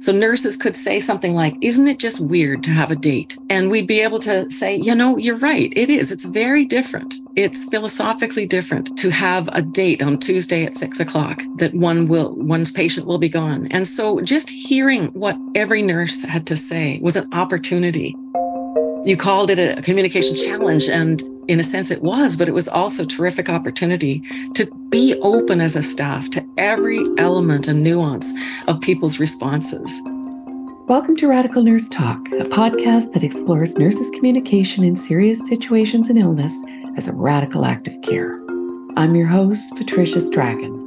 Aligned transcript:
So 0.00 0.12
nurses 0.12 0.56
could 0.56 0.76
say 0.76 0.98
something 0.98 1.34
like, 1.34 1.56
Isn't 1.60 1.86
it 1.86 1.98
just 1.98 2.20
weird 2.20 2.62
to 2.64 2.70
have 2.70 2.90
a 2.90 2.96
date? 2.96 3.36
And 3.50 3.70
we'd 3.70 3.86
be 3.86 4.00
able 4.00 4.18
to 4.20 4.50
say, 4.50 4.76
You 4.76 4.94
know, 4.94 5.16
you're 5.16 5.36
right. 5.36 5.72
It 5.76 5.90
is. 5.90 6.10
It's 6.10 6.24
very 6.24 6.64
different. 6.64 7.16
It's 7.36 7.64
philosophically 7.66 8.46
different 8.46 8.96
to 8.98 9.10
have 9.10 9.48
a 9.52 9.62
date 9.62 10.02
on 10.02 10.18
Tuesday 10.18 10.64
at 10.64 10.78
six 10.78 11.00
o'clock 11.00 11.42
that 11.56 11.74
one 11.74 12.08
will, 12.08 12.34
one's 12.34 12.70
patient 12.70 13.06
will 13.06 13.18
be 13.18 13.28
gone. 13.28 13.66
And 13.70 13.86
so 13.86 14.20
just 14.22 14.48
hearing 14.48 15.08
what 15.08 15.36
every 15.54 15.82
nurse 15.82 16.22
had 16.22 16.46
to 16.46 16.56
say 16.56 16.98
was 17.02 17.16
an 17.16 17.28
opportunity. 17.32 18.16
You 19.04 19.16
called 19.16 19.50
it 19.50 19.58
a 19.58 19.80
communication 19.80 20.36
challenge, 20.36 20.84
and 20.84 21.22
in 21.50 21.58
a 21.58 21.64
sense 21.64 21.90
it 21.90 22.04
was, 22.04 22.36
but 22.36 22.46
it 22.46 22.54
was 22.54 22.68
also 22.68 23.04
terrific 23.04 23.48
opportunity 23.48 24.22
to 24.54 24.72
be 24.88 25.18
open 25.20 25.60
as 25.60 25.74
a 25.74 25.82
staff 25.82 26.30
to 26.30 26.48
every 26.58 27.04
element 27.18 27.66
and 27.66 27.82
nuance 27.82 28.32
of 28.68 28.80
people's 28.80 29.18
responses. 29.18 30.00
Welcome 30.86 31.16
to 31.16 31.26
Radical 31.26 31.64
Nurse 31.64 31.88
Talk, 31.88 32.24
a 32.28 32.44
podcast 32.44 33.14
that 33.14 33.24
explores 33.24 33.76
nurses' 33.76 34.12
communication 34.12 34.84
in 34.84 34.96
serious 34.96 35.44
situations 35.48 36.08
and 36.08 36.16
illness 36.20 36.52
as 36.96 37.08
a 37.08 37.12
radical 37.12 37.64
act 37.64 37.88
of 37.88 38.00
care. 38.02 38.40
I'm 38.96 39.16
your 39.16 39.26
host, 39.26 39.74
Patricia 39.76 40.20
Strachan. 40.20 40.78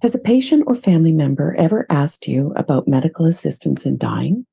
Has 0.00 0.14
a 0.14 0.18
patient 0.18 0.64
or 0.66 0.74
family 0.74 1.12
member 1.12 1.54
ever 1.58 1.84
asked 1.90 2.26
you 2.26 2.54
about 2.56 2.88
medical 2.88 3.26
assistance 3.26 3.84
in 3.84 3.98
dying? 3.98 4.46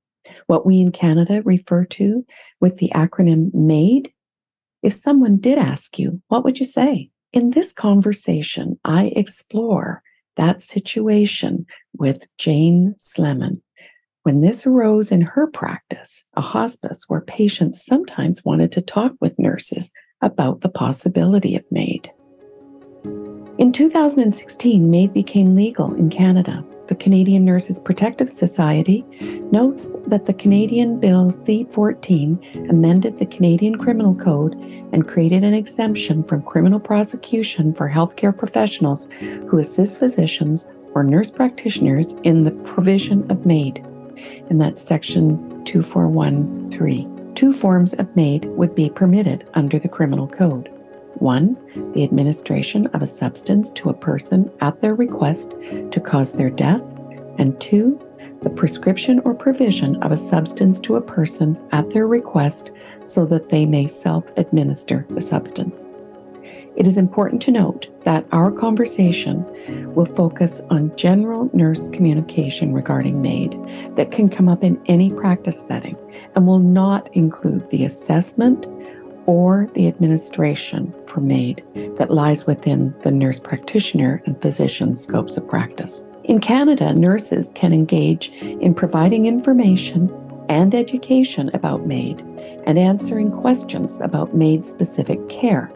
What 0.48 0.66
we 0.66 0.80
in 0.80 0.92
Canada 0.92 1.42
refer 1.44 1.86
to 1.86 2.26
with 2.60 2.78
the 2.78 2.92
acronym 2.94 3.54
MAID? 3.54 4.12
If 4.82 4.94
someone 4.94 5.38
did 5.38 5.58
ask 5.58 5.98
you, 5.98 6.22
what 6.28 6.44
would 6.44 6.60
you 6.60 6.66
say? 6.66 7.10
In 7.32 7.52
this 7.52 7.72
conversation, 7.72 8.80
I 8.84 9.14
explore 9.16 10.04
that 10.36 10.62
situation 10.62 11.66
with 11.98 12.28
Jane 12.38 12.96
Slemon. 12.98 13.62
When 14.24 14.42
this 14.42 14.66
arose 14.66 15.12
in 15.12 15.22
her 15.22 15.48
practice, 15.48 16.24
a 16.36 16.42
hospice 16.42 17.04
where 17.08 17.22
patients 17.22 17.86
sometimes 17.86 18.46
wanted 18.46 18.72
to 18.74 18.82
talk 18.82 19.14
with 19.20 19.38
nurses 19.38 19.90
about 20.22 20.62
the 20.62 20.70
possibility 20.70 21.56
of 21.56 21.66
MAID. 21.72 22.10
In 23.58 23.72
2016, 23.72 24.90
MAID 24.90 25.14
became 25.14 25.56
legal 25.56 25.94
in 25.94 26.10
Canada. 26.10 26.66
The 26.88 26.96
Canadian 26.96 27.46
Nurses 27.46 27.80
Protective 27.80 28.30
Society 28.30 29.06
notes 29.52 29.88
that 30.06 30.26
the 30.26 30.34
Canadian 30.34 31.00
Bill 31.00 31.32
C 31.32 31.64
14 31.64 32.68
amended 32.70 33.20
the 33.20 33.26
Canadian 33.26 33.78
Criminal 33.78 34.14
Code 34.14 34.56
and 34.92 35.08
created 35.08 35.46
an 35.46 35.54
exemption 35.54 36.26
from 36.26 36.42
criminal 36.44 36.82
prosecution 36.82 37.74
for 37.74 37.90
healthcare 37.90 38.38
professionals 38.38 39.08
who 39.48 39.60
assist 39.60 39.98
physicians 39.98 40.68
or 40.94 41.04
nurse 41.04 41.32
practitioners 41.32 42.16
in 42.24 42.44
the 42.44 42.52
provision 42.52 43.32
of 43.32 43.46
MAID. 43.46 43.78
And 44.50 44.62
that's 44.62 44.86
section 44.86 45.64
2413. 45.64 47.34
Two 47.34 47.54
forms 47.54 47.94
of 47.94 48.14
MAID 48.16 48.46
would 48.46 48.76
be 48.76 48.90
permitted 48.90 49.48
under 49.54 49.80
the 49.80 49.90
Criminal 49.90 50.28
Code. 50.28 50.70
One, 51.16 51.58
the 51.94 52.04
administration 52.04 52.88
of 52.88 53.02
a 53.02 53.08
substance 53.08 53.72
to 53.72 53.90
a 53.90 53.94
person 53.94 54.52
at 54.62 54.82
their 54.82 54.96
request 54.96 55.54
to 55.92 56.00
cause 56.00 56.34
their 56.34 56.50
death. 56.50 56.82
And 57.38 57.60
two, 57.60 58.00
the 58.42 58.50
prescription 58.50 59.20
or 59.20 59.34
provision 59.34 60.02
of 60.04 60.12
a 60.12 60.18
substance 60.18 60.80
to 60.82 60.98
a 60.98 61.02
person 61.02 61.58
at 61.72 61.90
their 61.92 62.08
request 62.08 62.72
so 63.06 63.26
that 63.26 63.50
they 63.50 63.66
may 63.66 63.88
self 63.88 64.26
administer 64.38 65.06
the 65.10 65.22
substance. 65.22 65.88
It 66.76 66.88
is 66.88 66.98
important 66.98 67.42
to 67.44 67.52
note 67.52 67.88
that 68.04 68.26
our 68.32 68.52
conversation 68.52 69.46
will 69.94 70.08
focus 70.08 70.62
on 70.72 70.96
general 70.96 71.50
nurse 71.54 71.88
communication 71.90 72.74
regarding 72.74 73.22
MAID 73.22 73.96
that 73.96 74.12
can 74.12 74.28
come 74.28 74.50
up 74.50 74.64
in 74.64 74.82
any 74.88 75.12
practice 75.12 75.62
setting 75.62 75.96
and 76.36 76.48
will 76.48 76.60
not 76.60 77.16
include 77.16 77.70
the 77.70 77.86
assessment 77.86 78.66
or 79.26 79.70
the 79.74 79.88
administration 79.88 80.94
for 81.08 81.22
MAID 81.22 81.64
that 81.98 82.12
lies 82.12 82.46
within 82.46 82.94
the 83.02 83.12
nurse 83.12 83.40
practitioner 83.40 84.22
and 84.26 84.42
physician 84.42 84.96
scopes 84.96 85.38
of 85.38 85.48
practice. 85.48 86.06
In 86.26 86.40
Canada, 86.40 86.94
nurses 86.94 87.52
can 87.56 87.74
engage 87.74 88.30
in 88.42 88.74
providing 88.74 89.26
information 89.26 90.10
and 90.50 90.76
education 90.76 91.50
about 91.54 91.86
MAID 91.86 92.22
and 92.66 92.78
answering 92.78 93.32
questions 93.32 94.00
about 94.02 94.36
MAID 94.36 94.66
specific 94.66 95.28
care. 95.30 95.72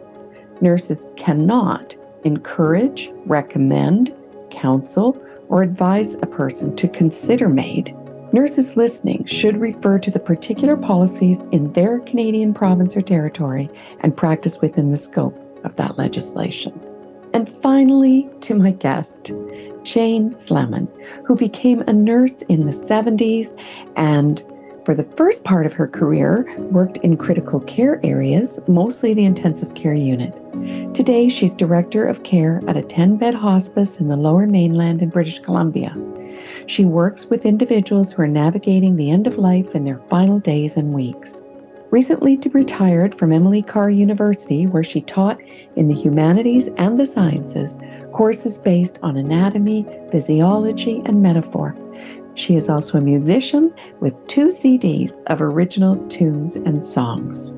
Nurses 0.61 1.07
cannot 1.15 1.95
encourage, 2.23 3.09
recommend, 3.25 4.13
counsel, 4.49 5.21
or 5.49 5.61
advise 5.61 6.15
a 6.15 6.27
person 6.27 6.75
to 6.75 6.87
consider 6.87 7.47
MAID 7.47 7.95
Nurses 8.33 8.75
listening 8.75 9.25
should 9.25 9.57
refer 9.57 9.97
to 9.99 10.11
the 10.11 10.19
particular 10.19 10.75
policies 10.75 11.39
in 11.51 11.71
their 11.73 11.99
Canadian 11.99 12.53
province 12.53 12.95
or 12.97 13.01
territory 13.01 13.69
and 14.01 14.15
practice 14.15 14.59
within 14.59 14.91
the 14.91 14.97
scope 14.97 15.35
of 15.63 15.75
that 15.77 15.97
legislation. 15.97 16.77
And 17.33 17.49
finally, 17.49 18.29
to 18.41 18.55
my 18.55 18.71
guest, 18.71 19.31
Jane 19.83 20.33
Slemon, 20.33 20.89
who 21.25 21.35
became 21.35 21.81
a 21.81 21.93
nurse 21.93 22.41
in 22.49 22.65
the 22.65 22.71
70s 22.71 23.57
and 23.95 24.43
for 24.83 24.95
the 24.95 25.03
first 25.03 25.43
part 25.43 25.65
of 25.65 25.73
her 25.73 25.87
career 25.87 26.45
worked 26.57 26.97
in 26.99 27.17
critical 27.17 27.59
care 27.59 27.99
areas, 28.05 28.59
mostly 28.69 29.13
the 29.13 29.25
intensive 29.25 29.73
care 29.75 29.93
unit. 29.93 30.33
Today, 30.93 31.27
she's 31.27 31.53
director 31.53 32.05
of 32.05 32.23
care 32.23 32.61
at 32.67 32.77
a 32.77 32.81
10 32.81 33.17
bed 33.17 33.35
hospice 33.35 33.99
in 33.99 34.07
the 34.07 34.15
lower 34.15 34.47
mainland 34.47 35.01
in 35.01 35.09
British 35.09 35.39
Columbia. 35.39 35.93
She 36.67 36.83
works 36.83 37.27
with 37.27 37.45
individuals 37.45 38.11
who 38.11 38.21
are 38.23 38.27
navigating 38.27 38.97
the 38.97 39.09
end 39.09 39.25
of 39.25 39.37
life 39.37 39.73
in 39.73 39.85
their 39.85 40.01
final 40.09 40.37
days 40.37 40.75
and 40.75 40.93
weeks. 40.93 41.43
Recently 41.91 42.37
retired 42.51 43.15
from 43.15 43.31
Emily 43.31 43.61
Carr 43.61 43.89
University, 43.89 44.67
where 44.67 44.83
she 44.83 44.99
taught 44.99 45.39
in 45.77 45.87
the 45.87 45.95
humanities 45.95 46.67
and 46.75 46.99
the 46.99 47.05
sciences 47.05 47.77
courses 48.11 48.57
based 48.57 48.99
on 49.01 49.15
anatomy, 49.15 49.87
physiology, 50.11 51.01
and 51.05 51.23
metaphor. 51.23 51.73
She 52.35 52.55
is 52.55 52.67
also 52.67 52.97
a 52.97 53.01
musician 53.01 53.73
with 54.01 54.27
two 54.27 54.49
CDs 54.49 55.23
of 55.27 55.41
original 55.41 55.95
tunes 56.09 56.57
and 56.57 56.85
songs. 56.85 57.53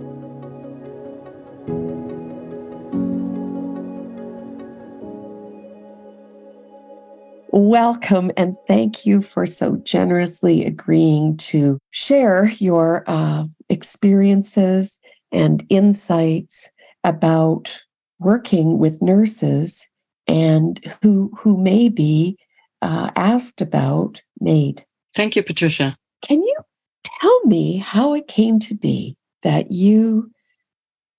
Welcome 7.51 8.31
and 8.37 8.55
thank 8.67 9.07
you 9.07 9.21
for 9.21 9.45
so 9.47 9.77
generously 9.77 10.65
agreeing 10.65 11.35
to 11.37 11.79
share 11.89 12.49
your 12.59 13.03
uh, 13.07 13.45
experiences 13.69 14.99
and 15.31 15.65
insights 15.69 16.69
about 17.03 17.81
working 18.19 18.77
with 18.77 19.01
nurses 19.01 19.87
and 20.27 20.79
who 21.01 21.31
who 21.39 21.57
may 21.57 21.89
be 21.89 22.37
uh, 22.83 23.09
asked 23.15 23.61
about 23.61 24.21
MAID. 24.39 24.85
Thank 25.15 25.35
you, 25.35 25.41
Patricia. 25.41 25.95
Can 26.21 26.43
you 26.43 26.55
tell 27.03 27.41
me 27.45 27.77
how 27.77 28.13
it 28.13 28.27
came 28.27 28.59
to 28.59 28.75
be 28.75 29.17
that 29.41 29.71
you 29.71 30.29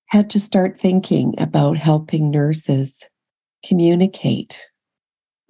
had 0.06 0.30
to 0.30 0.38
start 0.38 0.78
thinking 0.78 1.34
about 1.38 1.76
helping 1.76 2.30
nurses 2.30 3.02
communicate 3.64 4.56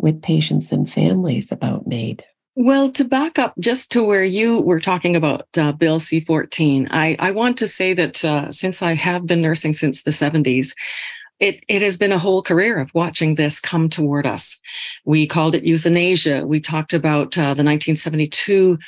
with 0.02 0.22
patients 0.22 0.72
and 0.72 0.90
families 0.90 1.52
about 1.52 1.86
MAID? 1.86 2.24
Well, 2.56 2.90
to 2.92 3.04
back 3.04 3.38
up 3.38 3.54
just 3.58 3.92
to 3.92 4.02
where 4.02 4.24
you 4.24 4.60
were 4.60 4.80
talking 4.80 5.14
about 5.14 5.46
uh, 5.56 5.72
Bill 5.72 6.00
C 6.00 6.20
14, 6.20 6.88
I, 6.90 7.16
I 7.18 7.30
want 7.30 7.56
to 7.58 7.68
say 7.68 7.94
that 7.94 8.24
uh, 8.24 8.50
since 8.52 8.82
I 8.82 8.94
have 8.94 9.26
been 9.26 9.40
nursing 9.40 9.72
since 9.72 10.02
the 10.02 10.10
70s, 10.10 10.74
it, 11.38 11.64
it 11.68 11.80
has 11.80 11.96
been 11.96 12.12
a 12.12 12.18
whole 12.18 12.42
career 12.42 12.78
of 12.78 12.94
watching 12.94 13.34
this 13.34 13.60
come 13.60 13.88
toward 13.88 14.26
us. 14.26 14.60
We 15.04 15.26
called 15.26 15.54
it 15.54 15.64
euthanasia. 15.64 16.46
We 16.46 16.60
talked 16.60 16.92
about 16.92 17.38
uh, 17.38 17.54
the 17.54 17.64
1972 17.64 18.78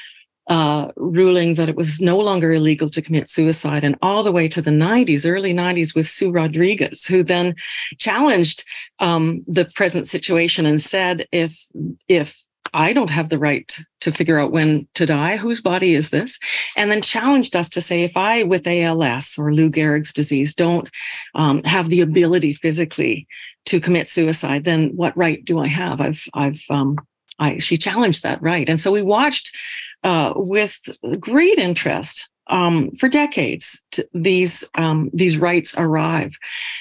uh, 0.48 0.88
ruling 0.96 1.54
that 1.54 1.68
it 1.68 1.76
was 1.76 2.00
no 2.00 2.18
longer 2.18 2.52
illegal 2.52 2.88
to 2.90 3.02
commit 3.02 3.28
suicide, 3.28 3.84
and 3.84 3.96
all 4.02 4.22
the 4.22 4.32
way 4.32 4.48
to 4.48 4.62
the 4.62 4.70
90s, 4.70 5.28
early 5.28 5.54
90s, 5.54 5.94
with 5.94 6.08
Sue 6.08 6.30
Rodriguez, 6.30 7.06
who 7.06 7.22
then 7.22 7.54
challenged 7.98 8.64
um, 8.98 9.44
the 9.46 9.64
present 9.64 10.06
situation 10.06 10.66
and 10.66 10.80
said, 10.80 11.26
if 11.32 11.66
if 12.08 12.42
I 12.74 12.92
don't 12.92 13.10
have 13.10 13.28
the 13.28 13.38
right 13.38 13.76
to 14.00 14.12
figure 14.12 14.38
out 14.38 14.52
when 14.52 14.86
to 14.94 15.04
die. 15.04 15.36
Whose 15.36 15.60
body 15.60 15.94
is 15.94 16.10
this? 16.10 16.38
And 16.76 16.90
then 16.90 17.02
challenged 17.02 17.54
us 17.54 17.68
to 17.70 17.80
say, 17.80 18.02
if 18.02 18.16
I, 18.16 18.44
with 18.44 18.66
ALS 18.66 19.34
or 19.36 19.52
Lou 19.52 19.68
Gehrig's 19.68 20.12
disease, 20.12 20.54
don't 20.54 20.88
um, 21.34 21.62
have 21.64 21.88
the 21.88 22.00
ability 22.00 22.54
physically 22.54 23.26
to 23.66 23.80
commit 23.80 24.08
suicide, 24.08 24.64
then 24.64 24.90
what 24.96 25.16
right 25.16 25.44
do 25.44 25.58
I 25.58 25.66
have? 25.66 26.00
I've, 26.00 26.26
I've, 26.34 26.64
um, 26.70 26.96
I, 27.42 27.58
she 27.58 27.76
challenged 27.76 28.22
that 28.22 28.40
right. 28.42 28.68
And 28.68 28.80
so 28.80 28.92
we 28.92 29.02
watched 29.02 29.56
uh, 30.04 30.32
with 30.36 30.78
great 31.20 31.58
interest 31.58 32.28
um, 32.48 32.90
for 32.92 33.08
decades 33.08 33.82
these 34.12 34.64
um, 34.74 35.10
these 35.12 35.38
rights 35.38 35.74
arrive. 35.76 36.36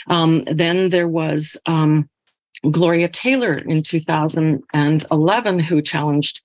Um, 0.07 0.41
then 0.43 0.89
there 0.89 1.07
was 1.07 1.57
um, 1.65 2.09
Gloria 2.69 3.09
Taylor 3.09 3.57
in 3.57 3.83
2011, 3.83 5.59
who 5.59 5.81
challenged 5.81 6.41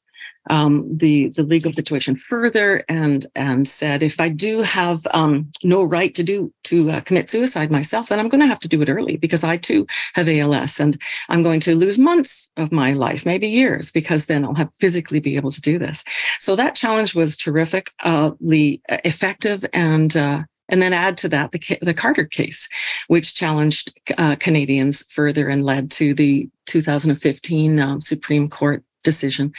um, 0.51 0.87
the 0.97 1.29
the 1.31 1.43
legal 1.43 1.73
situation 1.73 2.17
further 2.17 2.85
and 2.89 3.27
and 3.35 3.67
said 3.67 4.03
if 4.03 4.21
I 4.21 4.29
do 4.29 4.63
have 4.63 5.07
um, 5.13 5.51
no 5.63 5.83
right 5.83 6.15
to 6.15 6.23
do 6.23 6.53
to 6.65 6.91
uh, 6.91 7.01
commit 7.01 7.31
suicide 7.31 7.71
myself, 7.71 8.09
then 8.09 8.19
I'm 8.19 8.29
going 8.29 8.41
to 8.41 8.47
have 8.47 8.59
to 8.61 8.69
do 8.69 8.83
it 8.83 8.89
early 8.89 9.17
because 9.17 9.45
I 9.45 9.57
too 9.57 9.87
have 10.15 10.29
ALS 10.29 10.81
and 10.81 11.01
I'm 11.29 11.43
going 11.43 11.61
to 11.61 11.75
lose 11.75 11.99
months 11.99 12.51
of 12.57 12.73
my 12.73 12.93
life, 12.93 13.25
maybe 13.27 13.49
years, 13.49 13.91
because 13.91 14.27
then 14.27 14.45
I'll 14.45 14.55
have 14.55 14.71
physically 14.79 15.21
be 15.21 15.37
able 15.37 15.51
to 15.51 15.61
do 15.61 15.79
this. 15.79 16.05
So 16.41 16.57
that 16.57 16.75
challenge 16.75 17.15
was 17.15 17.37
terrific, 17.37 17.91
uh, 18.03 18.33
effective, 18.41 19.65
and 19.73 20.17
uh, 20.17 20.43
and 20.69 20.83
then 20.83 20.93
add 20.93 21.17
to 21.19 21.29
that 21.29 21.53
the, 21.53 21.79
the 21.83 21.95
Carter 21.95 22.25
case, 22.25 22.69
which 23.09 23.35
challenged 23.35 23.99
uh, 24.19 24.37
Canadians 24.37 25.05
further 25.11 25.49
and 25.49 25.65
led 25.65 25.91
to 25.93 26.15
the 26.15 26.49
2015 26.67 27.79
um, 27.79 28.01
Supreme 28.01 28.49
Court 28.49 28.83
decision 29.11 29.53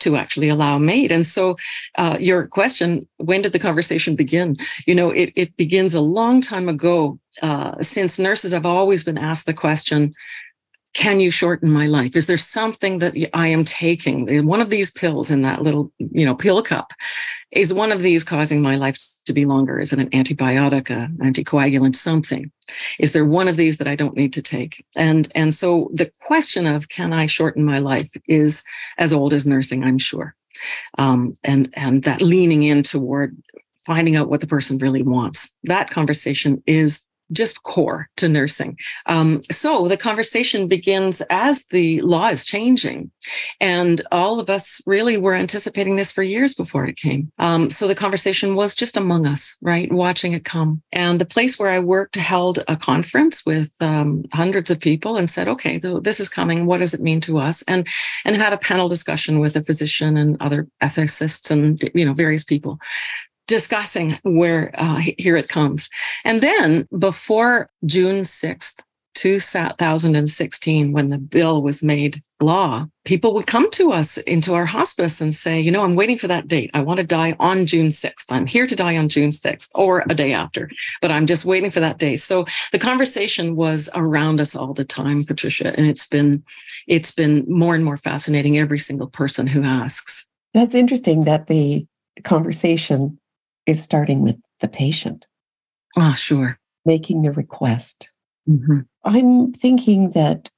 to 0.00 0.16
actually 0.16 0.48
allow 0.48 0.78
MAID. 0.78 1.12
And 1.12 1.26
so, 1.26 1.56
uh, 2.02 2.16
your 2.20 2.48
question, 2.48 3.06
when 3.18 3.42
did 3.42 3.52
the 3.52 3.66
conversation 3.68 4.16
begin? 4.16 4.56
You 4.88 4.96
know, 4.98 5.10
it, 5.10 5.32
it 5.36 5.56
begins 5.56 5.94
a 5.94 6.00
long 6.18 6.40
time 6.40 6.68
ago. 6.68 7.18
Uh, 7.42 7.74
since 7.80 8.18
nurses 8.18 8.52
have 8.52 8.66
always 8.66 9.02
been 9.04 9.18
asked 9.18 9.46
the 9.46 9.60
question, 9.66 10.12
can 10.94 11.18
you 11.20 11.30
shorten 11.30 11.70
my 11.70 11.86
life? 11.86 12.14
Is 12.16 12.26
there 12.26 12.38
something 12.38 12.98
that 12.98 13.14
I 13.34 13.48
am 13.48 13.64
taking? 13.64 14.46
One 14.46 14.60
of 14.60 14.70
these 14.70 14.90
pills 14.92 15.30
in 15.30 15.42
that 15.42 15.62
little, 15.62 15.92
you 15.98 16.24
know, 16.24 16.36
pill 16.36 16.62
cup 16.62 16.92
is 17.50 17.72
one 17.72 17.92
of 17.92 18.02
these 18.02 18.24
causing 18.24 18.62
my 18.62 18.76
life 18.76 18.96
to 19.24 19.32
be 19.32 19.44
longer? 19.44 19.78
Is 19.78 19.92
it 19.92 19.98
an 19.98 20.10
antibiotic, 20.10 20.90
an 20.90 21.18
anticoagulant, 21.18 21.94
something? 21.94 22.50
Is 22.98 23.12
there 23.12 23.24
one 23.24 23.48
of 23.48 23.56
these 23.56 23.78
that 23.78 23.88
I 23.88 23.96
don't 23.96 24.16
need 24.16 24.32
to 24.34 24.42
take? 24.42 24.84
And 24.96 25.30
and 25.34 25.54
so 25.54 25.90
the 25.92 26.10
question 26.26 26.66
of 26.66 26.88
can 26.88 27.12
I 27.12 27.26
shorten 27.26 27.64
my 27.64 27.78
life 27.78 28.10
is 28.28 28.62
as 28.98 29.12
old 29.12 29.32
as 29.32 29.46
nursing, 29.46 29.84
I'm 29.84 29.98
sure. 29.98 30.34
Um, 30.98 31.34
and 31.42 31.72
and 31.76 32.02
that 32.04 32.22
leaning 32.22 32.62
in 32.62 32.82
toward 32.82 33.36
finding 33.86 34.16
out 34.16 34.30
what 34.30 34.40
the 34.40 34.46
person 34.46 34.78
really 34.78 35.02
wants. 35.02 35.52
That 35.64 35.90
conversation 35.90 36.62
is 36.66 37.04
just 37.34 37.62
core 37.62 38.08
to 38.16 38.28
nursing. 38.28 38.78
Um, 39.06 39.42
so 39.50 39.88
the 39.88 39.96
conversation 39.96 40.68
begins 40.68 41.20
as 41.30 41.66
the 41.66 42.00
law 42.02 42.28
is 42.28 42.44
changing. 42.44 43.10
And 43.60 44.02
all 44.12 44.40
of 44.40 44.50
us 44.50 44.80
really 44.86 45.16
were 45.16 45.34
anticipating 45.34 45.96
this 45.96 46.12
for 46.12 46.22
years 46.22 46.54
before 46.54 46.86
it 46.86 46.96
came. 46.96 47.30
Um, 47.38 47.70
so 47.70 47.86
the 47.86 47.94
conversation 47.94 48.54
was 48.54 48.74
just 48.74 48.96
among 48.96 49.26
us, 49.26 49.56
right? 49.60 49.92
Watching 49.92 50.32
it 50.32 50.44
come. 50.44 50.82
And 50.92 51.20
the 51.20 51.26
place 51.26 51.58
where 51.58 51.70
I 51.70 51.78
worked 51.78 52.16
held 52.16 52.60
a 52.68 52.76
conference 52.76 53.44
with 53.44 53.70
um, 53.80 54.24
hundreds 54.32 54.70
of 54.70 54.80
people 54.80 55.16
and 55.16 55.28
said, 55.28 55.48
okay, 55.48 55.78
this 55.78 56.20
is 56.20 56.28
coming. 56.28 56.66
What 56.66 56.80
does 56.80 56.94
it 56.94 57.00
mean 57.00 57.20
to 57.22 57.38
us? 57.38 57.62
And, 57.62 57.86
and 58.24 58.36
had 58.36 58.52
a 58.52 58.58
panel 58.58 58.88
discussion 58.88 59.40
with 59.40 59.56
a 59.56 59.64
physician 59.64 60.16
and 60.16 60.36
other 60.40 60.68
ethicists 60.82 61.50
and, 61.50 61.80
you 61.94 62.04
know, 62.04 62.12
various 62.12 62.44
people 62.44 62.78
discussing 63.46 64.18
where 64.22 64.70
uh, 64.74 65.00
here 65.18 65.36
it 65.36 65.48
comes. 65.48 65.88
And 66.24 66.42
then 66.42 66.88
before 66.98 67.70
June 67.84 68.22
6th, 68.22 68.80
2016, 69.14 70.92
when 70.92 71.06
the 71.06 71.18
bill 71.18 71.62
was 71.62 71.82
made 71.82 72.22
law, 72.40 72.86
people 73.04 73.32
would 73.32 73.46
come 73.46 73.70
to 73.70 73.92
us 73.92 74.16
into 74.18 74.54
our 74.54 74.66
hospice 74.66 75.20
and 75.20 75.34
say, 75.34 75.60
you 75.60 75.70
know, 75.70 75.84
I'm 75.84 75.94
waiting 75.94 76.18
for 76.18 76.26
that 76.28 76.48
date. 76.48 76.70
I 76.74 76.80
want 76.80 76.98
to 76.98 77.06
die 77.06 77.36
on 77.38 77.64
June 77.64 77.88
6th. 77.88 78.26
I'm 78.28 78.46
here 78.46 78.66
to 78.66 78.76
die 78.76 78.96
on 78.96 79.08
June 79.08 79.30
6th 79.30 79.68
or 79.74 80.04
a 80.08 80.14
day 80.14 80.32
after, 80.32 80.68
but 81.00 81.10
I'm 81.10 81.26
just 81.26 81.44
waiting 81.44 81.70
for 81.70 81.80
that 81.80 81.98
day. 81.98 82.16
So 82.16 82.44
the 82.72 82.78
conversation 82.78 83.56
was 83.56 83.88
around 83.94 84.40
us 84.40 84.56
all 84.56 84.74
the 84.74 84.84
time, 84.84 85.24
Patricia, 85.24 85.74
and 85.76 85.86
it's 85.86 86.06
been 86.06 86.42
it's 86.86 87.12
been 87.12 87.44
more 87.48 87.74
and 87.74 87.84
more 87.84 87.96
fascinating 87.96 88.58
every 88.58 88.78
single 88.78 89.06
person 89.06 89.46
who 89.46 89.62
asks. 89.62 90.26
That's 90.52 90.74
interesting 90.74 91.24
that 91.24 91.46
the 91.46 91.86
conversation 92.24 93.18
is 93.66 93.82
starting 93.82 94.22
with 94.22 94.36
the 94.60 94.68
patient. 94.68 95.26
Ah, 95.96 96.14
sure. 96.14 96.58
Making 96.84 97.22
the 97.22 97.32
request. 97.32 98.08
Mm-hmm. 98.48 98.80
I'm 99.04 99.52
thinking 99.52 100.10
that 100.10 100.50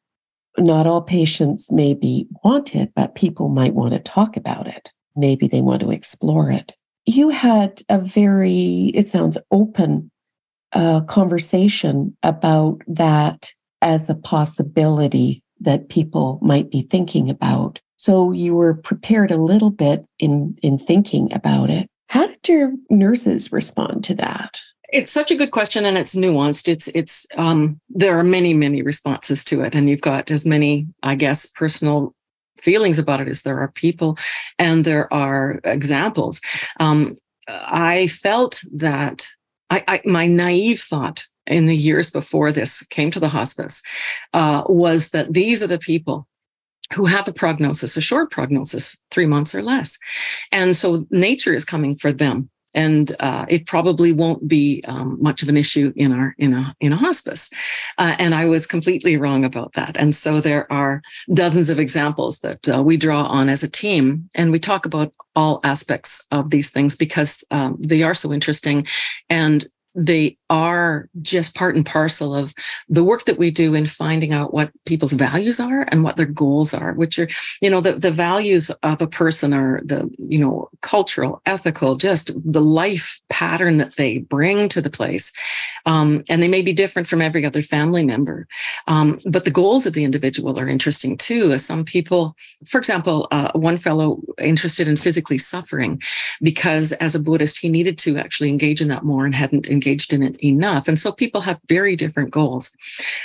not 0.59 0.87
all 0.87 1.03
patients 1.03 1.71
maybe 1.71 2.27
want 2.43 2.75
it, 2.75 2.91
but 2.95 3.15
people 3.15 3.49
might 3.49 3.75
want 3.75 3.93
to 3.93 4.01
talk 4.01 4.37
about 4.37 4.67
it. 4.67 4.91
Maybe 5.15 5.47
they 5.47 5.61
want 5.61 5.81
to 5.83 5.91
explore 5.91 6.51
it. 6.51 6.75
You 7.05 7.29
had 7.29 7.83
a 7.89 7.99
very, 7.99 8.91
it 8.95 9.09
sounds 9.09 9.39
open 9.51 10.11
uh, 10.73 11.03
conversation 11.03 12.17
about 12.23 12.83
that 12.89 13.53
as 13.83 14.11
a 14.11 14.15
possibility 14.15 15.43
that 15.61 15.89
people 15.89 16.39
might 16.43 16.71
be 16.71 16.83
thinking 16.83 17.31
about. 17.31 17.81
So 17.97 18.33
you 18.33 18.55
were 18.55 18.75
prepared 18.75 19.31
a 19.31 19.37
little 19.37 19.71
bit 19.71 20.05
in 20.19 20.57
in 20.63 20.79
thinking 20.79 21.33
about 21.33 21.71
it. 21.71 21.89
How 22.09 22.27
did 22.27 22.49
your 22.49 22.73
nurses 22.91 23.53
respond 23.53 24.05
to 24.05 24.15
that? 24.17 24.61
It's 24.93 25.11
such 25.11 25.31
a 25.31 25.37
good 25.37 25.51
question 25.51 25.85
and 25.85 25.99
it's 25.99 26.15
nuanced. 26.15 26.69
It's 26.69 26.89
it's 26.89 27.27
um 27.37 27.81
there 27.89 28.17
are 28.19 28.25
many, 28.25 28.55
many 28.55 28.83
responses 28.83 29.45
to 29.45 29.63
it. 29.63 29.75
And 29.75 29.91
you've 29.91 30.01
got 30.01 30.31
as 30.31 30.47
many, 30.47 30.87
I 31.03 31.17
guess, 31.17 31.47
personal 31.47 32.15
feelings 32.61 32.99
about 32.99 33.21
it 33.21 33.29
as 33.29 33.43
there 33.43 33.59
are 33.59 33.69
people 33.69 34.17
and 34.59 34.85
there 34.85 35.13
are 35.13 35.61
examples. 35.65 36.41
Um, 36.81 37.15
I 37.49 38.07
felt 38.09 38.63
that 38.73 39.27
I, 39.71 39.85
I 39.89 40.01
my 40.05 40.27
naive 40.27 40.81
thought 40.81 41.27
in 41.47 41.67
the 41.67 41.77
years 41.77 42.11
before 42.11 42.53
this 42.53 42.85
came 42.87 43.11
to 43.11 43.21
the 43.21 43.29
hospice 43.29 43.83
uh, 44.35 44.63
was 44.67 45.11
that 45.11 45.33
these 45.33 45.63
are 45.63 45.69
the 45.69 45.79
people 45.79 46.27
who 46.95 47.07
have 47.07 47.27
a 47.29 47.33
prognosis, 47.33 47.97
a 47.97 48.01
short 48.01 48.31
prognosis, 48.31 48.99
three 49.11 49.27
months 49.27 49.55
or 49.55 49.63
less. 49.63 49.99
And 50.53 50.77
so 50.77 51.07
nature 51.11 51.55
is 51.55 51.65
coming 51.65 51.97
for 51.97 52.13
them. 52.13 52.49
And 52.75 53.17
uh, 53.21 53.47
it 53.49 53.67
probably 53.67 54.13
won't 54.13 54.47
be 54.47 54.85
um, 54.87 55.17
much 55.19 55.43
of 55.43 55.49
an 55.49 55.57
issue 55.57 55.95
in 55.97 56.13
our 56.13 56.35
in 56.37 56.53
a 56.53 56.75
in 56.79 56.93
a 56.93 56.97
hospice, 56.97 57.49
uh, 57.97 58.17
and 58.19 58.35
I 58.35 58.45
was 58.45 58.67
completely 58.67 59.17
wrong 59.17 59.47
about 59.47 59.73
that. 59.73 59.97
And 59.97 60.15
so 60.15 60.43
there 60.43 60.71
are 60.71 61.01
dozens 61.33 61.71
of 61.71 61.79
examples 61.79 62.41
that 62.41 62.69
uh, 62.69 62.83
we 62.83 62.99
draw 62.99 63.23
on 63.23 63.49
as 63.49 63.63
a 63.63 63.69
team, 63.69 64.29
and 64.35 64.53
we 64.53 64.59
talk 64.59 64.85
about 64.85 65.15
all 65.35 65.61
aspects 65.65 66.23
of 66.31 66.51
these 66.51 66.69
things 66.69 66.97
because 66.97 67.43
um, 67.51 67.79
they 67.81 68.03
are 68.03 68.13
so 68.13 68.31
interesting, 68.31 68.87
and 69.31 69.67
they 69.97 70.37
are 70.51 71.09
just 71.23 71.55
part 71.55 71.75
and 71.75 71.85
parcel 71.87 72.35
of 72.35 72.55
the 72.89 73.03
work 73.03 73.25
that 73.25 73.39
we 73.39 73.51
do 73.51 73.75
in 73.75 73.87
finding 73.87 74.33
out 74.33 74.55
what 74.55 74.71
people's 74.85 75.13
values 75.13 75.59
are 75.59 75.87
and 75.91 76.05
what 76.05 76.17
their 76.17 76.27
goals 76.27 76.73
are 76.75 76.93
which 76.93 77.19
are 77.19 77.29
you 77.61 77.71
know 77.71 77.81
the, 77.81 77.93
the 77.93 78.11
values 78.11 78.71
of 78.83 79.01
a 79.01 79.07
person 79.07 79.53
are 79.53 79.81
the 79.85 80.09
you 80.19 80.39
know 80.39 80.69
cultural 80.83 81.41
ethical 81.47 81.97
just 81.97 82.31
the 82.45 82.61
life 82.61 83.21
pattern 83.31 83.79
that 83.79 83.97
they 83.97 84.19
bring 84.19 84.69
to 84.69 84.81
the 84.81 84.91
place. 84.91 85.33
Um, 85.85 86.25
and 86.29 86.43
they 86.43 86.49
may 86.49 86.63
be 86.63 86.73
different 86.73 87.07
from 87.07 87.23
every 87.23 87.45
other 87.45 87.63
family 87.63 88.05
member. 88.05 88.47
Um, 88.87 89.19
but 89.25 89.45
the 89.45 89.51
goals 89.51 89.87
of 89.87 89.93
the 89.93 90.05
individual 90.05 90.59
are 90.59 90.69
interesting 90.69 91.17
too 91.17 91.53
as 91.53 91.65
some 91.65 91.85
people 91.85 92.37
for 92.65 92.79
example 92.79 93.29
uh, 93.31 93.51
one 93.53 93.77
fellow 93.77 94.21
interested 94.39 94.89
in 94.89 94.97
physically 94.97 95.39
suffering 95.39 96.01
because 96.41 96.93
as 96.93 97.15
a 97.15 97.21
buddhist 97.21 97.59
he 97.59 97.69
needed 97.69 97.99
to 97.99 98.17
actually 98.17 98.51
engage 98.51 98.81
in 98.81 98.89
that 98.89 99.05
more 99.05 99.25
and 99.25 99.35
hadn't 99.35 99.67
engaged 99.67 99.86
in 99.87 100.23
it 100.23 100.43
enough. 100.45 100.89
And 100.89 100.99
so 100.99 101.13
people 101.13 101.41
have 101.43 101.61
very 101.69 101.97
different 101.97 102.31
goals. 102.31 102.71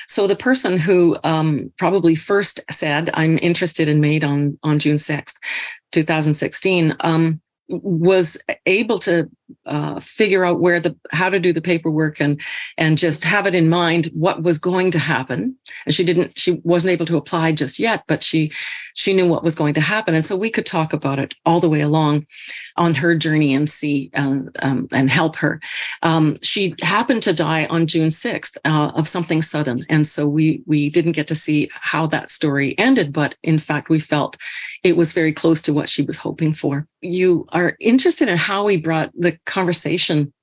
So 0.07 0.27
the 0.27 0.35
person 0.35 0.77
who 0.77 1.17
um, 1.23 1.71
probably 1.77 2.15
first 2.15 2.59
said, 2.71 3.09
I'm 3.13 3.37
interested 3.41 3.87
in 3.87 3.99
MAID 3.99 4.23
on, 4.23 4.59
on 4.63 4.79
June 4.79 4.97
6th, 4.97 5.35
2016, 5.91 6.95
um, 7.01 7.41
was 7.71 8.37
able 8.65 8.99
to 8.99 9.29
uh, 9.65 9.99
figure 9.99 10.45
out 10.45 10.59
where 10.59 10.79
the 10.79 10.95
how 11.11 11.29
to 11.29 11.39
do 11.39 11.53
the 11.53 11.61
paperwork 11.61 12.19
and 12.19 12.41
and 12.77 12.97
just 12.97 13.23
have 13.23 13.45
it 13.45 13.55
in 13.55 13.69
mind 13.69 14.05
what 14.13 14.43
was 14.43 14.57
going 14.57 14.91
to 14.91 14.99
happen. 14.99 15.55
And 15.85 15.93
she 15.93 16.03
didn't 16.03 16.37
she 16.39 16.61
wasn't 16.63 16.91
able 16.91 17.05
to 17.07 17.17
apply 17.17 17.51
just 17.51 17.79
yet 17.79 18.03
but 18.07 18.23
she 18.23 18.51
she 18.93 19.13
knew 19.13 19.27
what 19.27 19.43
was 19.43 19.55
going 19.55 19.73
to 19.73 19.81
happen. 19.81 20.15
And 20.15 20.25
so 20.25 20.35
we 20.35 20.49
could 20.49 20.65
talk 20.65 20.93
about 20.93 21.19
it 21.19 21.33
all 21.45 21.59
the 21.59 21.69
way 21.69 21.81
along 21.81 22.25
on 22.77 22.93
her 22.95 23.15
journey 23.15 23.53
and 23.53 23.69
see 23.69 24.09
uh, 24.15 24.39
um, 24.61 24.87
and 24.91 25.09
help 25.09 25.35
her. 25.37 25.59
Um, 26.01 26.37
she 26.41 26.75
happened 26.81 27.23
to 27.23 27.33
die 27.33 27.65
on 27.65 27.87
june 27.87 28.09
6th 28.09 28.57
uh, 28.65 28.91
of 28.95 29.07
something 29.07 29.41
sudden. 29.41 29.85
And 29.89 30.07
so 30.07 30.27
we 30.27 30.63
we 30.65 30.89
didn't 30.89 31.13
get 31.13 31.27
to 31.27 31.35
see 31.35 31.69
how 31.73 32.07
that 32.07 32.31
story 32.31 32.77
ended 32.77 33.13
but 33.13 33.35
in 33.43 33.59
fact 33.59 33.89
we 33.89 33.99
felt 33.99 34.37
it 34.83 34.97
was 34.97 35.13
very 35.13 35.33
close 35.33 35.61
to 35.63 35.73
what 35.73 35.89
she 35.89 36.01
was 36.01 36.17
hoping 36.17 36.53
for 36.53 36.87
you 37.01 37.47
are 37.49 37.75
interested 37.79 38.29
in 38.29 38.37
how 38.37 38.65
we 38.65 38.77
brought 38.77 39.11
the 39.17 39.37
conversation 39.45 40.33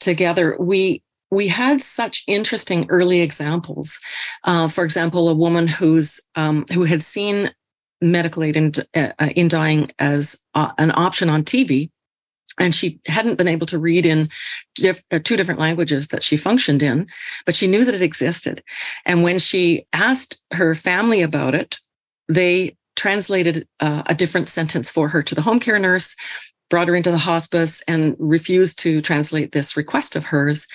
together, 0.00 0.56
we 0.58 1.02
we 1.30 1.48
had 1.48 1.82
such 1.82 2.24
interesting 2.26 2.86
early 2.88 3.20
examples. 3.20 3.98
Uh, 4.44 4.66
for 4.66 4.82
example, 4.82 5.28
a 5.28 5.34
woman 5.34 5.66
who's 5.66 6.20
um, 6.34 6.64
who 6.72 6.84
had 6.84 7.02
seen 7.02 7.50
medical 8.00 8.44
aid 8.44 8.56
in, 8.56 8.72
uh, 8.94 9.12
in 9.34 9.48
dying 9.48 9.90
as 9.98 10.42
uh, 10.54 10.70
an 10.78 10.92
option 10.94 11.28
on 11.28 11.42
TV 11.42 11.90
and 12.58 12.74
she 12.74 13.00
hadn't 13.06 13.36
been 13.36 13.48
able 13.48 13.66
to 13.66 13.78
read 13.78 14.04
in 14.04 14.28
diff- 14.74 15.02
uh, 15.10 15.18
two 15.22 15.36
different 15.36 15.60
languages 15.60 16.08
that 16.08 16.22
she 16.22 16.36
functioned 16.36 16.82
in, 16.82 17.06
but 17.46 17.54
she 17.54 17.66
knew 17.66 17.84
that 17.84 17.94
it 17.94 18.02
existed. 18.02 18.62
And 19.04 19.22
when 19.22 19.38
she 19.38 19.86
asked 19.92 20.42
her 20.52 20.74
family 20.74 21.22
about 21.22 21.54
it, 21.54 21.78
they 22.28 22.76
translated 22.98 23.66
uh, 23.80 24.02
a 24.06 24.14
different 24.14 24.48
sentence 24.48 24.90
for 24.90 25.08
her 25.08 25.22
to 25.22 25.34
the 25.34 25.42
home 25.42 25.60
care 25.60 25.78
nurse 25.78 26.14
brought 26.68 26.88
her 26.88 26.94
into 26.94 27.10
the 27.10 27.18
hospice 27.18 27.82
and 27.88 28.14
refused 28.18 28.78
to 28.80 29.00
translate 29.00 29.52
this 29.52 29.76
request 29.76 30.16
of 30.16 30.24
hers, 30.24 30.66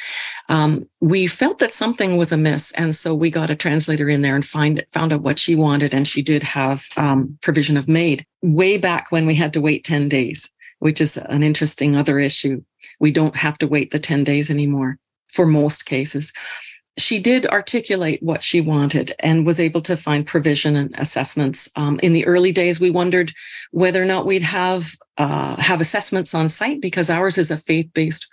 um, 0.50 0.88
we 1.02 1.28
felt 1.28 1.60
that 1.60 1.74
something 1.74 2.18
was 2.18 2.32
amiss. 2.32 2.72
And 2.74 2.96
so 2.96 3.14
we 3.14 3.30
got 3.30 3.52
a 3.52 3.56
translator 3.56 4.10
in 4.10 4.22
there 4.22 4.36
and 4.36 4.46
find, 4.46 4.84
found 4.92 5.14
out 5.14 5.22
what 5.22 5.40
she 5.40 5.56
wanted. 5.56 5.94
And 5.94 6.08
she 6.08 6.22
did 6.22 6.44
have 6.44 6.86
um, 6.98 7.38
provision 7.42 7.78
of 7.78 7.88
MAID 7.88 8.26
way 8.42 8.78
back 8.78 9.12
when 9.12 9.26
we 9.28 9.36
had 9.36 9.54
to 9.54 9.62
wait 9.62 9.84
10 9.84 10.10
days, 10.10 10.50
which 10.80 11.00
is 11.00 11.18
an 11.18 11.44
interesting 11.44 11.96
other 11.96 12.20
issue. 12.20 12.64
We 13.00 13.12
don't 13.12 13.36
have 13.36 13.58
to 13.60 13.68
wait 13.68 13.92
the 13.92 14.00
10 14.00 14.24
days 14.24 14.50
anymore 14.50 14.98
for 15.28 15.46
most 15.46 15.86
cases 15.86 16.34
she 16.98 17.20
did 17.20 17.48
articulate 17.48 18.22
what 18.22 18.44
she 18.44 18.62
wanted 18.62 19.16
and 19.20 19.46
was 19.46 19.60
able 19.60 19.82
to 19.82 19.98
find 19.98 20.28
provision 20.28 20.76
and 20.76 20.94
assessments. 20.98 21.70
Um, 21.76 22.00
in 22.04 22.14
the 22.14 22.26
early 22.26 22.52
days, 22.52 22.80
we 22.80 22.92
wondered 22.92 23.32
whether 23.72 24.02
or 24.02 24.06
not 24.06 24.26
we'd 24.26 24.44
have 24.44 24.94
uh, 25.18 25.56
have 25.62 25.80
assessments 25.80 26.34
on 26.34 26.50
site 26.50 26.82
because 26.82 27.10
ours 27.10 27.38
is 27.38 27.52
a 27.52 27.58
faith-based 27.58 28.28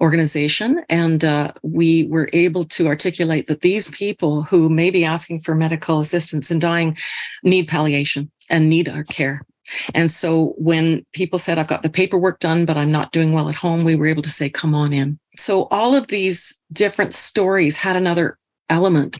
organization, 0.00 0.82
and 0.88 1.24
uh, 1.24 1.52
we 1.62 2.04
were 2.04 2.30
able 2.32 2.64
to 2.64 2.86
articulate 2.86 3.48
that 3.48 3.62
these 3.62 3.88
people 3.88 4.42
who 4.42 4.68
may 4.68 4.90
be 4.90 5.04
asking 5.04 5.40
for 5.40 5.54
medical 5.54 6.00
assistance 6.00 6.50
and 6.50 6.60
dying 6.60 6.96
need 7.42 7.66
palliation 7.66 8.30
and 8.48 8.68
need 8.68 8.88
our 8.88 9.04
care. 9.04 9.42
And 9.94 10.10
so 10.10 10.54
when 10.56 11.04
people 11.12 11.38
said, 11.38 11.58
I've 11.58 11.68
got 11.68 11.82
the 11.82 11.90
paperwork 11.90 12.40
done, 12.40 12.64
but 12.64 12.76
I'm 12.76 12.92
not 12.92 13.12
doing 13.12 13.32
well 13.32 13.48
at 13.48 13.54
home, 13.54 13.84
we 13.84 13.96
were 13.96 14.06
able 14.06 14.22
to 14.22 14.30
say, 14.30 14.48
come 14.48 14.74
on 14.74 14.92
in. 14.92 15.18
So 15.36 15.64
all 15.64 15.94
of 15.94 16.08
these 16.08 16.60
different 16.72 17.14
stories 17.14 17.76
had 17.76 17.96
another 17.96 18.38
element 18.68 19.18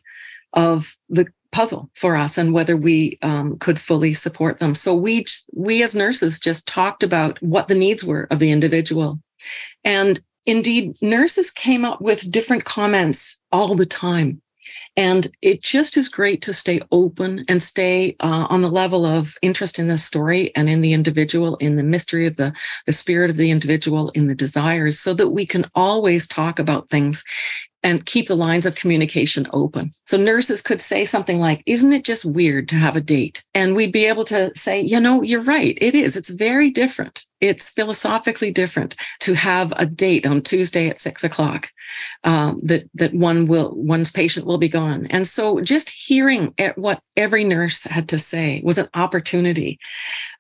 of 0.53 0.97
the 1.09 1.27
puzzle 1.53 1.91
for 1.95 2.17
us 2.17 2.39
and 2.39 2.53
whether 2.53 2.77
we 2.77 3.19
um, 3.23 3.59
could 3.59 3.79
fully 3.79 4.15
support 4.15 4.61
them. 4.61 4.75
So 4.75 4.95
we, 4.95 5.25
we 5.53 5.83
as 5.83 5.95
nurses 5.95 6.39
just 6.39 6.67
talked 6.67 7.03
about 7.03 7.41
what 7.43 7.69
the 7.69 7.75
needs 7.75 8.05
were 8.05 8.29
of 8.31 8.39
the 8.39 8.51
individual. 8.51 9.21
And 9.85 10.21
indeed, 10.47 11.01
nurses 11.03 11.51
came 11.51 11.85
up 11.85 12.01
with 12.01 12.31
different 12.31 12.65
comments 12.65 13.39
all 13.51 13.75
the 13.75 13.87
time 13.87 14.41
and 14.97 15.29
it 15.43 15.63
just 15.63 15.97
is 15.97 16.09
great 16.09 16.43
to 16.43 16.53
stay 16.53 16.81
open 16.93 17.45
and 17.49 17.63
stay 17.63 18.17
uh, 18.21 18.47
on 18.49 18.61
the 18.61 18.69
level 18.69 19.05
of 19.05 19.37
interest 19.43 19.79
in 19.79 19.89
the 19.89 19.99
story 19.99 20.55
and 20.57 20.69
in 20.69 20.81
the 20.81 20.93
individual, 20.93 21.57
in 21.57 21.77
the 21.77 21.83
mystery 21.83 22.27
of 22.27 22.37
the, 22.37 22.53
the 22.87 22.93
spirit 22.93 23.31
of 23.31 23.37
the 23.37 23.51
individual, 23.51 24.11
in 24.11 24.27
the 24.27 24.35
desires, 24.35 24.99
so 24.99 25.15
that 25.15 25.31
we 25.31 25.47
can 25.47 25.65
always 25.75 26.27
talk 26.27 26.59
about 26.59 26.89
things 26.89 27.25
and 27.83 28.07
keep 28.07 28.29
the 28.29 28.37
lines 28.37 28.67
of 28.67 28.75
communication 28.75 29.47
open. 29.53 29.93
So 30.07 30.17
nurses 30.17 30.63
could 30.63 30.81
say 30.81 31.05
something 31.05 31.39
like, 31.39 31.63
Isn't 31.67 31.93
it 31.93 32.05
just 32.05 32.25
weird 32.25 32.69
to 32.69 32.75
have 32.77 32.97
a 32.97 33.01
date? 33.01 33.45
And 33.55 33.75
we'd 33.75 33.93
be 33.93 34.07
able 34.07 34.25
to 34.27 34.53
say, 34.57 34.81
You 34.81 35.01
know, 35.01 35.23
you're 35.23 35.43
right. 35.43 35.77
It 35.81 35.95
is. 35.95 36.17
It's 36.17 36.29
very 36.29 36.71
different. 36.71 37.25
It's 37.41 37.71
philosophically 37.71 38.51
different 38.51 38.97
to 39.21 39.35
have 39.35 39.73
a 39.77 39.87
date 39.87 40.27
on 40.27 40.43
Tuesday 40.43 40.89
at 40.89 41.01
six 41.01 41.25
o'clock 41.25 41.71
um, 42.25 42.61
that 42.63 42.89
that 42.95 43.15
one 43.15 43.47
will 43.47 43.73
one's 43.75 44.11
patient 44.11 44.47
will 44.47 44.59
be 44.59 44.69
gone. 44.69 45.07
And 45.07 45.27
so 45.27 45.61
just 45.61 45.89
hearing 45.89 46.55
what 46.77 47.03
every 47.17 47.45
nurse 47.45 47.85
had 47.85 48.09
to 48.11 48.19
say 48.19 48.61
was 48.63 48.79
an 48.79 48.89
opportunity. 48.95 49.79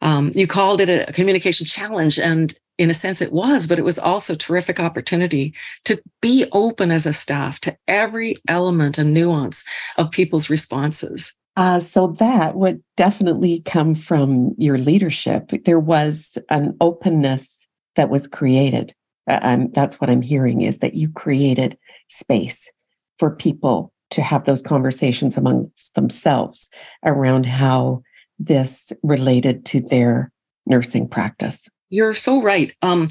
Um, 0.02 0.30
you 0.34 0.46
called 0.46 0.80
it 0.80 1.08
a 1.08 1.12
communication 1.12 1.66
challenge, 1.66 2.18
and 2.18 2.52
in 2.80 2.88
a 2.88 2.94
sense 2.94 3.20
it 3.20 3.30
was, 3.30 3.66
but 3.66 3.78
it 3.78 3.84
was 3.84 3.98
also 3.98 4.34
terrific 4.34 4.80
opportunity 4.80 5.54
to 5.84 6.02
be 6.22 6.46
open 6.52 6.90
as 6.90 7.04
a 7.04 7.12
staff 7.12 7.60
to 7.60 7.76
every 7.86 8.36
element 8.48 8.96
and 8.96 9.12
nuance 9.12 9.62
of 9.98 10.10
people's 10.10 10.48
responses. 10.48 11.36
Uh, 11.56 11.78
so 11.78 12.06
that 12.06 12.54
would 12.54 12.82
definitely 12.96 13.60
come 13.66 13.94
from 13.94 14.54
your 14.56 14.78
leadership. 14.78 15.52
There 15.66 15.78
was 15.78 16.38
an 16.48 16.74
openness 16.80 17.66
that 17.96 18.08
was 18.08 18.26
created. 18.26 18.94
Uh, 19.28 19.58
that's 19.72 20.00
what 20.00 20.08
I'm 20.08 20.22
hearing 20.22 20.62
is 20.62 20.78
that 20.78 20.94
you 20.94 21.10
created 21.10 21.76
space 22.08 22.72
for 23.18 23.30
people 23.30 23.92
to 24.12 24.22
have 24.22 24.46
those 24.46 24.62
conversations 24.62 25.36
amongst 25.36 25.94
themselves 25.96 26.70
around 27.04 27.44
how 27.44 28.02
this 28.38 28.90
related 29.02 29.66
to 29.66 29.80
their 29.82 30.32
nursing 30.64 31.06
practice. 31.06 31.68
You're 31.90 32.14
so 32.14 32.40
right. 32.40 32.74
Um, 32.82 33.08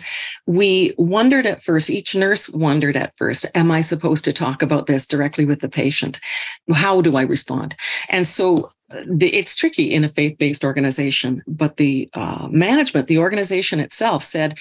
we 0.48 0.94
wondered 0.98 1.46
at 1.46 1.62
first, 1.62 1.90
each 1.90 2.16
nurse 2.16 2.50
wondered 2.50 2.96
at 2.96 3.16
first, 3.18 3.46
am 3.54 3.72
I 3.72 3.82
supposed 3.82 4.26
to 4.26 4.34
talk 4.34 4.62
about 4.62 4.88
this 4.88 5.06
directly 5.06 5.46
with 5.46 5.60
the 5.60 5.70
patient? 5.70 6.20
How 6.74 7.02
do 7.02 7.18
I 7.18 7.22
respond? 7.22 7.76
And 8.08 8.26
so 8.26 8.72
uh, 8.92 9.04
it's 9.20 9.56
tricky 9.56 9.94
in 9.94 10.04
a 10.04 10.10
faith 10.10 10.38
based 10.38 10.64
organization, 10.64 11.44
but 11.48 11.78
the 11.78 12.10
uh, 12.14 12.48
management, 12.50 13.08
the 13.08 13.20
organization 13.20 13.80
itself 13.80 14.24
said 14.24 14.58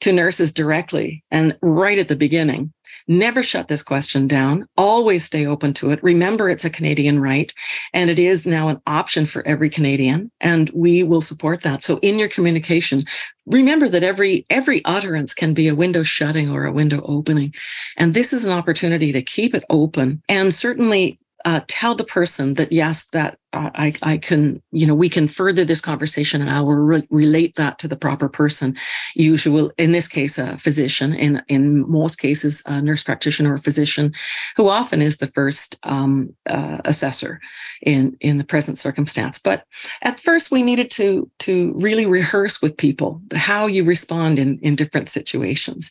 to 0.00 0.12
nurses 0.12 0.52
directly 0.52 1.22
and 1.30 1.56
right 1.62 1.98
at 1.98 2.08
the 2.08 2.16
beginning, 2.16 2.72
Never 3.10 3.42
shut 3.42 3.66
this 3.66 3.82
question 3.82 4.28
down. 4.28 4.68
Always 4.76 5.24
stay 5.24 5.44
open 5.44 5.74
to 5.74 5.90
it. 5.90 6.00
Remember, 6.00 6.48
it's 6.48 6.64
a 6.64 6.70
Canadian 6.70 7.18
right, 7.18 7.52
and 7.92 8.08
it 8.08 8.20
is 8.20 8.46
now 8.46 8.68
an 8.68 8.80
option 8.86 9.26
for 9.26 9.44
every 9.44 9.68
Canadian, 9.68 10.30
and 10.40 10.70
we 10.70 11.02
will 11.02 11.20
support 11.20 11.62
that. 11.62 11.82
So, 11.82 11.98
in 12.02 12.20
your 12.20 12.28
communication, 12.28 13.04
remember 13.46 13.88
that 13.88 14.04
every 14.04 14.46
every 14.48 14.84
utterance 14.84 15.34
can 15.34 15.54
be 15.54 15.66
a 15.66 15.74
window 15.74 16.04
shutting 16.04 16.52
or 16.52 16.66
a 16.66 16.72
window 16.72 17.02
opening, 17.04 17.52
and 17.96 18.14
this 18.14 18.32
is 18.32 18.44
an 18.44 18.52
opportunity 18.52 19.10
to 19.10 19.22
keep 19.22 19.56
it 19.56 19.64
open 19.70 20.22
and 20.28 20.54
certainly 20.54 21.18
uh, 21.44 21.62
tell 21.66 21.96
the 21.96 22.04
person 22.04 22.54
that 22.54 22.70
yes, 22.70 23.06
that 23.06 23.39
I, 23.52 23.92
I 24.02 24.16
can, 24.16 24.62
you 24.70 24.86
know, 24.86 24.94
we 24.94 25.08
can 25.08 25.26
further 25.26 25.64
this 25.64 25.80
conversation 25.80 26.40
and 26.40 26.50
I 26.50 26.60
will 26.60 26.76
re- 26.76 27.06
relate 27.10 27.56
that 27.56 27.78
to 27.80 27.88
the 27.88 27.96
proper 27.96 28.28
person. 28.28 28.76
Usual, 29.14 29.72
in 29.76 29.92
this 29.92 30.06
case, 30.06 30.38
a 30.38 30.56
physician. 30.56 31.14
In 31.14 31.42
in 31.48 31.90
most 31.90 32.16
cases, 32.16 32.62
a 32.66 32.80
nurse 32.80 33.02
practitioner 33.02 33.54
or 33.54 33.58
physician, 33.58 34.12
who 34.56 34.68
often 34.68 35.02
is 35.02 35.16
the 35.16 35.26
first 35.26 35.78
um, 35.82 36.34
uh, 36.48 36.78
assessor 36.84 37.40
in 37.82 38.16
in 38.20 38.36
the 38.36 38.44
present 38.44 38.78
circumstance. 38.78 39.38
But 39.38 39.64
at 40.02 40.20
first, 40.20 40.50
we 40.50 40.62
needed 40.62 40.90
to 40.92 41.28
to 41.40 41.72
really 41.76 42.06
rehearse 42.06 42.62
with 42.62 42.76
people 42.76 43.20
how 43.34 43.66
you 43.66 43.84
respond 43.84 44.38
in 44.38 44.58
in 44.60 44.76
different 44.76 45.08
situations, 45.08 45.90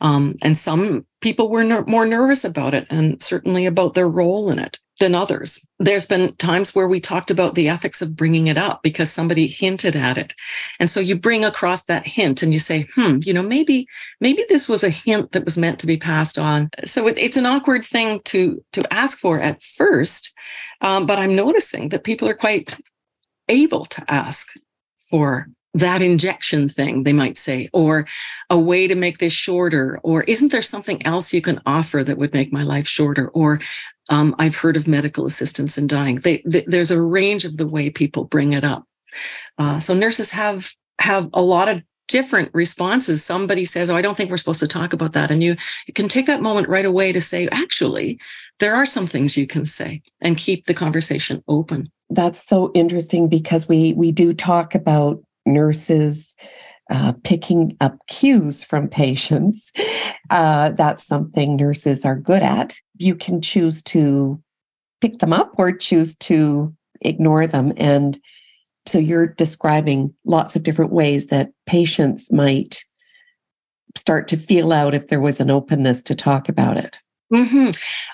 um, 0.00 0.34
and 0.42 0.58
some 0.58 1.06
people 1.20 1.48
were 1.48 1.64
ner- 1.64 1.84
more 1.86 2.06
nervous 2.06 2.44
about 2.44 2.74
it, 2.74 2.86
and 2.90 3.22
certainly 3.22 3.64
about 3.64 3.94
their 3.94 4.08
role 4.08 4.50
in 4.50 4.58
it 4.58 4.78
than 5.00 5.14
others. 5.14 5.64
There's 5.80 6.06
been 6.06 6.34
times 6.36 6.74
where 6.74 6.88
we 6.88 7.00
talked 7.00 7.30
about 7.30 7.54
the 7.54 7.68
ethics 7.68 8.02
of 8.02 8.16
bringing 8.16 8.48
it 8.48 8.58
up 8.58 8.82
because 8.82 9.10
somebody 9.10 9.46
hinted 9.46 9.94
at 9.94 10.18
it. 10.18 10.34
And 10.80 10.90
so 10.90 10.98
you 10.98 11.16
bring 11.16 11.44
across 11.44 11.84
that 11.84 12.06
hint 12.06 12.42
and 12.42 12.52
you 12.52 12.58
say, 12.58 12.88
hmm, 12.94 13.18
you 13.22 13.32
know, 13.32 13.42
maybe, 13.42 13.86
maybe 14.20 14.44
this 14.48 14.68
was 14.68 14.82
a 14.82 14.90
hint 14.90 15.32
that 15.32 15.44
was 15.44 15.56
meant 15.56 15.78
to 15.80 15.86
be 15.86 15.96
passed 15.96 16.38
on. 16.38 16.70
So 16.84 17.06
it, 17.06 17.18
it's 17.18 17.36
an 17.36 17.46
awkward 17.46 17.84
thing 17.84 18.20
to, 18.24 18.62
to 18.72 18.92
ask 18.92 19.18
for 19.18 19.40
at 19.40 19.62
first. 19.62 20.32
Um, 20.80 21.06
but 21.06 21.18
I'm 21.18 21.36
noticing 21.36 21.90
that 21.90 22.04
people 22.04 22.28
are 22.28 22.34
quite 22.34 22.76
able 23.48 23.84
to 23.86 24.04
ask 24.08 24.52
for 25.08 25.48
that 25.78 26.02
injection 26.02 26.68
thing, 26.68 27.02
they 27.04 27.12
might 27.12 27.38
say, 27.38 27.68
or 27.72 28.06
a 28.50 28.58
way 28.58 28.86
to 28.86 28.94
make 28.94 29.18
this 29.18 29.32
shorter, 29.32 30.00
or 30.02 30.22
isn't 30.24 30.52
there 30.52 30.62
something 30.62 31.04
else 31.06 31.32
you 31.32 31.40
can 31.40 31.60
offer 31.66 32.02
that 32.04 32.18
would 32.18 32.34
make 32.34 32.52
my 32.52 32.62
life 32.62 32.88
shorter? 32.88 33.28
Or 33.28 33.60
um, 34.10 34.34
I've 34.38 34.56
heard 34.56 34.76
of 34.76 34.88
medical 34.88 35.26
assistance 35.26 35.78
in 35.78 35.86
dying. 35.86 36.16
They, 36.16 36.42
they, 36.44 36.64
there's 36.66 36.90
a 36.90 37.00
range 37.00 37.44
of 37.44 37.56
the 37.56 37.66
way 37.66 37.90
people 37.90 38.24
bring 38.24 38.52
it 38.52 38.64
up. 38.64 38.84
Uh, 39.58 39.80
so 39.80 39.94
nurses 39.94 40.30
have 40.30 40.72
have 41.00 41.28
a 41.32 41.40
lot 41.40 41.68
of 41.68 41.82
different 42.08 42.50
responses. 42.52 43.24
Somebody 43.24 43.64
says, 43.64 43.90
"Oh, 43.90 43.96
I 43.96 44.02
don't 44.02 44.16
think 44.16 44.30
we're 44.30 44.36
supposed 44.36 44.60
to 44.60 44.68
talk 44.68 44.92
about 44.92 45.12
that," 45.12 45.30
and 45.30 45.42
you, 45.42 45.56
you 45.86 45.94
can 45.94 46.08
take 46.08 46.26
that 46.26 46.42
moment 46.42 46.68
right 46.68 46.84
away 46.84 47.12
to 47.12 47.20
say, 47.20 47.48
"Actually, 47.48 48.18
there 48.58 48.74
are 48.74 48.86
some 48.86 49.06
things 49.06 49.36
you 49.36 49.46
can 49.46 49.66
say," 49.66 50.02
and 50.20 50.36
keep 50.36 50.66
the 50.66 50.74
conversation 50.74 51.42
open. 51.48 51.90
That's 52.10 52.46
so 52.46 52.70
interesting 52.74 53.28
because 53.28 53.68
we 53.68 53.92
we 53.94 54.12
do 54.12 54.32
talk 54.32 54.74
about 54.74 55.22
nurses 55.46 56.34
uh, 56.90 57.12
picking 57.24 57.76
up 57.80 57.98
cues 58.08 58.62
from 58.64 58.88
patients. 58.88 59.72
Uh, 60.30 60.70
that's 60.70 61.06
something 61.06 61.56
nurses 61.56 62.04
are 62.04 62.16
good 62.16 62.42
at. 62.42 62.76
You 62.96 63.14
can 63.14 63.42
choose 63.42 63.82
to 63.84 64.42
pick 65.00 65.18
them 65.18 65.32
up 65.32 65.52
or 65.58 65.72
choose 65.72 66.16
to 66.16 66.74
ignore 67.02 67.46
them. 67.46 67.72
And 67.76 68.18
so 68.86 68.98
you're 68.98 69.26
describing 69.26 70.14
lots 70.24 70.56
of 70.56 70.62
different 70.62 70.92
ways 70.92 71.26
that 71.26 71.50
patients 71.66 72.32
might 72.32 72.84
start 73.96 74.28
to 74.28 74.36
feel 74.36 74.72
out 74.72 74.94
if 74.94 75.08
there 75.08 75.20
was 75.20 75.40
an 75.40 75.50
openness 75.50 76.02
to 76.04 76.14
talk 76.14 76.48
about 76.48 76.76
it. 76.76 76.96
Mm-hmm. 77.32 77.70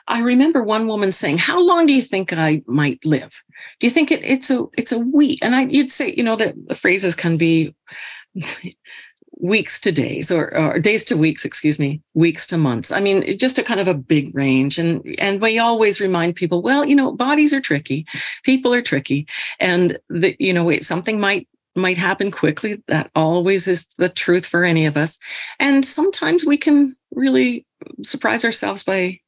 I 0.09 0.21
remember 0.21 0.62
one 0.62 0.88
woman 0.88 1.12
saying, 1.12 1.38
"How 1.38 1.61
long 1.61 1.87
do 1.87 1.92
you 1.92 2.02
think 2.02 2.33
I 2.33 2.62
might 2.66 3.04
live? 3.04 3.42
Do 3.78 3.87
you 3.87 3.90
think 3.90 4.11
it, 4.11 4.25
it's 4.25 4.50
a 4.50 4.66
it's 4.76 4.92
a 4.92 4.99
week?" 4.99 5.38
And 5.42 5.54
I, 5.54 5.62
you'd 5.62 5.92
say, 5.92 6.14
you 6.16 6.23
know, 6.23 6.37
that 6.37 6.54
the 6.66 6.75
phrases 6.75 7.14
can 7.14 7.37
be 7.37 7.75
weeks 9.38 9.80
to 9.80 9.92
days 9.92 10.30
or, 10.30 10.56
or, 10.56 10.78
days 10.78 11.04
to 11.04 11.16
weeks 11.16 11.44
excuse 11.44 11.78
me 11.78 12.00
weeks 12.14 12.47
to 12.47 12.56
months 12.56 12.92
i 12.92 13.00
mean 13.00 13.37
just 13.37 13.59
a 13.59 13.64
kind 13.64 13.80
of 13.80 13.88
a 13.88 13.94
big 13.94 14.35
range 14.35 14.78
and 14.78 15.04
and 15.18 15.40
we 15.40 15.59
always 15.59 16.00
remind 16.00 16.37
people 16.37 16.62
well 16.62 16.85
you 16.85 16.94
know 16.94 17.12
bodies 17.12 17.52
are 17.52 17.61
tricky 17.61 18.06
people 18.44 18.73
are 18.73 18.80
tricky 18.80 19.26
and 19.59 19.99
the, 20.09 20.37
you 20.38 20.52
know 20.52 20.78
something 20.78 21.18
might 21.18 21.49
might 21.75 21.99
happen 21.99 22.31
quickly 22.31 22.83
that 22.88 23.11
always 23.14 23.66
is 23.66 23.87
the 23.99 24.09
truth 24.09 24.47
for 24.47 24.64
any 24.64 24.87
of 24.87 24.97
us. 24.97 25.19
And 25.59 25.85
sometimes 25.85 26.45
we 26.45 26.57
can 26.57 26.97
really 27.12 27.66
surprise 28.02 28.45
ourselves 28.45 28.83
by 28.83 29.21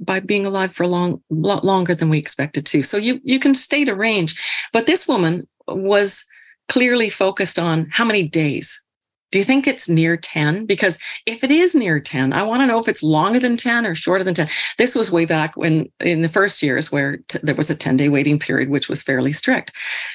by 0.00 0.20
being 0.20 0.46
alive 0.46 0.72
for 0.72 0.84
a 0.84 0.88
long 0.88 1.22
lot 1.30 1.64
longer 1.64 1.94
than 1.94 2.08
we 2.08 2.18
expected 2.18 2.66
to. 2.66 2.82
So 2.82 2.96
you 2.96 3.20
you 3.24 3.38
can 3.38 3.54
state 3.54 3.88
a 3.88 3.96
range. 3.96 4.40
But 4.72 4.86
this 4.86 5.08
woman 5.08 5.48
was 5.66 6.24
clearly 6.68 7.08
focused 7.08 7.58
on 7.58 7.88
how 7.90 8.04
many 8.04 8.22
days 8.22 8.82
do 9.30 9.38
you 9.38 9.44
think 9.44 9.66
it's 9.66 9.88
near 9.88 10.16
10? 10.16 10.66
Because 10.66 10.98
if 11.26 11.44
it 11.44 11.50
is 11.50 11.74
near 11.74 12.00
10, 12.00 12.32
I 12.32 12.42
want 12.42 12.62
to 12.62 12.66
know 12.66 12.78
if 12.78 12.88
it's 12.88 13.02
longer 13.02 13.38
than 13.38 13.56
10 13.56 13.86
or 13.86 13.94
shorter 13.94 14.24
than 14.24 14.34
10. 14.34 14.48
This 14.78 14.94
was 14.94 15.10
way 15.10 15.24
back 15.24 15.56
when 15.56 15.90
in 16.00 16.22
the 16.22 16.28
first 16.28 16.62
years 16.62 16.90
where 16.90 17.18
t- 17.28 17.38
there 17.42 17.54
was 17.54 17.70
a 17.70 17.74
10 17.74 17.96
day 17.96 18.08
waiting 18.08 18.38
period, 18.38 18.70
which 18.70 18.88
was 18.88 19.02
fairly 19.02 19.32
strict. 19.32 19.72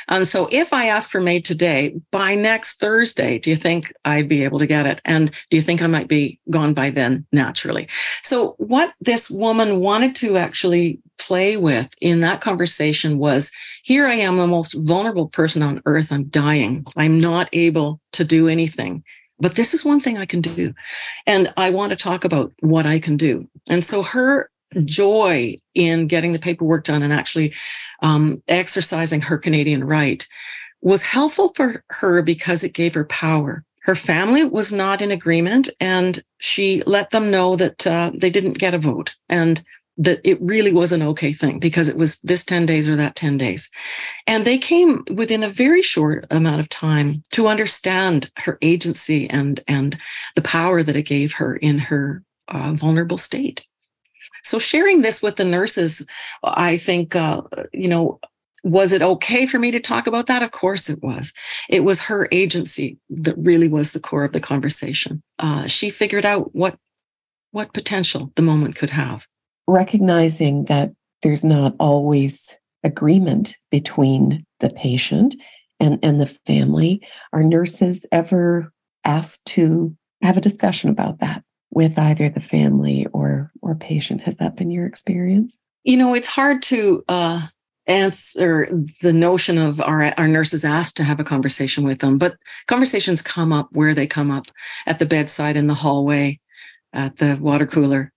And 0.07 0.27
so 0.27 0.47
if 0.51 0.73
I 0.73 0.87
ask 0.87 1.09
for 1.09 1.21
MAID 1.21 1.45
today, 1.45 1.95
by 2.11 2.35
next 2.35 2.79
Thursday, 2.79 3.37
do 3.37 3.49
you 3.49 3.55
think 3.55 3.93
I'd 4.05 4.29
be 4.29 4.43
able 4.43 4.59
to 4.59 4.67
get 4.67 4.85
it? 4.85 5.01
And 5.05 5.31
do 5.49 5.57
you 5.57 5.61
think 5.61 5.81
I 5.81 5.87
might 5.87 6.07
be 6.07 6.39
gone 6.49 6.73
by 6.73 6.89
then 6.89 7.25
naturally? 7.31 7.87
So 8.23 8.55
what 8.57 8.93
this 8.99 9.29
woman 9.29 9.79
wanted 9.79 10.15
to 10.15 10.37
actually 10.37 10.99
play 11.25 11.57
with 11.57 11.89
in 12.01 12.21
that 12.21 12.41
conversation 12.41 13.17
was 13.17 13.51
here 13.83 14.07
I 14.07 14.15
am, 14.15 14.37
the 14.37 14.47
most 14.47 14.73
vulnerable 14.73 15.27
person 15.27 15.61
on 15.61 15.81
earth. 15.85 16.11
I'm 16.11 16.25
dying. 16.25 16.85
I'm 16.95 17.19
not 17.19 17.49
able 17.53 17.99
to 18.13 18.23
do 18.23 18.47
anything. 18.47 19.03
But 19.39 19.55
this 19.55 19.73
is 19.73 19.83
one 19.83 19.99
thing 19.99 20.17
I 20.17 20.25
can 20.25 20.41
do. 20.41 20.73
And 21.25 21.51
I 21.57 21.69
want 21.69 21.89
to 21.89 21.95
talk 21.95 22.23
about 22.23 22.53
what 22.59 22.85
I 22.85 22.99
can 22.99 23.17
do. 23.17 23.47
And 23.69 23.83
so 23.83 24.03
her 24.03 24.49
joy 24.85 25.57
in 25.75 26.07
getting 26.07 26.31
the 26.31 26.39
paperwork 26.39 26.83
done 26.85 27.03
and 27.03 27.13
actually 27.13 27.53
um, 28.01 28.41
exercising 28.47 29.21
her 29.21 29.37
Canadian 29.37 29.83
right 29.83 30.27
was 30.81 31.03
helpful 31.03 31.51
for 31.55 31.83
her 31.89 32.21
because 32.21 32.63
it 32.63 32.73
gave 32.73 32.93
her 32.93 33.05
power. 33.05 33.63
Her 33.83 33.95
family 33.95 34.45
was 34.45 34.71
not 34.71 35.01
in 35.01 35.11
agreement, 35.11 35.69
and 35.79 36.23
she 36.39 36.83
let 36.85 37.09
them 37.09 37.29
know 37.29 37.57
that 37.57 37.85
uh, 37.85 38.11
they 38.13 38.29
didn't 38.29 38.57
get 38.57 38.73
a 38.73 38.79
vote. 38.79 39.15
And 39.27 39.61
that 39.97 40.19
it 40.23 40.41
really 40.41 40.71
was 40.71 40.91
an 40.91 41.01
okay 41.01 41.33
thing 41.33 41.59
because 41.59 41.87
it 41.87 41.97
was 41.97 42.19
this 42.21 42.43
10 42.43 42.65
days 42.65 42.89
or 42.89 42.95
that 42.95 43.15
10 43.15 43.37
days. 43.37 43.69
And 44.25 44.43
they 44.43 44.57
came 44.57 45.03
within 45.13 45.43
a 45.43 45.49
very 45.49 45.81
short 45.81 46.25
amount 46.31 46.59
of 46.59 46.69
time 46.69 47.23
to 47.31 47.47
understand 47.47 48.31
her 48.37 48.57
agency 48.61 49.29
and, 49.29 49.63
and 49.67 49.97
the 50.35 50.41
power 50.41 50.81
that 50.81 50.95
it 50.95 51.03
gave 51.03 51.33
her 51.33 51.55
in 51.55 51.77
her 51.77 52.23
uh, 52.47 52.73
vulnerable 52.73 53.17
state. 53.17 53.63
So 54.43 54.57
sharing 54.57 55.01
this 55.01 55.21
with 55.21 55.35
the 55.35 55.45
nurses, 55.45 56.05
I 56.43 56.77
think, 56.77 57.15
uh, 57.15 57.41
you 57.71 57.87
know, 57.87 58.19
was 58.63 58.93
it 58.93 59.01
okay 59.01 59.45
for 59.45 59.59
me 59.59 59.71
to 59.71 59.79
talk 59.79 60.07
about 60.07 60.27
that? 60.27 60.41
Of 60.41 60.51
course 60.51 60.89
it 60.89 61.03
was. 61.03 61.33
It 61.69 61.83
was 61.83 62.01
her 62.03 62.27
agency 62.31 62.97
that 63.09 63.37
really 63.37 63.67
was 63.67 63.91
the 63.91 63.99
core 63.99 64.23
of 64.23 64.31
the 64.31 64.39
conversation. 64.39 65.21
Uh, 65.37 65.67
she 65.67 65.89
figured 65.89 66.25
out 66.25 66.55
what 66.55 66.77
what 67.51 67.73
potential 67.73 68.31
the 68.35 68.41
moment 68.41 68.75
could 68.75 68.89
have 68.89 69.27
recognizing 69.67 70.65
that 70.65 70.91
there's 71.21 71.43
not 71.43 71.75
always 71.79 72.55
agreement 72.83 73.55
between 73.71 74.45
the 74.59 74.69
patient 74.69 75.35
and, 75.79 75.99
and 76.03 76.19
the 76.19 76.27
family. 76.45 77.05
Are 77.31 77.43
nurses 77.43 78.05
ever 78.11 78.71
asked 79.05 79.45
to 79.45 79.95
have 80.21 80.37
a 80.37 80.41
discussion 80.41 80.89
about 80.89 81.19
that 81.19 81.43
with 81.71 81.97
either 81.97 82.29
the 82.29 82.41
family 82.41 83.07
or 83.13 83.51
or 83.61 83.75
patient? 83.75 84.21
Has 84.21 84.37
that 84.37 84.55
been 84.55 84.71
your 84.71 84.85
experience? 84.85 85.57
You 85.83 85.97
know, 85.97 86.13
it's 86.13 86.27
hard 86.27 86.61
to 86.63 87.03
uh, 87.09 87.47
answer 87.87 88.69
the 89.01 89.11
notion 89.11 89.57
of 89.57 89.81
our, 89.81 90.13
our 90.17 90.27
nurses 90.27 90.63
asked 90.63 90.95
to 90.97 91.03
have 91.03 91.19
a 91.19 91.25
conversation 91.25 91.83
with 91.83 91.99
them, 91.99 92.17
but 92.17 92.37
conversations 92.67 93.21
come 93.21 93.51
up 93.51 93.67
where 93.73 93.93
they 93.93 94.07
come 94.07 94.31
up 94.31 94.45
at 94.85 94.99
the 94.99 95.05
bedside, 95.05 95.57
in 95.57 95.67
the 95.67 95.73
hallway, 95.73 96.39
at 96.93 97.17
the 97.17 97.35
water 97.41 97.67
cooler. 97.67 98.12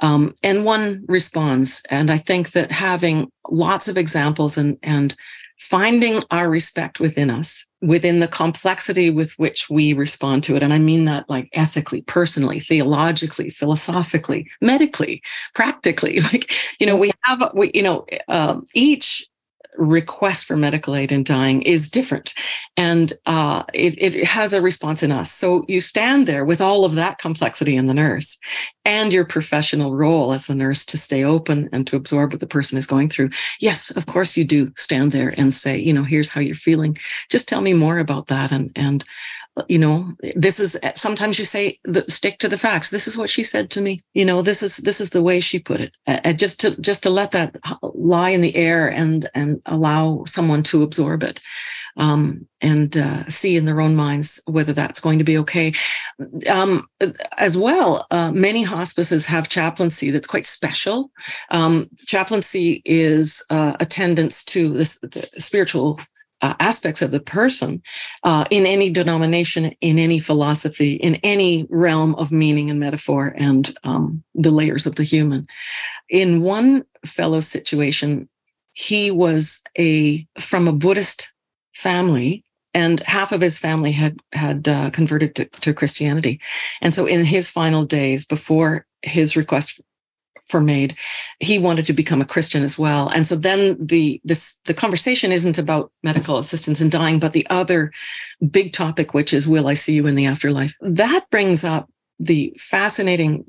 Um, 0.00 0.34
and 0.42 0.64
one 0.64 1.04
responds. 1.08 1.82
And 1.90 2.10
I 2.10 2.18
think 2.18 2.52
that 2.52 2.70
having 2.70 3.30
lots 3.50 3.88
of 3.88 3.96
examples 3.96 4.56
and, 4.56 4.78
and 4.82 5.14
finding 5.58 6.22
our 6.30 6.48
respect 6.48 7.00
within 7.00 7.30
us, 7.30 7.66
within 7.80 8.20
the 8.20 8.28
complexity 8.28 9.10
with 9.10 9.32
which 9.38 9.68
we 9.68 9.92
respond 9.92 10.44
to 10.44 10.56
it. 10.56 10.62
And 10.62 10.72
I 10.72 10.78
mean 10.78 11.04
that 11.06 11.28
like 11.28 11.48
ethically, 11.52 12.02
personally, 12.02 12.60
theologically, 12.60 13.50
philosophically, 13.50 14.48
medically, 14.60 15.22
practically. 15.54 16.20
Like, 16.32 16.52
you 16.78 16.86
know, 16.86 16.96
we 16.96 17.10
have, 17.24 17.50
we, 17.54 17.70
you 17.72 17.82
know, 17.82 18.06
um, 18.28 18.66
each 18.74 19.26
request 19.78 20.44
for 20.44 20.56
medical 20.56 20.94
aid 20.94 21.12
in 21.12 21.22
dying 21.24 21.62
is 21.62 21.88
different. 21.88 22.34
And 22.76 23.12
uh, 23.26 23.62
it, 23.72 23.94
it 24.02 24.24
has 24.24 24.52
a 24.52 24.60
response 24.60 25.02
in 25.02 25.12
us. 25.12 25.32
So 25.32 25.64
you 25.68 25.80
stand 25.80 26.26
there 26.26 26.44
with 26.44 26.60
all 26.60 26.84
of 26.84 26.94
that 26.96 27.18
complexity 27.18 27.76
in 27.76 27.86
the 27.86 27.94
nurse 27.94 28.38
and 28.84 29.12
your 29.12 29.24
professional 29.24 29.94
role 29.94 30.32
as 30.32 30.48
a 30.48 30.54
nurse 30.54 30.84
to 30.86 30.98
stay 30.98 31.24
open 31.24 31.68
and 31.72 31.86
to 31.86 31.96
absorb 31.96 32.32
what 32.32 32.40
the 32.40 32.46
person 32.46 32.78
is 32.78 32.86
going 32.86 33.08
through. 33.08 33.30
Yes 33.60 33.90
of 33.90 34.06
course 34.06 34.36
you 34.36 34.44
do 34.44 34.72
stand 34.76 35.12
there 35.12 35.34
and 35.36 35.52
say 35.52 35.76
you 35.76 35.92
know 35.92 36.04
here's 36.04 36.30
how 36.30 36.40
you're 36.40 36.54
feeling. 36.54 36.96
Just 37.28 37.48
tell 37.48 37.60
me 37.60 37.74
more 37.74 37.98
about 37.98 38.26
that 38.26 38.50
and 38.52 38.70
and 38.74 39.04
you 39.68 39.78
know 39.78 40.12
this 40.34 40.60
is 40.60 40.76
sometimes 40.94 41.38
you 41.38 41.44
say 41.44 41.78
the, 41.84 42.04
stick 42.08 42.38
to 42.38 42.48
the 42.48 42.58
facts. 42.58 42.90
This 42.90 43.08
is 43.08 43.16
what 43.16 43.30
she 43.30 43.42
said 43.42 43.70
to 43.70 43.80
me. 43.80 44.02
You 44.14 44.24
know 44.24 44.42
this 44.42 44.62
is 44.62 44.78
this 44.78 45.00
is 45.00 45.10
the 45.10 45.22
way 45.22 45.40
she 45.40 45.58
put 45.58 45.80
it. 45.80 45.96
Uh, 46.06 46.32
just 46.32 46.60
to 46.60 46.76
just 46.80 47.02
to 47.02 47.10
let 47.10 47.32
that 47.32 47.56
lie 47.82 48.30
in 48.30 48.40
the 48.40 48.56
air 48.56 48.88
and 48.88 49.28
and 49.34 49.60
allow 49.66 50.24
someone 50.26 50.62
to 50.64 50.82
absorb 50.82 51.22
it 51.22 51.40
um, 51.96 52.46
and 52.60 52.96
uh, 52.96 53.28
see 53.28 53.56
in 53.56 53.64
their 53.64 53.80
own 53.80 53.96
minds 53.96 54.40
whether 54.46 54.72
that's 54.72 55.00
going 55.00 55.18
to 55.18 55.24
be 55.24 55.38
okay. 55.38 55.72
Um, 56.48 56.86
as 57.36 57.56
well 57.56 58.06
uh, 58.10 58.30
many 58.32 58.62
hospices 58.62 59.26
have 59.26 59.48
chaplaincy 59.48 60.10
that's 60.10 60.26
quite 60.26 60.46
special. 60.46 61.10
Um, 61.50 61.88
chaplaincy 62.06 62.82
is 62.84 63.42
uh, 63.50 63.74
attendance 63.80 64.44
to 64.46 64.68
this 64.68 64.98
spiritual 65.38 65.98
uh, 66.40 66.54
aspects 66.60 67.02
of 67.02 67.10
the 67.10 67.20
person 67.20 67.82
uh, 68.24 68.44
in 68.50 68.66
any 68.66 68.90
denomination, 68.90 69.74
in 69.80 69.98
any 69.98 70.18
philosophy, 70.18 70.94
in 70.94 71.16
any 71.16 71.66
realm 71.70 72.14
of 72.16 72.32
meaning 72.32 72.70
and 72.70 72.80
metaphor 72.80 73.34
and 73.36 73.76
um, 73.84 74.22
the 74.34 74.50
layers 74.50 74.86
of 74.86 74.94
the 74.94 75.04
human. 75.04 75.46
In 76.08 76.42
one 76.42 76.84
fellow 77.04 77.40
situation, 77.40 78.28
he 78.74 79.10
was 79.10 79.60
a 79.76 80.26
from 80.38 80.68
a 80.68 80.72
Buddhist 80.72 81.32
family 81.74 82.44
and 82.74 83.00
half 83.00 83.32
of 83.32 83.40
his 83.40 83.58
family 83.58 83.92
had 83.92 84.20
had 84.32 84.68
uh, 84.68 84.90
converted 84.90 85.34
to, 85.36 85.46
to, 85.46 85.74
Christianity, 85.74 86.40
and 86.80 86.94
so 86.94 87.06
in 87.06 87.24
his 87.24 87.48
final 87.48 87.84
days 87.84 88.24
before 88.24 88.86
his 89.02 89.36
request 89.36 89.80
for 90.48 90.60
MAID 90.60 90.96
he 91.40 91.58
wanted 91.58 91.86
to 91.86 91.92
become 91.92 92.20
a 92.20 92.26
christian 92.26 92.62
as 92.62 92.78
well. 92.78 93.08
And 93.08 93.26
so 93.26 93.36
then 93.36 93.76
the 93.78 94.20
this 94.24 94.58
the 94.64 94.74
conversation 94.74 95.32
isn't 95.32 95.58
about 95.58 95.92
medical 96.02 96.38
assistance 96.38 96.80
in 96.80 96.90
dying 96.90 97.18
but 97.18 97.32
the 97.32 97.46
other 97.48 97.92
big 98.50 98.72
topic 98.72 99.14
which 99.14 99.32
is 99.32 99.46
will 99.46 99.68
i 99.68 99.74
see 99.74 99.94
you 99.94 100.06
in 100.06 100.14
the 100.14 100.26
afterlife? 100.26 100.74
That 100.80 101.28
brings 101.30 101.64
up 101.64 101.88
the 102.18 102.54
fascinating 102.58 103.44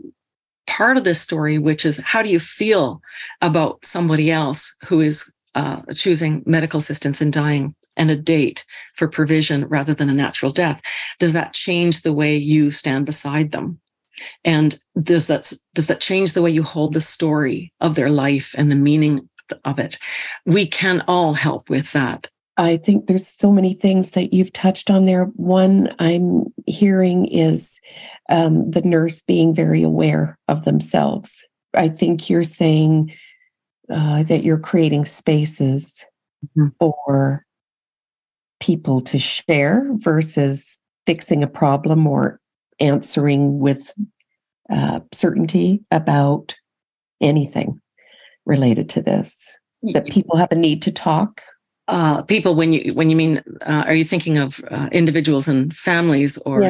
part 0.68 0.98
of 0.98 1.04
this 1.04 1.20
story 1.20 1.58
which 1.58 1.86
is 1.86 1.98
how 1.98 2.22
do 2.22 2.30
you 2.30 2.40
feel 2.40 3.02
about 3.42 3.84
somebody 3.84 4.30
else 4.30 4.76
who 4.86 5.02
is 5.02 5.32
uh, 5.56 5.82
choosing 5.96 6.44
medical 6.46 6.78
assistance 6.78 7.22
in 7.22 7.32
dying 7.32 7.76
and 7.98 8.12
a 8.12 8.16
date 8.16 8.66
for 8.94 9.08
provision 9.08 9.66
rather 9.68 9.96
than 9.96 10.10
a 10.10 10.14
natural 10.14 10.52
death? 10.52 10.80
Does 11.18 11.34
that 11.34 11.54
change 11.54 12.02
the 12.02 12.14
way 12.14 12.38
you 12.38 12.70
stand 12.70 13.08
beside 13.08 13.52
them 13.52 13.80
and 14.44 14.80
does 15.02 15.28
that 15.28 15.52
does 15.74 15.88
that 15.88 16.02
change 16.02 16.34
the 16.34 16.42
way 16.42 16.52
you 16.52 16.64
hold 16.64 16.94
the 16.94 17.02
story 17.02 17.74
of 17.80 17.96
their 17.96 18.10
life 18.10 18.54
and 18.58 18.70
the 18.70 18.76
meaning 18.76 19.30
of 19.66 19.80
it? 19.80 19.98
We 20.46 20.66
can 20.66 21.04
all 21.08 21.34
help 21.34 21.70
with 21.70 21.92
that. 21.94 22.30
I 22.58 22.76
think 22.76 23.08
there's 23.08 23.26
so 23.26 23.54
many 23.54 23.74
things 23.74 24.12
that 24.12 24.34
you've 24.34 24.52
touched 24.52 24.90
on 24.90 25.06
there. 25.06 25.26
One 25.36 25.96
i'm 26.00 26.46
hearing 26.66 27.26
is 27.28 27.80
um, 28.30 28.70
the 28.70 28.82
nurse 28.82 29.22
being 29.22 29.56
very 29.56 29.82
aware 29.82 30.38
of 30.50 30.66
themselves. 30.66 31.32
I 31.74 31.88
think 31.88 32.30
you're 32.30 32.44
saying 32.44 33.14
uh, 33.90 34.24
that 34.24 34.44
you're 34.44 34.60
creating 34.60 35.06
spaces 35.06 36.06
mm-hmm. 36.58 36.68
for 36.80 37.46
people 38.60 39.00
to 39.02 39.18
share 39.18 39.88
versus 39.94 40.78
fixing 41.06 41.42
a 41.42 41.48
problem 41.48 42.06
or 42.06 42.40
answering 42.80 43.60
with 43.60 43.92
uh, 44.70 45.00
certainty 45.12 45.84
about 45.92 46.56
anything 47.22 47.80
related 48.46 48.90
to 48.90 49.02
this. 49.02 49.56
That 49.94 50.08
people 50.08 50.36
have 50.36 50.52
a 50.52 50.56
need 50.56 50.82
to 50.82 50.92
talk 50.92 51.42
uh, 51.90 52.22
people 52.22 52.56
when 52.56 52.72
you 52.72 52.94
when 52.94 53.10
you 53.10 53.16
mean 53.16 53.42
uh, 53.66 53.84
are 53.88 53.96
you 53.96 54.04
thinking 54.04 54.38
of 54.38 54.64
uh, 54.70 54.88
individuals 54.92 55.48
and 55.48 55.76
families 55.76 56.38
or 56.40 56.62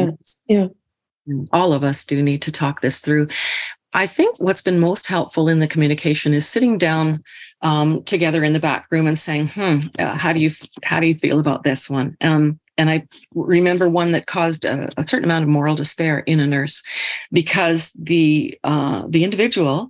Yeah, 0.47 0.67
yeah. 1.25 1.43
all 1.51 1.73
of 1.73 1.83
us 1.83 2.05
do 2.05 2.21
need 2.23 2.41
to 2.43 2.51
talk 2.51 2.79
this 2.79 2.99
through 2.99 3.27
i 3.93 4.07
think 4.07 4.35
what's 4.39 4.61
been 4.61 4.79
most 4.79 5.07
helpful 5.07 5.49
in 5.49 5.59
the 5.59 5.67
communication 5.67 6.33
is 6.33 6.47
sitting 6.47 6.77
down 6.77 7.21
um, 7.61 8.01
together 8.03 8.43
in 8.45 8.53
the 8.53 8.59
back 8.59 8.87
room 8.91 9.07
and 9.07 9.19
saying 9.19 9.49
hmm 9.49 9.79
uh, 9.99 10.15
how 10.15 10.31
do 10.31 10.39
you 10.39 10.51
how 10.83 11.01
do 11.01 11.07
you 11.07 11.15
feel 11.15 11.39
about 11.39 11.63
this 11.63 11.89
one 11.89 12.15
um, 12.21 12.57
and 12.79 12.89
i 12.89 13.05
remember 13.35 13.87
one 13.87 14.11
that 14.11 14.25
caused 14.25 14.65
a, 14.65 14.89
a 14.97 15.05
certain 15.05 15.25
amount 15.25 15.43
of 15.43 15.49
moral 15.49 15.75
despair 15.75 16.19
in 16.19 16.39
a 16.39 16.47
nurse 16.47 16.81
because 17.31 17.91
the 17.93 18.57
uh, 18.63 19.03
the 19.07 19.23
individual 19.23 19.89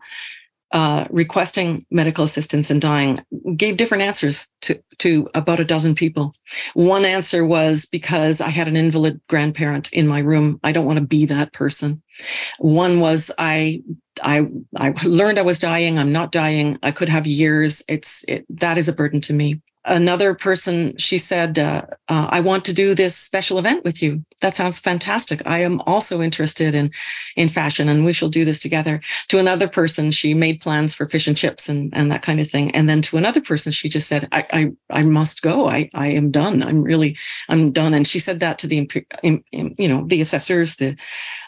uh, 0.71 1.05
requesting 1.09 1.85
medical 1.89 2.23
assistance 2.23 2.69
and 2.69 2.81
dying 2.81 3.19
gave 3.55 3.77
different 3.77 4.03
answers 4.03 4.47
to, 4.61 4.79
to 4.99 5.27
about 5.33 5.59
a 5.59 5.65
dozen 5.65 5.95
people. 5.95 6.33
One 6.75 7.05
answer 7.05 7.43
was 7.45 7.85
because 7.85 8.39
I 8.39 8.49
had 8.49 8.67
an 8.67 8.75
invalid 8.75 9.19
grandparent 9.27 9.91
in 9.91 10.07
my 10.07 10.19
room. 10.19 10.59
I 10.63 10.71
don't 10.71 10.85
want 10.85 10.99
to 10.99 11.05
be 11.05 11.25
that 11.25 11.53
person. 11.53 12.03
One 12.59 12.99
was 12.99 13.31
I 13.39 13.81
I 14.21 14.45
I 14.75 14.93
learned 15.05 15.39
I 15.39 15.43
was 15.43 15.57
dying. 15.57 15.97
I'm 15.97 16.11
not 16.11 16.31
dying. 16.31 16.77
I 16.83 16.91
could 16.91 17.09
have 17.09 17.25
years. 17.25 17.81
It's 17.87 18.23
it, 18.27 18.45
that 18.49 18.77
is 18.77 18.87
a 18.87 18.93
burden 18.93 19.21
to 19.21 19.33
me 19.33 19.61
another 19.85 20.35
person 20.35 20.97
she 20.97 21.17
said 21.17 21.57
uh, 21.57 21.83
uh, 22.09 22.27
i 22.29 22.39
want 22.39 22.65
to 22.65 22.73
do 22.73 22.93
this 22.93 23.15
special 23.15 23.59
event 23.59 23.83
with 23.83 24.01
you. 24.01 24.23
That 24.41 24.55
sounds 24.55 24.79
fantastic. 24.79 25.41
I 25.45 25.59
am 25.59 25.81
also 25.81 26.21
interested 26.21 26.73
in 26.73 26.91
in 27.35 27.49
fashion 27.49 27.89
and 27.89 28.05
we 28.05 28.13
shall 28.13 28.29
do 28.29 28.45
this 28.45 28.59
together. 28.59 29.01
To 29.29 29.37
another 29.37 29.67
person 29.67 30.11
she 30.11 30.33
made 30.33 30.61
plans 30.61 30.93
for 30.93 31.05
fish 31.05 31.27
and 31.27 31.37
chips 31.37 31.69
and 31.69 31.93
and 31.95 32.11
that 32.11 32.21
kind 32.21 32.39
of 32.39 32.49
thing. 32.49 32.71
And 32.71 32.87
then 32.87 33.01
to 33.03 33.17
another 33.17 33.41
person 33.41 33.71
she 33.71 33.89
just 33.89 34.07
said 34.07 34.27
i 34.31 34.45
i, 34.53 34.71
I 34.99 35.01
must 35.03 35.41
go. 35.41 35.67
I 35.67 35.89
i 35.93 36.07
am 36.07 36.31
done. 36.31 36.63
I'm 36.63 36.81
really 36.83 37.17
i'm 37.49 37.71
done. 37.71 37.93
And 37.93 38.07
she 38.07 38.19
said 38.19 38.39
that 38.39 38.59
to 38.59 38.67
the 38.67 38.77
you 39.23 39.87
know 39.87 40.05
the 40.07 40.21
assessors 40.21 40.77
the 40.77 40.95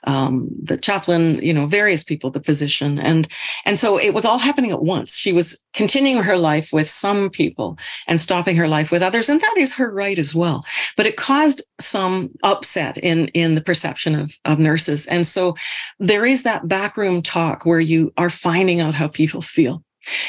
um, 0.04 0.50
the 0.64 0.78
chaplain 0.78 1.42
you 1.44 1.54
know 1.54 1.66
various 1.66 2.04
people 2.04 2.30
the 2.30 2.44
physician. 2.44 3.00
And 3.00 3.28
and 3.66 3.80
so 3.80 3.98
it 3.98 4.14
was 4.14 4.26
all 4.26 4.40
happening 4.40 4.72
at 4.72 4.84
once. 4.84 5.16
She 5.16 5.34
was 5.34 5.64
continuing 5.74 6.24
her 6.24 6.38
life 6.38 6.74
with 6.74 6.90
some 6.90 7.30
people 7.30 7.78
stopping 8.22 8.56
her 8.56 8.68
life 8.68 8.92
with 8.92 9.02
others. 9.02 9.30
And 9.30 9.42
that 9.42 9.58
is 9.58 9.74
her 9.74 9.92
right 9.92 10.20
as 10.20 10.34
well. 10.36 10.64
But 10.98 11.06
it 11.06 11.18
caused 11.18 11.64
some 11.80 12.30
upset 12.44 12.98
in, 12.98 13.28
in 13.30 13.56
the 13.56 13.62
perception 13.62 14.16
of, 14.16 14.40
of 14.46 14.60
nurses. 14.60 15.08
And 15.08 15.26
so 15.26 15.56
there 16.00 16.26
is 16.26 16.44
that 16.44 16.68
backroom 16.68 17.22
talk 17.22 17.66
where 17.66 17.80
you 17.80 18.14
are 18.18 18.30
finding 18.30 18.82
out 18.82 18.94
how 18.94 19.08
people 19.08 19.42
feel. 19.42 19.84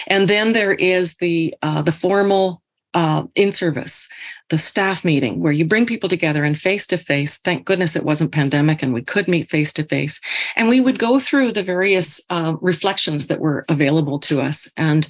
And 0.07 0.29
then 0.29 0.53
there 0.53 0.75
is 0.75 1.17
the 1.17 1.55
uh, 1.63 1.83
the 1.83 1.93
formal 1.93 2.63
uh, 2.95 3.25
in 3.35 3.53
service, 3.53 4.09
the 4.51 4.59
staff 4.59 5.05
meeting 5.05 5.41
where 5.41 5.53
you 5.53 5.65
bring 5.65 5.87
people 5.87 6.09
together 6.09 6.45
and 6.45 6.59
face 6.59 6.87
to 6.87 6.99
face. 6.99 7.39
Thank 7.39 7.65
goodness 7.65 7.97
it 7.97 8.05
wasn't 8.05 8.33
pandemic 8.33 8.83
and 8.83 8.93
we 8.93 9.03
could 9.03 9.29
meet 9.29 9.49
face 9.49 9.73
to 9.75 9.85
face. 9.85 10.21
And 10.57 10.69
we 10.69 10.81
would 10.81 10.99
go 10.99 11.19
through 11.19 11.53
the 11.53 11.63
various 11.63 12.21
uh, 12.29 12.55
reflections 12.61 13.29
that 13.29 13.41
were 13.41 13.65
available 13.69 14.19
to 14.21 14.41
us 14.41 14.71
and 14.77 15.07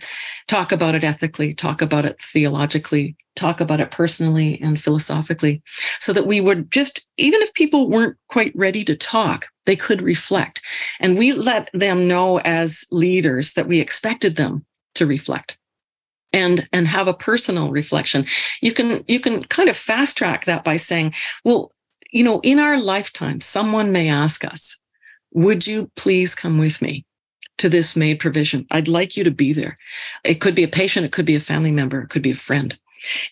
talk 0.47 0.71
about 0.71 0.95
it 0.95 1.03
ethically, 1.03 1.55
talk 1.55 1.83
about 1.83 2.05
it 2.05 2.23
theologically, 2.23 3.16
talk 3.35 3.61
about 3.61 3.81
it 3.81 3.90
personally 3.90 4.61
and 4.62 4.81
philosophically, 4.81 5.62
so 5.99 6.12
that 6.12 6.27
we 6.27 6.40
would 6.40 6.71
just, 6.71 7.05
even 7.16 7.42
if 7.42 7.53
people 7.55 7.88
weren't 7.88 8.16
quite 8.29 8.53
ready 8.55 8.85
to 8.85 8.95
talk, 8.95 9.49
they 9.66 9.75
could 9.75 10.03
reflect. 10.03 10.61
And 11.01 11.18
we 11.18 11.33
let 11.33 11.68
them 11.73 12.07
know 12.07 12.38
as 12.40 12.85
leaders 12.92 13.55
that 13.55 13.66
we 13.66 13.81
expected 13.81 14.37
them 14.37 14.64
to 14.95 15.07
reflect 15.07 15.59
and 16.33 16.68
and 16.73 16.88
have 16.88 17.09
a 17.09 17.14
personal 17.14 17.71
reflection. 17.71 18.27
You 18.61 18.73
can 18.73 19.05
you 19.09 19.21
can 19.21 19.45
kind 19.45 19.68
of 19.68 19.77
fast 19.77 20.16
track 20.16 20.45
that 20.45 20.64
by 20.64 20.77
saying 20.77 21.14
well 21.45 21.73
you 22.11 22.25
know 22.25 22.40
in 22.40 22.59
our 22.59 22.79
lifetime 22.79 23.40
someone 23.40 23.92
may 23.92 24.09
ask 24.09 24.45
us 24.45 24.79
would 25.33 25.66
you 25.66 25.90
please 25.97 26.35
come 26.35 26.59
with 26.59 26.83
me 26.83 27.07
to 27.59 27.68
this 27.68 27.97
MAID 27.97 28.18
provision? 28.18 28.66
I'd 28.71 28.88
like 28.88 29.16
you 29.16 29.25
to 29.25 29.31
be 29.31 29.53
there. 29.53 29.79
It 30.25 30.40
could 30.40 30.55
be 30.55 30.64
a 30.64 30.68
patient 30.68 31.07
it 31.07 31.12
could 31.12 31.27
be 31.27 31.37
a 31.37 31.40
family 31.40 31.73
member 31.73 32.03
it 32.03 32.09
could 32.09 32.23
be 32.23 32.33
a 32.33 32.35
friend. 32.35 32.79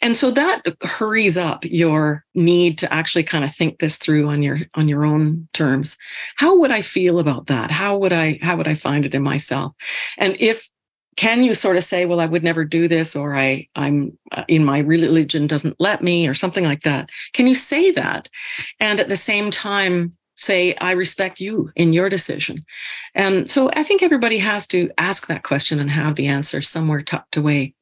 And 0.03 0.17
so 0.17 0.31
that 0.33 0.63
hurries 0.83 1.37
up 1.37 1.65
your 1.65 2.25
need 2.35 2.79
to 2.79 2.93
actually 2.93 3.23
kind 3.23 3.45
of 3.45 3.55
think 3.55 3.79
this 3.79 3.99
through 3.99 4.29
on 4.29 4.43
your 4.43 4.61
on 4.75 4.89
your 4.89 5.05
own 5.05 5.49
terms. 5.53 5.97
How 6.37 6.59
would 6.59 6.71
i 6.71 6.81
feel 6.81 7.19
about 7.19 7.47
that? 7.47 7.71
How 7.71 7.97
would 7.97 8.13
i 8.13 8.39
how 8.43 8.57
would 8.57 8.69
i 8.69 8.75
find 8.75 9.07
it 9.07 9.15
in 9.15 9.23
myself? 9.23 9.73
And 10.19 10.37
if 10.41 10.69
can 11.17 11.43
you 11.43 11.55
sort 11.55 11.77
of 11.77 11.85
say 11.85 12.07
well 12.07 12.21
i 12.21 12.27
would 12.27 12.45
never 12.45 12.65
do 12.65 12.89
this 12.89 13.17
or 13.17 13.35
i 13.35 13.67
i'm 13.77 14.17
uh, 14.33 14.45
in 14.49 14.65
my 14.65 14.79
religion 14.79 15.47
doesn't 15.47 15.77
let 15.81 16.03
me 16.03 16.29
or 16.29 16.35
something 16.35 16.65
like 16.65 16.83
that. 16.83 17.11
Can 17.33 17.47
you 17.47 17.55
say 17.55 17.91
that? 17.93 18.29
And 18.79 19.01
at 19.01 19.09
the 19.09 19.17
same 19.17 19.51
time 19.51 20.17
say 20.37 20.75
i 20.77 20.93
respect 20.93 21.41
you 21.41 21.71
in 21.77 21.93
your 21.93 22.09
decision. 22.09 22.65
And 23.15 23.51
so 23.51 23.71
i 23.75 23.83
think 23.83 24.03
everybody 24.03 24.39
has 24.39 24.67
to 24.69 24.91
ask 24.99 25.27
that 25.27 25.43
question 25.43 25.81
and 25.81 25.91
have 25.91 26.15
the 26.15 26.27
answer 26.27 26.63
somewhere 26.63 27.03
tucked 27.03 27.37
away. 27.37 27.75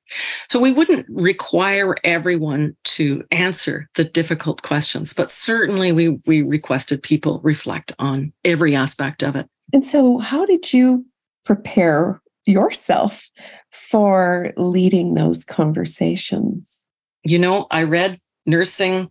So 0.48 0.58
we 0.58 0.72
wouldn't 0.72 1.06
require 1.10 1.94
everyone 2.02 2.74
to 2.84 3.22
answer 3.30 3.88
the 3.94 4.04
difficult 4.04 4.62
questions 4.62 5.12
but 5.12 5.30
certainly 5.30 5.92
we 5.92 6.08
we 6.26 6.42
requested 6.42 7.02
people 7.02 7.40
reflect 7.44 7.92
on 7.98 8.32
every 8.44 8.74
aspect 8.74 9.22
of 9.22 9.36
it. 9.36 9.48
And 9.72 9.84
so 9.84 10.18
how 10.18 10.46
did 10.46 10.72
you 10.72 11.04
prepare 11.44 12.20
yourself 12.48 13.28
for 13.70 14.52
leading 14.56 15.14
those 15.14 15.44
conversations? 15.44 16.84
You 17.24 17.38
know, 17.38 17.66
I 17.70 17.82
read 17.82 18.20
nursing 18.46 19.10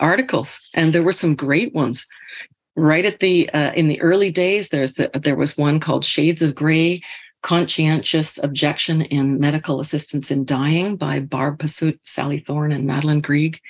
articles 0.00 0.60
and 0.74 0.92
there 0.92 1.02
were 1.02 1.12
some 1.12 1.34
great 1.34 1.72
ones 1.74 2.06
right 2.74 3.04
at 3.04 3.20
the 3.20 3.48
uh, 3.50 3.72
in 3.72 3.88
the 3.88 4.00
early 4.00 4.30
days 4.30 4.70
there's 4.70 4.94
the, 4.94 5.10
there 5.14 5.36
was 5.36 5.56
one 5.56 5.78
called 5.78 6.04
shades 6.04 6.42
of 6.42 6.54
gray 6.54 7.00
Conscientious 7.42 8.38
Objection 8.42 9.02
in 9.02 9.40
Medical 9.40 9.80
Assistance 9.80 10.30
in 10.30 10.44
Dying 10.44 10.96
by 10.96 11.18
Barb 11.18 11.58
Pesut, 11.58 11.98
Sally 12.02 12.38
Thorne, 12.38 12.70
and 12.70 12.86
Madeline 12.86 13.20
Greig. 13.20 13.60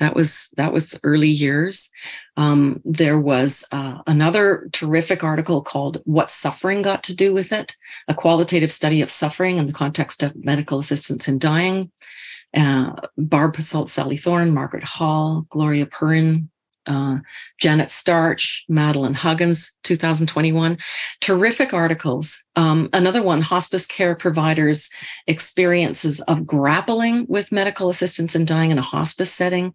That 0.00 0.14
was 0.14 0.50
that 0.58 0.72
was 0.72 1.00
early 1.02 1.28
years. 1.28 1.90
Um, 2.36 2.80
there 2.84 3.18
was 3.18 3.64
uh, 3.72 3.98
another 4.06 4.68
terrific 4.72 5.24
article 5.24 5.62
called 5.62 6.02
"What 6.04 6.30
Suffering 6.30 6.82
Got 6.82 7.02
to 7.04 7.16
Do 7.16 7.32
with 7.32 7.52
It: 7.52 7.74
A 8.06 8.14
Qualitative 8.14 8.70
Study 8.70 9.00
of 9.00 9.10
Suffering 9.10 9.56
in 9.56 9.66
the 9.66 9.72
Context 9.72 10.22
of 10.22 10.36
Medical 10.36 10.78
Assistance 10.78 11.26
in 11.26 11.38
Dying." 11.38 11.90
Uh, 12.54 12.92
Barb 13.16 13.56
Pesut, 13.56 13.88
Sally 13.88 14.18
Thorne, 14.18 14.52
Margaret 14.52 14.84
Hall, 14.84 15.46
Gloria 15.48 15.86
Perrin, 15.86 16.50
uh, 16.86 17.18
Janet 17.58 17.88
Storch, 17.88 18.62
Madeline 18.68 19.14
Huggins, 19.14 19.74
2021. 19.84 20.78
Terrific 21.20 21.72
articles. 21.72 22.44
Um, 22.56 22.90
another 22.92 23.22
one, 23.22 23.40
hospice 23.40 23.86
care 23.86 24.14
providers' 24.14 24.90
experiences 25.26 26.20
of 26.22 26.46
grappling 26.46 27.26
with 27.28 27.52
medical 27.52 27.88
assistance 27.88 28.34
in 28.34 28.44
dying 28.44 28.70
in 28.70 28.78
a 28.78 28.82
hospice 28.82 29.32
setting. 29.32 29.74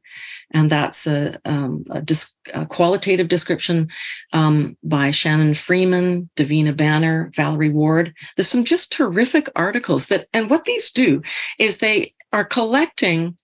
And 0.52 0.70
that's 0.70 1.08
a, 1.08 1.40
um, 1.46 1.86
a, 1.90 2.02
dis- 2.02 2.36
a 2.54 2.66
qualitative 2.66 3.28
description 3.28 3.90
um, 4.34 4.78
by 4.84 5.12
Shannon 5.12 5.54
Freeman, 5.54 6.30
Davina 6.36 6.76
Banner, 6.76 7.32
Valerie 7.36 7.70
Ward. 7.70 8.14
There's 8.36 8.48
some 8.48 8.64
just 8.64 8.92
terrific 8.92 9.50
articles 9.56 10.08
that, 10.08 10.28
and 10.34 10.50
what 10.50 10.66
these 10.66 10.92
do 10.92 11.22
is 11.58 11.78
they 11.78 12.14
are 12.34 12.46
collecting 12.46 13.38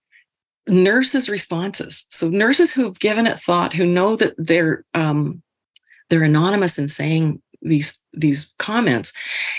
nurses' 0.67 1.29
responses. 1.29 2.05
So 2.09 2.29
nurses 2.29 2.73
who've 2.73 2.97
given 2.99 3.27
it 3.27 3.39
thought, 3.39 3.73
who 3.73 3.85
know 3.85 4.15
that 4.15 4.33
they're 4.37 4.85
um, 4.93 5.41
they're 6.09 6.23
anonymous 6.23 6.77
in 6.77 6.87
saying 6.87 7.41
these 7.61 8.01
these 8.13 8.51
comments, 8.59 9.13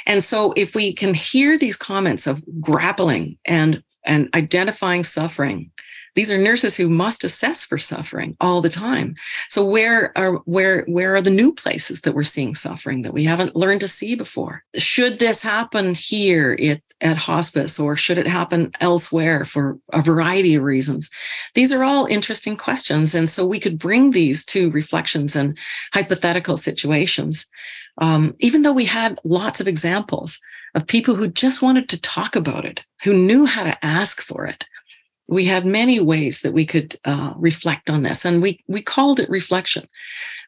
and 0.07 0.23
so 0.23 0.53
if 0.57 0.75
we 0.75 0.93
can 0.93 1.15
hear 1.15 1.59
these 1.59 1.77
comments 1.77 2.27
of 2.27 2.43
grappling 2.61 3.39
and 3.45 3.83
and 4.05 4.29
identifying 4.35 5.03
suffering 5.03 5.71
these 6.15 6.31
are 6.31 6.39
nurses 6.39 6.77
who 6.77 6.89
must 6.89 7.25
assess 7.25 7.65
for 7.65 7.79
suffering 7.79 8.37
all 8.41 8.61
the 8.61 8.69
time. 8.69 9.15
So 9.49 9.65
where 9.65 10.17
are 10.17 10.35
where 10.45 10.85
where 10.87 11.15
are 11.15 11.23
the 11.23 11.31
new 11.31 11.53
places 11.53 12.03
that 12.03 12.15
we're 12.15 12.23
seeing 12.23 12.55
suffering 12.55 13.03
that 13.03 13.13
we 13.13 13.25
haven't 13.25 13.57
learned 13.57 13.81
to 13.81 13.89
see 13.89 14.15
before? 14.15 14.63
Should 14.77 15.19
this 15.19 15.43
happen 15.43 15.95
here? 15.95 16.57
It, 16.59 16.83
at 17.01 17.17
hospice 17.17 17.79
or 17.79 17.97
should 17.97 18.19
it 18.19 18.27
happen 18.27 18.71
elsewhere 18.81 19.45
for 19.45 19.79
a 19.93 20.01
variety 20.01 20.55
of 20.55 20.63
reasons? 20.63 21.11
These 21.55 21.73
are 21.73 21.85
all 21.85 22.07
interesting 22.07 22.57
questions 22.57 23.15
and 23.15 23.29
so 23.29 23.47
we 23.47 23.61
could 23.61 23.79
bring 23.79 24.11
these 24.11 24.45
to 24.47 24.71
reflections 24.71 25.37
and 25.37 25.59
hypothetical 25.93 26.57
situations. 26.57 27.47
Um, 27.99 28.35
even 28.39 28.63
though 28.63 28.73
we 28.73 28.87
had 28.87 29.19
lots 29.25 29.61
of 29.61 29.69
examples 29.69 30.39
of 30.75 30.87
people 30.87 31.15
who 31.15 31.29
just 31.29 31.63
wanted 31.63 31.89
to 31.89 32.01
talk 32.01 32.35
about 32.35 32.65
it 32.65 32.85
who 33.05 33.15
knew 33.15 33.47
how 33.47 33.65
to 33.65 33.85
ask 33.85 34.21
for 34.21 34.47
it 34.47 34.67
we 35.27 35.45
had 35.45 35.65
many 35.65 36.01
ways 36.01 36.41
that 36.41 36.53
we 36.53 36.67
could 36.67 36.99
uh, 37.05 37.33
reflect 37.37 37.89
on 37.89 38.03
this 38.03 38.25
and 38.25 38.43
we 38.43 38.63
we 38.69 38.83
called 38.83 39.19
it 39.19 39.29
reflection. 39.31 39.89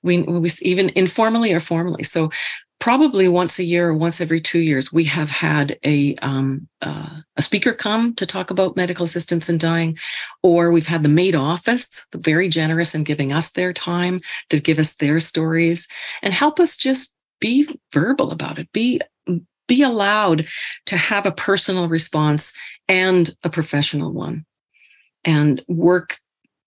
We, 0.03 0.23
we 0.23 0.51
even 0.61 0.91
informally 0.95 1.53
or 1.53 1.61
formally. 1.61 2.03
So 2.03 2.31
probably 2.79 3.29
once 3.29 3.59
a 3.59 3.65
year 3.65 3.89
or 3.89 3.95
once 3.95 4.21
every 4.21 4.41
two 4.41 4.59
years, 4.59 4.93
we 4.93 5.05
have 5.05 5.31
had 5.31 5.79
a 5.85 6.15
um, 6.17 6.69
uh, 6.83 7.21
a 7.37 7.43
speaker 7.43 7.73
come 7.73 8.15
to 8.15 8.27
talk 8.27 8.51
about 8.51 8.77
medical 8.77 9.05
assistance 9.05 9.49
in 9.49 9.59
dying, 9.59 9.99
or 10.43 10.71
we've 10.71 10.87
had 10.87 11.03
the 11.03 11.09
MAID 11.09 11.35
office, 11.35 12.07
very 12.15 12.49
generous 12.49 12.95
in 12.95 13.05
giving 13.05 13.33
us 13.33 13.51
their 13.51 13.73
time 13.73 14.21
to 14.51 14.61
give 14.61 14.79
us 14.79 14.95
their 14.95 15.21
stories 15.21 15.89
and 16.23 16.33
help 16.33 16.61
us 16.61 16.77
just 16.77 17.15
be 17.41 17.69
verbal 17.93 18.31
about 18.31 18.59
it, 18.59 18.71
be 18.73 19.01
be 19.69 19.83
allowed 19.83 20.47
to 20.87 20.97
have 20.97 21.27
a 21.27 21.33
personal 21.33 21.89
response 21.89 22.53
and 22.89 23.35
a 23.43 23.51
professional 23.51 24.13
one, 24.13 24.45
and 25.25 25.63
work 25.67 26.19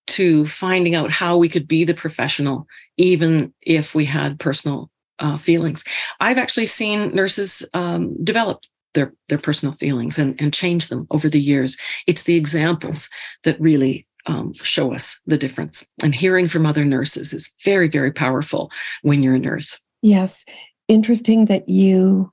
to 0.08 0.46
finding 0.48 0.96
out 0.96 1.12
how 1.12 1.38
we 1.38 1.48
could 1.48 1.68
be 1.68 1.86
the 1.86 1.94
professional, 1.94 2.68
even 2.98 3.54
if 3.62 3.94
we 3.94 4.06
had 4.06 4.40
personal 4.40 4.90
uh, 5.20 5.38
feelings. 5.38 5.84
I've 6.20 6.38
actually 6.38 6.66
seen 6.66 7.14
nurses 7.14 7.64
um, 7.74 8.16
develop 8.24 8.60
their 8.94 9.14
their 9.28 9.38
personal 9.38 9.74
feelings 9.74 10.18
and, 10.18 10.40
and 10.42 10.54
change 10.54 10.88
them 10.88 11.08
over 11.12 11.30
the 11.30 11.40
years. 11.40 11.78
It's 12.08 12.24
the 12.24 12.36
examples 12.36 13.10
that 13.44 13.60
really 13.62 14.08
um, 14.26 14.54
show 14.54 14.94
us 14.94 15.20
the 15.26 15.38
difference. 15.38 15.88
And 16.04 16.14
hearing 16.14 16.48
from 16.48 16.66
other 16.66 16.86
nurses 16.86 17.34
is 17.34 17.54
very, 17.64 17.88
very 17.88 18.12
powerful 18.12 18.72
when 19.02 19.24
you're 19.24 19.36
a 19.36 19.40
nurse. 19.40 19.80
Yes. 20.02 20.46
Interesting 20.88 21.46
that 21.46 21.68
you 21.70 22.32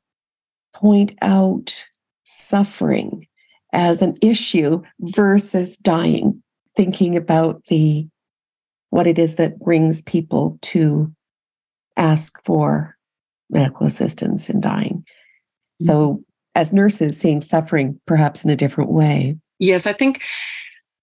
point 0.74 1.12
out 1.22 1.84
suffering 2.24 3.26
as 3.72 4.02
an 4.02 4.14
issue 4.22 4.82
versus 5.00 5.76
dying, 5.78 6.42
thinking 6.76 7.16
about 7.16 7.64
the 7.66 8.06
what 8.90 9.06
it 9.06 9.18
is 9.18 9.36
that 9.36 9.58
brings 9.58 10.02
people 10.02 10.58
to 10.62 11.12
ask 11.96 12.42
for 12.44 12.96
medical 13.50 13.86
assistance 13.86 14.50
in 14.50 14.60
dying. 14.60 15.04
Mm-hmm. 15.82 15.86
So, 15.86 16.24
as 16.54 16.72
nurses, 16.72 17.18
seeing 17.18 17.40
suffering 17.40 18.00
perhaps 18.06 18.44
in 18.44 18.50
a 18.50 18.56
different 18.56 18.90
way. 18.90 19.36
Yes, 19.58 19.86
I 19.86 19.92
think 19.92 20.22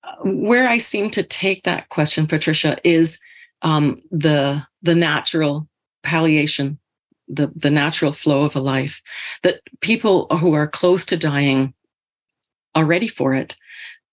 uh, 0.04 0.16
where 0.24 0.68
I 0.68 0.78
seem 0.78 1.12
to 1.12 1.24
take 1.24 1.64
that 1.64 1.90
question, 1.90 2.26
Patricia, 2.28 2.78
is 2.84 3.20
um, 3.62 4.02
the 4.12 4.66
the 4.82 4.96
natural 4.96 5.68
palliation, 6.02 6.80
the 7.28 7.52
the 7.56 7.70
natural 7.70 8.12
flow 8.12 8.44
of 8.44 8.56
a 8.56 8.60
life. 8.60 9.02
That 9.44 9.62
people 9.82 10.28
who 10.38 10.54
are 10.54 10.68
close 10.68 11.06
to 11.06 11.18
dying 11.18 11.74
are 12.76 12.86
ready 12.86 13.08
for 13.08 13.34
it, 13.36 13.56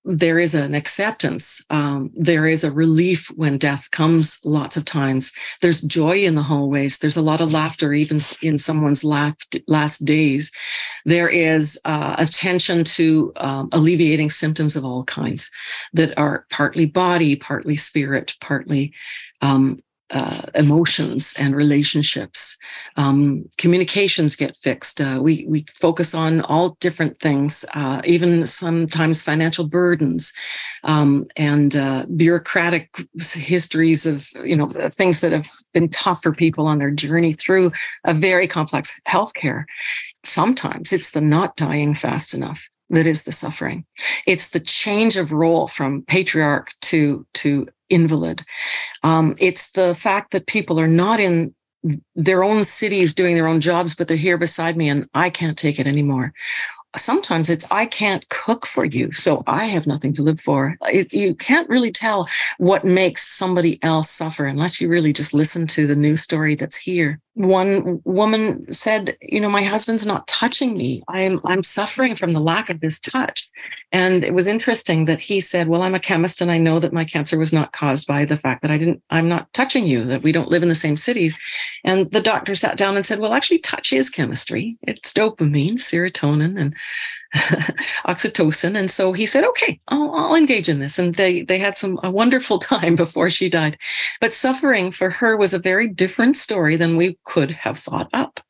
there 0.04 0.38
is 0.38 0.54
an 0.54 0.74
acceptance. 0.74 1.64
Um, 1.68 2.10
there 2.14 2.46
is 2.46 2.64
a 2.64 2.70
relief 2.70 3.30
when 3.36 3.58
death 3.58 3.90
comes 3.90 4.38
lots 4.44 4.76
of 4.76 4.84
times. 4.84 5.32
There's 5.60 5.82
joy 5.82 6.24
in 6.24 6.34
the 6.34 6.42
hallways. 6.42 6.98
There's 6.98 7.18
a 7.18 7.22
lot 7.22 7.40
of 7.40 7.52
laughter, 7.52 7.92
even 7.92 8.20
in 8.40 8.56
someone's 8.56 9.04
last, 9.04 9.56
last 9.66 10.04
days. 10.04 10.50
There 11.04 11.28
is 11.28 11.78
uh, 11.84 12.14
attention 12.18 12.84
to 12.84 13.32
um, 13.36 13.68
alleviating 13.72 14.30
symptoms 14.30 14.74
of 14.74 14.84
all 14.84 15.04
kinds 15.04 15.50
that 15.92 16.16
are 16.18 16.46
partly 16.50 16.86
body, 16.86 17.36
partly 17.36 17.76
spirit, 17.76 18.34
partly 18.40 18.94
um, 19.42 19.80
uh, 20.10 20.42
emotions 20.54 21.34
and 21.38 21.54
relationships. 21.54 22.56
Um, 22.96 23.48
communications 23.58 24.36
get 24.36 24.56
fixed. 24.56 25.00
Uh, 25.00 25.20
we 25.22 25.44
we 25.48 25.66
focus 25.74 26.14
on 26.14 26.40
all 26.42 26.76
different 26.80 27.20
things, 27.20 27.64
uh, 27.74 28.00
even 28.04 28.46
sometimes 28.46 29.22
financial 29.22 29.66
burdens 29.66 30.32
um, 30.84 31.26
and 31.36 31.76
uh, 31.76 32.06
bureaucratic 32.16 32.88
histories 33.20 34.06
of 34.06 34.28
you 34.44 34.56
know 34.56 34.68
things 34.90 35.20
that 35.20 35.32
have 35.32 35.48
been 35.72 35.88
tough 35.88 36.22
for 36.22 36.32
people 36.32 36.66
on 36.66 36.78
their 36.78 36.90
journey 36.90 37.32
through 37.32 37.72
a 38.04 38.14
very 38.14 38.48
complex 38.48 39.00
healthcare. 39.08 39.64
Sometimes 40.24 40.92
it's 40.92 41.10
the 41.10 41.20
not 41.20 41.56
dying 41.56 41.94
fast 41.94 42.34
enough 42.34 42.68
that 42.90 43.06
is 43.06 43.22
the 43.22 43.32
suffering. 43.32 43.84
It's 44.26 44.48
the 44.48 44.60
change 44.60 45.16
of 45.16 45.32
role 45.32 45.68
from 45.68 46.02
patriarch 46.02 46.74
to 46.82 47.26
to 47.34 47.68
invalid. 47.90 48.44
Um, 49.02 49.34
it's 49.38 49.72
the 49.72 49.94
fact 49.94 50.30
that 50.32 50.46
people 50.46 50.80
are 50.80 50.88
not 50.88 51.20
in 51.20 51.54
their 52.14 52.44
own 52.44 52.64
cities 52.64 53.14
doing 53.14 53.36
their 53.36 53.46
own 53.46 53.60
jobs, 53.60 53.94
but 53.94 54.06
they're 54.06 54.16
here 54.16 54.38
beside 54.38 54.76
me 54.76 54.88
and 54.88 55.06
I 55.14 55.30
can't 55.30 55.56
take 55.58 55.78
it 55.78 55.86
anymore 55.86 56.32
sometimes 56.96 57.48
it's 57.50 57.66
I 57.70 57.86
can't 57.86 58.28
cook 58.28 58.66
for 58.66 58.84
you, 58.84 59.12
so 59.12 59.42
I 59.46 59.66
have 59.66 59.86
nothing 59.86 60.12
to 60.14 60.22
live 60.22 60.40
for. 60.40 60.76
It, 60.86 61.12
you 61.12 61.34
can't 61.34 61.68
really 61.68 61.92
tell 61.92 62.28
what 62.58 62.84
makes 62.84 63.26
somebody 63.28 63.82
else 63.82 64.10
suffer 64.10 64.46
unless 64.46 64.80
you 64.80 64.88
really 64.88 65.12
just 65.12 65.32
listen 65.32 65.66
to 65.68 65.86
the 65.86 65.96
news 65.96 66.22
story 66.22 66.54
that's 66.54 66.76
here. 66.76 67.20
One 67.34 68.00
woman 68.04 68.70
said, 68.72 69.16
"You 69.22 69.40
know, 69.40 69.48
my 69.48 69.62
husband's 69.62 70.04
not 70.04 70.26
touching 70.26 70.74
me. 70.74 71.02
I'm 71.08 71.40
I'm 71.44 71.62
suffering 71.62 72.16
from 72.16 72.32
the 72.32 72.40
lack 72.40 72.68
of 72.70 72.80
this 72.80 72.98
touch." 72.98 73.48
And 73.92 74.24
it 74.24 74.34
was 74.34 74.48
interesting 74.48 75.04
that 75.04 75.20
he 75.20 75.40
said, 75.40 75.68
"Well, 75.68 75.82
I'm 75.82 75.94
a 75.94 76.00
chemist 76.00 76.40
and 76.40 76.50
I 76.50 76.58
know 76.58 76.80
that 76.80 76.92
my 76.92 77.04
cancer 77.04 77.38
was 77.38 77.52
not 77.52 77.72
caused 77.72 78.06
by 78.06 78.24
the 78.24 78.36
fact 78.36 78.62
that 78.62 78.70
I 78.70 78.78
didn't 78.78 79.02
I'm 79.10 79.28
not 79.28 79.52
touching 79.52 79.86
you, 79.86 80.04
that 80.06 80.22
we 80.22 80.32
don't 80.32 80.50
live 80.50 80.62
in 80.62 80.68
the 80.68 80.74
same 80.74 80.96
cities." 80.96 81.36
And 81.84 82.10
the 82.10 82.20
doctor 82.20 82.54
sat 82.54 82.76
down 82.76 82.96
and 82.96 83.06
said, 83.06 83.20
"Well, 83.20 83.32
actually 83.32 83.58
touch 83.58 83.92
is 83.92 84.10
chemistry. 84.10 84.76
It's 84.82 85.12
dopamine, 85.12 85.74
serotonin 85.74 86.60
and 86.60 86.74
oxytocin. 88.06 88.76
And 88.76 88.90
so 88.90 89.12
he 89.12 89.26
said, 89.26 89.44
okay, 89.44 89.80
I'll, 89.88 90.14
I'll, 90.14 90.34
engage 90.34 90.68
in 90.68 90.80
this. 90.80 90.98
And 90.98 91.14
they, 91.14 91.42
they 91.42 91.58
had 91.58 91.76
some, 91.76 91.98
a 92.02 92.10
wonderful 92.10 92.58
time 92.58 92.96
before 92.96 93.30
she 93.30 93.48
died. 93.48 93.78
But 94.20 94.32
suffering 94.32 94.90
for 94.90 95.10
her 95.10 95.36
was 95.36 95.54
a 95.54 95.58
very 95.58 95.86
different 95.86 96.36
story 96.36 96.76
than 96.76 96.96
we 96.96 97.18
could 97.24 97.50
have 97.50 97.78
thought 97.78 98.08
up. 98.12 98.40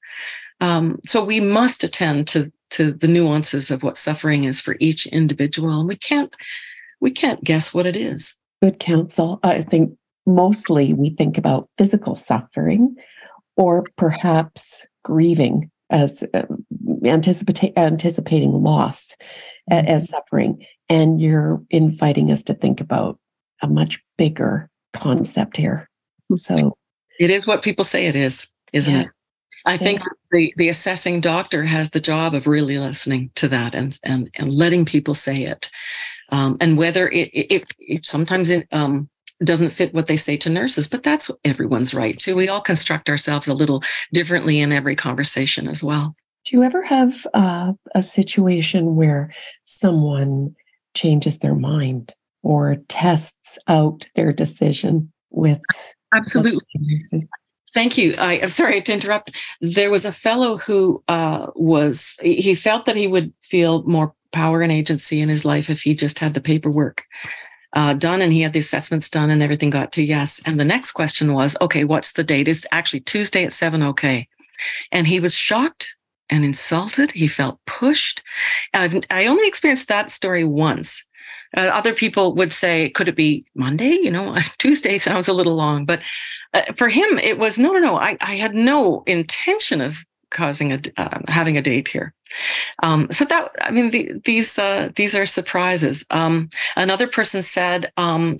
Um, 0.60 0.98
so 1.06 1.22
we 1.22 1.40
must 1.40 1.84
attend 1.84 2.28
to, 2.28 2.52
to 2.70 2.92
the 2.92 3.08
nuances 3.08 3.70
of 3.70 3.82
what 3.82 3.98
suffering 3.98 4.44
is 4.44 4.60
for 4.60 4.76
each 4.80 5.06
individual. 5.06 5.78
And 5.78 5.88
we 5.88 5.96
can't, 5.96 6.34
we 7.00 7.10
can't 7.10 7.42
guess 7.44 7.74
what 7.74 7.86
it 7.86 7.96
is. 7.96 8.34
Good 8.62 8.78
counsel. 8.78 9.40
I 9.42 9.62
think 9.62 9.96
mostly 10.26 10.92
we 10.92 11.10
think 11.10 11.36
about 11.36 11.68
physical 11.76 12.16
suffering 12.16 12.94
or 13.56 13.84
perhaps 13.96 14.86
grieving 15.02 15.70
as 15.90 16.24
uh, 16.34 16.44
anticipate, 17.04 17.72
anticipating 17.76 18.52
loss 18.52 19.14
mm-hmm. 19.70 19.86
as 19.86 20.08
suffering. 20.08 20.64
And 20.88 21.20
you're 21.20 21.62
inviting 21.70 22.32
us 22.32 22.42
to 22.44 22.54
think 22.54 22.80
about 22.80 23.18
a 23.62 23.68
much 23.68 24.00
bigger 24.18 24.68
concept 24.92 25.56
here. 25.56 25.88
So 26.36 26.76
it 27.18 27.30
is 27.30 27.46
what 27.46 27.62
people 27.62 27.84
say 27.84 28.06
it 28.06 28.16
is, 28.16 28.48
isn't 28.72 28.94
yeah. 28.94 29.02
it? 29.02 29.08
I 29.66 29.76
think 29.76 30.00
the, 30.30 30.54
the 30.56 30.68
assessing 30.70 31.20
doctor 31.20 31.64
has 31.64 31.90
the 31.90 32.00
job 32.00 32.34
of 32.34 32.46
really 32.46 32.78
listening 32.78 33.30
to 33.34 33.48
that 33.48 33.74
and 33.74 33.98
and, 34.04 34.30
and 34.36 34.52
letting 34.52 34.84
people 34.84 35.14
say 35.14 35.44
it. 35.44 35.70
Um, 36.30 36.56
and 36.60 36.78
whether 36.78 37.08
it, 37.08 37.30
it, 37.32 37.64
it 37.78 38.06
sometimes 38.06 38.50
it 38.50 38.66
um, 38.72 39.10
doesn't 39.44 39.70
fit 39.70 39.92
what 39.92 40.06
they 40.06 40.16
say 40.16 40.36
to 40.38 40.48
nurses, 40.48 40.88
but 40.88 41.02
that's 41.02 41.30
everyone's 41.44 41.92
right 41.92 42.18
too. 42.18 42.36
We 42.36 42.48
all 42.48 42.60
construct 42.60 43.08
ourselves 43.08 43.48
a 43.48 43.54
little 43.54 43.82
differently 44.12 44.60
in 44.60 44.72
every 44.72 44.96
conversation 44.96 45.68
as 45.68 45.82
well. 45.82 46.14
Do 46.44 46.56
you 46.56 46.62
ever 46.62 46.82
have 46.82 47.26
uh, 47.34 47.74
a 47.94 48.02
situation 48.02 48.96
where 48.96 49.32
someone 49.64 50.54
changes 50.94 51.38
their 51.38 51.54
mind 51.54 52.14
or 52.42 52.76
tests 52.88 53.58
out 53.68 54.08
their 54.14 54.32
decision 54.32 55.12
with? 55.30 55.60
Absolutely. 56.14 56.60
Thank 57.72 57.96
you. 57.96 58.14
I, 58.18 58.34
am 58.34 58.48
sorry 58.48 58.82
to 58.82 58.92
interrupt. 58.92 59.36
There 59.60 59.90
was 59.90 60.04
a 60.04 60.12
fellow 60.12 60.56
who 60.56 61.02
uh, 61.06 61.46
was, 61.54 62.16
he 62.20 62.54
felt 62.54 62.86
that 62.86 62.96
he 62.96 63.06
would 63.06 63.32
feel 63.42 63.84
more 63.84 64.12
power 64.32 64.62
and 64.62 64.72
agency 64.72 65.20
in 65.20 65.28
his 65.28 65.44
life 65.44 65.70
if 65.70 65.82
he 65.82 65.94
just 65.94 66.18
had 66.18 66.34
the 66.34 66.40
paperwork 66.40 67.04
uh, 67.74 67.94
done 67.94 68.20
and 68.20 68.32
he 68.32 68.40
had 68.40 68.52
the 68.52 68.58
assessments 68.58 69.08
done 69.08 69.30
and 69.30 69.42
everything 69.42 69.70
got 69.70 69.92
to 69.92 70.02
yes. 70.02 70.40
And 70.44 70.58
the 70.58 70.64
next 70.64 70.92
question 70.92 71.32
was, 71.32 71.56
okay, 71.60 71.84
what's 71.84 72.12
the 72.12 72.24
date? 72.24 72.48
It's 72.48 72.66
actually 72.72 73.00
Tuesday 73.00 73.44
at 73.44 73.52
seven. 73.52 73.82
Okay. 73.82 74.28
And 74.90 75.06
he 75.06 75.20
was 75.20 75.34
shocked 75.34 75.94
and 76.30 76.44
insulted. 76.44 77.12
He 77.12 77.28
felt 77.28 77.58
pushed. 77.66 78.22
I've, 78.74 78.98
I 79.10 79.26
only 79.26 79.46
experienced 79.46 79.88
that 79.88 80.10
story 80.10 80.44
once. 80.44 81.04
Uh, 81.56 81.62
other 81.62 81.92
people 81.92 82.34
would 82.36 82.52
say, 82.52 82.90
could 82.90 83.08
it 83.08 83.16
be 83.16 83.44
Monday? 83.54 83.98
You 84.02 84.10
know, 84.10 84.36
Tuesday 84.58 84.98
sounds 84.98 85.28
a 85.28 85.32
little 85.32 85.56
long, 85.56 85.84
but 85.84 86.00
uh, 86.54 86.72
for 86.74 86.88
him, 86.88 87.18
it 87.18 87.38
was 87.38 87.58
no, 87.58 87.72
no, 87.72 87.78
no. 87.78 87.96
I, 87.96 88.16
I 88.20 88.36
had 88.36 88.54
no 88.54 89.02
intention 89.06 89.80
of 89.80 90.04
causing 90.30 90.72
a 90.72 90.80
uh, 90.96 91.18
having 91.26 91.58
a 91.58 91.62
date 91.62 91.88
here. 91.88 92.14
Um, 92.82 93.08
so 93.10 93.24
that 93.24 93.50
I 93.60 93.70
mean 93.70 93.90
the, 93.90 94.12
these 94.24 94.58
uh, 94.58 94.90
these 94.94 95.14
are 95.14 95.26
surprises. 95.26 96.04
Um, 96.10 96.50
another 96.76 97.08
person 97.08 97.42
said, 97.42 97.92
um, 97.96 98.38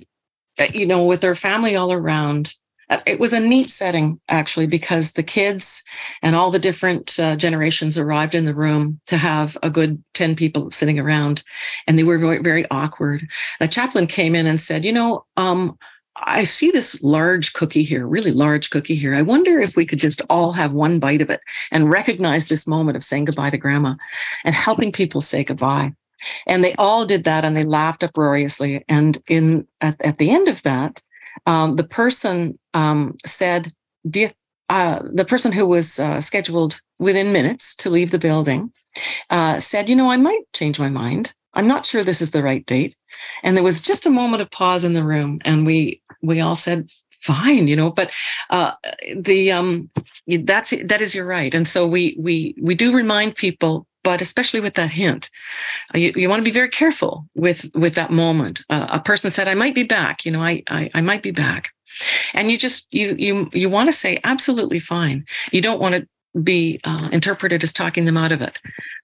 you 0.73 0.85
know, 0.85 1.03
with 1.03 1.21
their 1.21 1.35
family 1.35 1.75
all 1.75 1.91
around. 1.91 2.53
Uh, 2.91 2.99
it 3.07 3.19
was 3.19 3.33
a 3.33 3.39
neat 3.39 3.69
setting 3.69 4.19
actually 4.27 4.67
because 4.67 5.13
the 5.13 5.23
kids 5.23 5.81
and 6.21 6.35
all 6.35 6.51
the 6.51 6.59
different 6.59 7.17
uh, 7.19 7.35
generations 7.35 7.97
arrived 7.97 8.35
in 8.35 8.45
the 8.45 8.53
room 8.53 8.99
to 9.07 9.17
have 9.17 9.57
a 9.63 9.69
good 9.69 10.03
10 10.13 10.35
people 10.35 10.69
sitting 10.69 10.99
around 10.99 11.41
and 11.87 11.97
they 11.97 12.03
were 12.03 12.19
very, 12.19 12.39
very 12.39 12.69
awkward. 12.69 13.27
A 13.61 13.67
chaplain 13.67 14.05
came 14.05 14.35
in 14.35 14.45
and 14.45 14.59
said, 14.59 14.85
you 14.85 14.91
know, 14.91 15.25
um, 15.37 15.77
I 16.17 16.43
see 16.43 16.69
this 16.69 17.01
large 17.01 17.53
cookie 17.53 17.83
here, 17.83 18.05
really 18.05 18.31
large 18.31 18.69
cookie 18.69 18.95
here. 18.95 19.15
I 19.15 19.21
wonder 19.21 19.59
if 19.59 19.77
we 19.77 19.85
could 19.85 19.99
just 19.99 20.21
all 20.29 20.51
have 20.51 20.73
one 20.73 20.99
bite 20.99 21.21
of 21.21 21.29
it 21.29 21.39
and 21.71 21.89
recognize 21.89 22.47
this 22.47 22.67
moment 22.67 22.97
of 22.97 23.03
saying 23.03 23.25
goodbye 23.25 23.49
to 23.51 23.57
grandma 23.57 23.95
and 24.43 24.53
helping 24.53 24.91
people 24.91 25.21
say 25.21 25.45
goodbye. 25.45 25.93
And 26.45 26.63
they 26.63 26.75
all 26.75 27.05
did 27.05 27.23
that 27.23 27.45
and 27.45 27.55
they 27.55 27.63
laughed 27.63 28.03
uproariously. 28.03 28.83
And 28.89 29.17
in 29.27 29.65
at, 29.79 29.95
at 30.01 30.17
the 30.17 30.29
end 30.29 30.49
of 30.49 30.61
that, 30.63 31.01
um, 31.45 31.75
the 31.75 31.83
person 31.83 32.57
um, 32.73 33.17
said, 33.25 33.71
uh, 34.69 34.99
the 35.13 35.25
person 35.25 35.51
who 35.51 35.65
was 35.65 35.99
uh, 35.99 36.21
scheduled 36.21 36.79
within 36.99 37.33
minutes 37.33 37.75
to 37.75 37.89
leave 37.89 38.11
the 38.11 38.19
building 38.19 38.71
uh, 39.29 39.59
said, 39.59 39.89
you 39.89 39.95
know, 39.95 40.09
I 40.09 40.17
might 40.17 40.43
change 40.53 40.79
my 40.79 40.89
mind. 40.89 41.33
I'm 41.53 41.67
not 41.67 41.85
sure 41.85 42.03
this 42.03 42.21
is 42.21 42.31
the 42.31 42.43
right 42.43 42.65
date. 42.65 42.95
And 43.43 43.57
there 43.57 43.63
was 43.63 43.81
just 43.81 44.05
a 44.05 44.09
moment 44.09 44.41
of 44.41 44.49
pause 44.51 44.83
in 44.83 44.93
the 44.93 45.03
room, 45.03 45.41
and 45.43 45.65
we 45.65 46.01
we 46.21 46.39
all 46.39 46.55
said, 46.55 46.89
fine, 47.21 47.67
you 47.67 47.75
know. 47.75 47.91
But 47.91 48.11
uh, 48.49 48.71
the 49.15 49.51
um, 49.51 49.89
that's 50.43 50.73
that 50.85 51.01
is 51.01 51.13
your 51.13 51.25
right. 51.25 51.53
And 51.53 51.67
so 51.67 51.85
we 51.87 52.15
we 52.17 52.55
we 52.61 52.75
do 52.75 52.93
remind 52.93 53.35
people 53.35 53.85
but 54.03 54.21
especially 54.21 54.59
with 54.59 54.73
that 54.75 54.91
hint 54.91 55.29
uh, 55.93 55.97
you, 55.97 56.11
you 56.15 56.29
want 56.29 56.39
to 56.39 56.45
be 56.45 56.51
very 56.51 56.69
careful 56.69 57.27
with 57.35 57.69
with 57.75 57.95
that 57.95 58.11
moment 58.11 58.63
uh, 58.69 58.87
a 58.89 58.99
person 58.99 59.31
said 59.31 59.47
i 59.47 59.53
might 59.53 59.75
be 59.75 59.83
back 59.83 60.25
you 60.25 60.31
know 60.31 60.41
I, 60.41 60.63
I 60.67 60.89
i 60.93 61.01
might 61.01 61.23
be 61.23 61.31
back 61.31 61.71
and 62.33 62.49
you 62.51 62.57
just 62.57 62.87
you 62.91 63.15
you 63.17 63.49
you 63.53 63.69
want 63.69 63.87
to 63.91 63.97
say 63.97 64.19
absolutely 64.23 64.79
fine 64.79 65.25
you 65.51 65.61
don't 65.61 65.81
want 65.81 65.95
to 65.95 66.07
be 66.43 66.79
uh, 66.83 67.09
interpreted 67.11 67.63
as 67.63 67.73
talking 67.73 68.05
them 68.05 68.17
out 68.17 68.31
of 68.31 68.41
it 68.41 68.57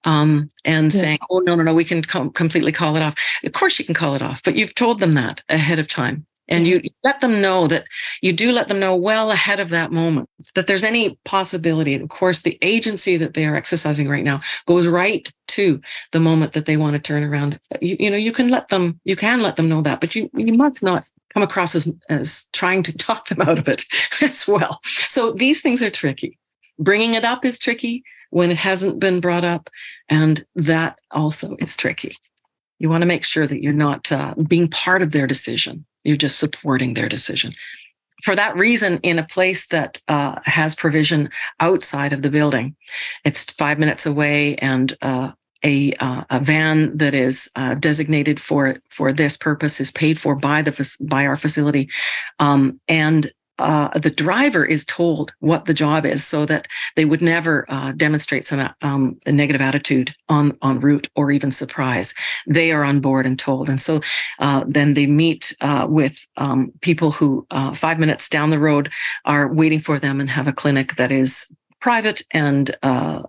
um, 0.04 0.50
and 0.64 0.92
yeah. 0.94 1.00
saying, 1.00 1.18
oh, 1.30 1.40
no, 1.40 1.54
no, 1.54 1.62
no, 1.62 1.74
we 1.74 1.84
can 1.84 2.02
com- 2.02 2.30
completely 2.30 2.72
call 2.72 2.96
it 2.96 3.02
off. 3.02 3.14
Of 3.44 3.52
course, 3.52 3.78
you 3.78 3.84
can 3.84 3.94
call 3.94 4.14
it 4.14 4.22
off, 4.22 4.42
but 4.42 4.56
you've 4.56 4.74
told 4.74 5.00
them 5.00 5.14
that 5.14 5.42
ahead 5.48 5.78
of 5.78 5.88
time. 5.88 6.26
And 6.48 6.66
you 6.66 6.82
let 7.04 7.20
them 7.20 7.40
know 7.40 7.66
that 7.68 7.84
you 8.22 8.32
do 8.32 8.52
let 8.52 8.68
them 8.68 8.80
know 8.80 8.96
well 8.96 9.30
ahead 9.30 9.60
of 9.60 9.70
that 9.70 9.92
moment 9.92 10.28
that 10.54 10.66
there's 10.66 10.84
any 10.84 11.18
possibility. 11.24 11.94
Of 11.94 12.08
course, 12.08 12.40
the 12.40 12.58
agency 12.62 13.16
that 13.16 13.34
they 13.34 13.44
are 13.44 13.54
exercising 13.54 14.08
right 14.08 14.24
now 14.24 14.40
goes 14.66 14.86
right 14.86 15.30
to 15.48 15.80
the 16.12 16.20
moment 16.20 16.52
that 16.52 16.66
they 16.66 16.76
want 16.76 16.94
to 16.94 16.98
turn 16.98 17.22
around. 17.22 17.58
You, 17.80 17.96
you 18.00 18.10
know, 18.10 18.16
you 18.16 18.32
can 18.32 18.48
let 18.48 18.68
them, 18.68 19.00
you 19.04 19.16
can 19.16 19.42
let 19.42 19.56
them 19.56 19.68
know 19.68 19.82
that, 19.82 20.00
but 20.00 20.14
you 20.14 20.30
you 20.34 20.52
must 20.52 20.82
not 20.82 21.08
come 21.34 21.42
across 21.42 21.74
as 21.74 21.92
as 22.08 22.48
trying 22.52 22.82
to 22.84 22.96
talk 22.96 23.28
them 23.28 23.42
out 23.42 23.58
of 23.58 23.68
it 23.68 23.84
as 24.22 24.48
well. 24.48 24.80
So 25.08 25.32
these 25.32 25.60
things 25.60 25.82
are 25.82 25.90
tricky 25.90 26.38
bringing 26.78 27.14
it 27.14 27.24
up 27.24 27.44
is 27.44 27.58
tricky 27.58 28.04
when 28.30 28.50
it 28.50 28.56
hasn't 28.56 29.00
been 29.00 29.20
brought 29.20 29.44
up. 29.44 29.70
And 30.08 30.44
that 30.54 30.98
also 31.10 31.56
is 31.58 31.76
tricky. 31.76 32.16
You 32.78 32.88
want 32.88 33.02
to 33.02 33.06
make 33.06 33.24
sure 33.24 33.46
that 33.46 33.62
you're 33.62 33.72
not 33.72 34.10
uh, 34.12 34.34
being 34.46 34.68
part 34.68 35.02
of 35.02 35.12
their 35.12 35.26
decision, 35.26 35.84
you're 36.04 36.16
just 36.16 36.38
supporting 36.38 36.94
their 36.94 37.08
decision. 37.08 37.54
For 38.24 38.34
that 38.34 38.56
reason, 38.56 38.98
in 39.02 39.18
a 39.18 39.26
place 39.26 39.68
that 39.68 40.00
uh, 40.08 40.40
has 40.44 40.74
provision 40.74 41.30
outside 41.60 42.12
of 42.12 42.22
the 42.22 42.30
building, 42.30 42.74
it's 43.24 43.44
five 43.44 43.78
minutes 43.78 44.06
away, 44.06 44.56
and 44.56 44.96
uh, 45.02 45.32
a, 45.64 45.92
uh, 45.94 46.24
a 46.30 46.40
van 46.40 46.96
that 46.96 47.14
is 47.14 47.48
uh, 47.56 47.74
designated 47.74 48.40
for 48.40 48.78
for 48.90 49.12
this 49.12 49.36
purpose 49.36 49.80
is 49.80 49.90
paid 49.90 50.18
for 50.18 50.34
by 50.34 50.62
the 50.62 50.96
by 51.00 51.26
our 51.26 51.36
facility, 51.36 51.88
um, 52.38 52.80
and 52.88 53.30
uh, 53.58 53.96
the 53.98 54.10
driver 54.10 54.64
is 54.64 54.84
told 54.84 55.32
what 55.40 55.64
the 55.64 55.74
job 55.74 56.06
is 56.06 56.24
so 56.24 56.44
that 56.46 56.68
they 56.96 57.04
would 57.04 57.22
never 57.22 57.64
uh, 57.70 57.92
demonstrate 57.92 58.44
some 58.44 58.68
um, 58.82 59.18
a 59.26 59.32
negative 59.32 59.60
attitude 59.60 60.14
on 60.28 60.56
on 60.62 60.80
route 60.80 61.08
or 61.16 61.30
even 61.30 61.50
surprise. 61.50 62.14
They 62.46 62.72
are 62.72 62.84
on 62.84 63.00
board 63.00 63.26
and 63.26 63.38
told. 63.38 63.68
And 63.68 63.80
so 63.80 64.00
uh, 64.38 64.64
then 64.66 64.94
they 64.94 65.06
meet 65.06 65.54
uh, 65.60 65.86
with 65.88 66.26
um, 66.36 66.72
people 66.80 67.10
who 67.10 67.46
uh, 67.50 67.74
five 67.74 67.98
minutes 67.98 68.28
down 68.28 68.50
the 68.50 68.58
road 68.58 68.92
are 69.24 69.52
waiting 69.52 69.80
for 69.80 69.98
them 69.98 70.20
and 70.20 70.30
have 70.30 70.48
a 70.48 70.52
clinic 70.52 70.94
that 70.96 71.12
is 71.12 71.50
private 71.80 72.22
and 72.32 72.76
uh, 72.82 73.22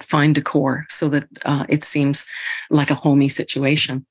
fine 0.00 0.32
decor 0.32 0.84
so 0.88 1.08
that 1.08 1.28
it 1.68 1.84
seems 1.84 2.26
like 2.68 2.90
a 2.90 2.94
homey 2.94 3.28
situation. 3.28 4.04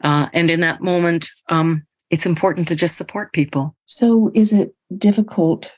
And 0.00 0.50
in 0.50 0.58
that 0.60 0.80
moment 0.80 1.30
um, 1.48 1.86
it's 2.10 2.26
important 2.26 2.68
to 2.68 2.76
just 2.76 2.96
support 2.96 3.32
people. 3.32 3.76
So, 3.84 4.30
is 4.34 4.52
it 4.52 4.74
difficult? 4.96 5.72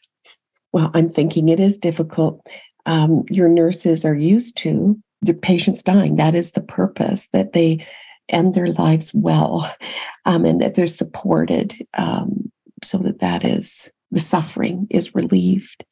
Well, 0.72 0.90
I'm 0.94 1.08
thinking 1.08 1.48
it 1.48 1.60
is 1.60 1.78
difficult. 1.78 2.46
Um, 2.86 3.24
your 3.28 3.48
nurses 3.48 4.04
are 4.04 4.14
used 4.14 4.56
to 4.58 4.98
the 5.22 5.34
patients 5.34 5.82
dying. 5.82 6.16
That 6.16 6.34
is 6.34 6.52
the 6.52 6.60
purpose 6.60 7.28
that 7.32 7.52
they 7.52 7.86
end 8.28 8.54
their 8.54 8.72
lives 8.72 9.12
well, 9.12 9.70
um, 10.24 10.44
and 10.44 10.60
that 10.60 10.76
they're 10.76 10.86
supported, 10.86 11.74
um, 11.94 12.50
so 12.82 12.98
that 12.98 13.18
that 13.20 13.44
is 13.44 13.90
the 14.10 14.20
suffering 14.20 14.86
is 14.90 15.14
relieved 15.14 15.84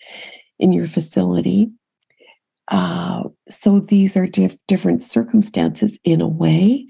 in 0.59 0.73
your 0.73 0.87
facility. 0.87 1.71
Uh, 2.69 3.25
so 3.49 3.81
these 3.81 4.17
are 4.17 4.27
diff- 4.27 4.59
different 4.67 5.03
circumstances 5.03 5.99
in 6.05 6.21
a 6.21 6.29
way 6.29 6.87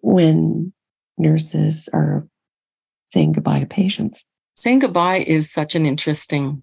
when 0.00 0.72
nurses 1.18 1.88
are 1.92 2.26
saying 3.12 3.32
goodbye 3.32 3.60
to 3.60 3.66
patients. 3.66 4.24
Saying 4.56 4.80
goodbye 4.80 5.24
is 5.26 5.50
such 5.50 5.74
an 5.74 5.86
interesting 5.86 6.62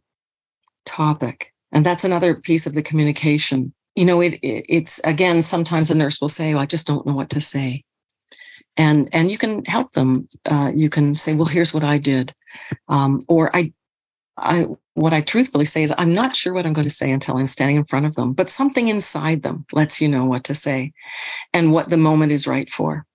topic. 0.86 1.54
And 1.72 1.86
that's 1.86 2.04
another 2.04 2.36
piece 2.36 2.66
of 2.66 2.74
the 2.74 2.82
communication. 2.82 3.74
You 3.96 4.06
know, 4.06 4.22
it, 4.22 4.34
it 4.42 4.66
it's 4.68 5.00
again, 5.04 5.42
sometimes 5.42 5.92
a 5.92 5.96
nurse 5.96 6.20
will 6.20 6.30
say, 6.30 6.54
oh, 6.54 6.60
I 6.60 6.66
just 6.66 6.88
don't 6.88 7.06
know 7.06 7.14
what 7.14 7.30
to 7.32 7.42
say. 7.42 7.84
And 8.78 9.10
and 9.14 9.30
you 9.30 9.38
can 9.38 9.66
help 9.66 9.92
them. 9.92 10.28
Uh, 10.50 10.72
you 10.76 10.90
can 10.90 11.14
say, 11.14 11.36
well, 11.36 11.46
here's 11.46 11.74
what 11.74 11.84
I 11.84 11.98
did. 11.98 12.34
Um, 12.88 13.22
or 13.28 13.56
I 13.56 13.74
I 14.38 14.68
what 14.94 15.14
I 15.14 15.22
truthfully 15.22 15.66
say 15.66 15.84
is 15.84 15.94
I'm 15.98 16.14
not 16.14 16.36
sure 16.36 16.54
what 16.54 16.66
I'm 16.66 16.74
going 16.74 16.88
to 16.88 16.94
say 16.94 17.12
until 17.12 17.38
I'm 17.38 17.48
standing 17.48 17.76
in 17.76 17.86
front 17.86 18.06
of 18.06 18.16
them, 18.16 18.34
but 18.34 18.50
something 18.50 18.88
inside 18.88 19.44
them 19.44 19.66
lets 19.74 20.02
you 20.02 20.08
know 20.08 20.26
what 20.26 20.44
to 20.46 20.56
say 20.56 20.94
and 21.54 21.72
what 21.72 21.90
the 21.90 21.98
moment 21.98 22.32
is 22.32 22.48
right 22.48 22.70
for. 22.70 23.06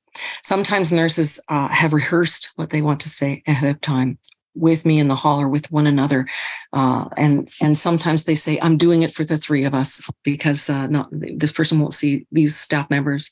Sometimes 0.43 0.93
nurses 0.93 1.41
uh, 1.49 1.69
have 1.69 1.93
rehearsed 1.93 2.51
what 2.57 2.71
they 2.71 2.83
want 2.83 3.01
to 3.01 3.09
say 3.09 3.43
ahead 3.47 3.71
of 3.71 3.81
time 3.81 4.19
with 4.57 4.85
me 4.85 5.01
in 5.01 5.09
the 5.09 5.17
hall 5.17 5.41
or 5.41 5.49
with 5.49 5.71
one 5.73 5.87
another 5.87 6.27
uh, 6.73 7.09
and 7.17 7.51
and 7.61 7.77
sometimes 7.77 8.23
they 8.23 8.37
say 8.37 8.57
i'm 8.61 8.77
doing 8.77 9.03
it 9.03 9.13
for 9.13 9.25
the 9.25 9.37
three 9.37 9.65
of 9.65 9.75
us 9.75 10.09
because 10.23 10.71
uh, 10.71 10.87
not 10.87 11.09
this 11.11 11.53
person 11.53 11.81
won't 11.81 11.93
see 11.93 12.27
these 12.33 12.57
staff 12.57 12.91
members. 12.91 13.31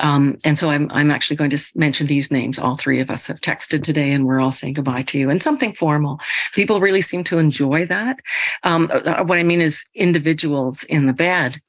Um, 0.00 0.36
and 0.44 0.58
so 0.58 0.70
I'm, 0.70 0.90
I'm 0.90 1.10
actually 1.10 1.36
going 1.36 1.50
to 1.50 1.64
mention 1.76 2.06
these 2.06 2.30
names. 2.30 2.58
All 2.58 2.74
three 2.74 3.00
of 3.00 3.10
us 3.10 3.26
have 3.26 3.40
texted 3.40 3.82
today 3.82 4.10
and 4.10 4.26
we're 4.26 4.40
all 4.40 4.52
saying 4.52 4.74
goodbye 4.74 5.02
to 5.02 5.18
you 5.18 5.30
and 5.30 5.42
something 5.42 5.72
formal. 5.72 6.20
People 6.54 6.80
really 6.80 7.00
seem 7.00 7.24
to 7.24 7.38
enjoy 7.38 7.86
that. 7.86 8.20
Um, 8.64 8.90
uh, 8.92 9.24
what 9.24 9.38
i 9.38 9.42
mean 9.42 9.60
is 9.60 9.84
individuals 9.94 10.84
in 10.84 11.06
the 11.06 11.12
bed 11.12 11.60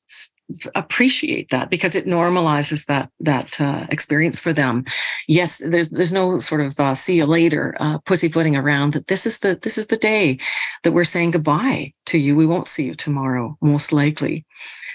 appreciate 0.76 1.50
that 1.50 1.70
because 1.70 1.96
it 1.96 2.06
normalizes 2.06 2.86
that 2.86 3.10
that 3.20 3.60
uh, 3.60 3.86
experience 3.90 4.40
for 4.40 4.54
them. 4.54 4.86
Yes, 5.28 5.58
there's 5.58 5.90
there's 5.90 6.14
no 6.14 6.38
sort 6.38 6.62
of 6.62 6.80
uh, 6.80 6.96
see 6.96 7.18
you 7.18 7.26
later 7.26 7.76
uh, 7.80 7.98
pussyfooting 8.00 8.56
around. 8.56 8.94
That 8.94 9.08
this 9.08 9.26
is 9.26 9.40
the 9.40 9.60
this 9.62 9.78
is 9.78 9.88
the 9.88 9.98
day 9.98 10.40
that 10.84 10.92
we're 10.92 11.04
saying 11.04 11.32
goodbye 11.32 11.94
to 12.08 12.18
you. 12.18 12.36
We 12.36 12.46
won't 12.46 12.68
see 12.68 12.86
you 12.86 12.96
tomorrow, 12.96 13.58
most 13.62 13.92
likely. 13.92 14.46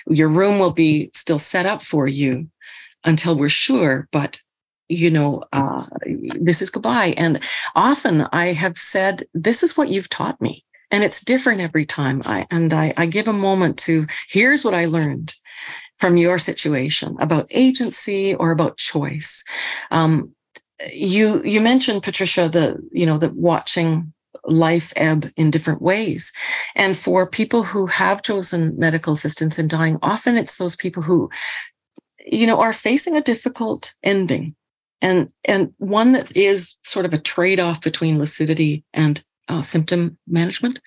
Your 0.09 0.29
room 0.29 0.59
will 0.59 0.73
be 0.73 1.11
still 1.15 1.39
set 1.39 1.67
up 1.67 1.83
for 1.83 2.09
you 2.09 2.49
until 3.05 3.37
we're 3.37 3.49
sure, 3.49 4.09
but 4.11 4.41
you 4.89 5.11
know, 5.11 5.45
uh, 5.53 5.85
this 6.41 6.63
is 6.63 6.71
goodbye. 6.71 7.13
And 7.19 7.43
often 7.77 8.23
I 8.33 8.55
have 8.55 8.79
said, 8.79 9.25
this 9.35 9.63
is 9.63 9.77
what 9.77 9.91
you've 9.91 10.09
taught 10.09 10.41
me 10.41 10.65
and 10.91 11.05
it's 11.05 11.21
different 11.21 11.61
every 11.61 11.87
time. 11.87 12.23
I 12.25 12.47
and 12.51 12.73
I, 12.73 12.95
I 12.97 13.07
give 13.07 13.29
a 13.29 13.33
moment 13.33 13.79
to 13.81 14.07
here's 14.29 14.65
what 14.65 14.75
i 14.75 14.87
learned 14.87 15.35
from 15.99 16.17
your 16.17 16.39
situation 16.39 17.17
about 17.19 17.47
agency 17.51 18.35
or 18.35 18.51
about 18.51 18.77
choice. 18.77 19.45
Um, 19.91 20.33
you 20.93 21.43
you 21.45 21.61
mentioned 21.61 22.03
patricia 22.03 22.49
the 22.49 22.79
you 22.93 23.05
know 23.05 23.19
the 23.19 23.31
watching 23.31 24.13
life 24.45 24.93
ebb 24.97 25.31
in 25.37 25.51
different 25.51 25.83
ways. 25.83 26.33
And 26.75 26.97
for 26.97 27.29
people 27.29 27.63
who 27.65 27.87
have 27.87 28.23
chosen 28.23 28.79
medical 28.79 29.13
assistance 29.13 29.59
in 29.59 29.69
dying 29.69 29.99
often 30.03 30.37
it's 30.37 30.57
those 30.57 30.77
people 30.77 31.03
who 31.03 31.31
you 32.25 32.47
know 32.47 32.61
are 32.61 32.73
facing 32.73 33.17
a 33.17 33.21
difficult 33.21 33.95
ending. 34.03 34.55
And 35.01 35.31
and 35.45 35.73
one 35.79 36.13
that 36.13 36.37
is 36.37 36.77
sort 36.85 37.07
of 37.07 37.15
a 37.15 37.19
trade-off 37.19 37.83
between 37.83 38.19
lucidity 38.19 38.85
and 38.93 39.23
uh, 39.49 39.61
symptom 39.61 40.19
management. 40.27 40.79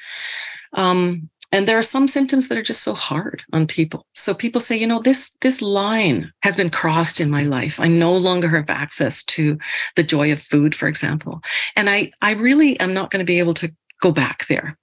Um, 0.74 1.30
and 1.54 1.68
there 1.68 1.78
are 1.78 1.84
some 1.84 2.08
symptoms 2.08 2.48
that 2.48 2.58
are 2.58 2.64
just 2.64 2.82
so 2.82 2.94
hard 2.94 3.44
on 3.52 3.68
people. 3.68 4.06
So 4.14 4.34
people 4.34 4.62
say, 4.62 4.78
you 4.78 4.88
know, 4.88 5.00
this 5.00 5.36
this 5.42 5.62
line 5.62 6.32
has 6.44 6.56
been 6.56 6.70
crossed 6.70 7.20
in 7.20 7.30
my 7.30 7.44
life. 7.44 7.80
I 7.80 7.88
no 7.88 8.16
longer 8.16 8.48
have 8.50 8.70
access 8.70 9.24
to 9.26 9.58
the 9.98 10.04
joy 10.04 10.32
of 10.32 10.42
food, 10.42 10.74
for 10.74 10.88
example, 10.88 11.42
and 11.76 11.90
I 11.90 12.12
I 12.22 12.32
really 12.32 12.80
am 12.80 12.94
not 12.94 13.12
going 13.12 13.20
to 13.20 13.26
be 13.26 13.40
able 13.40 13.54
to 13.56 13.74
go 14.02 14.12
back 14.12 14.48
there. 14.48 14.78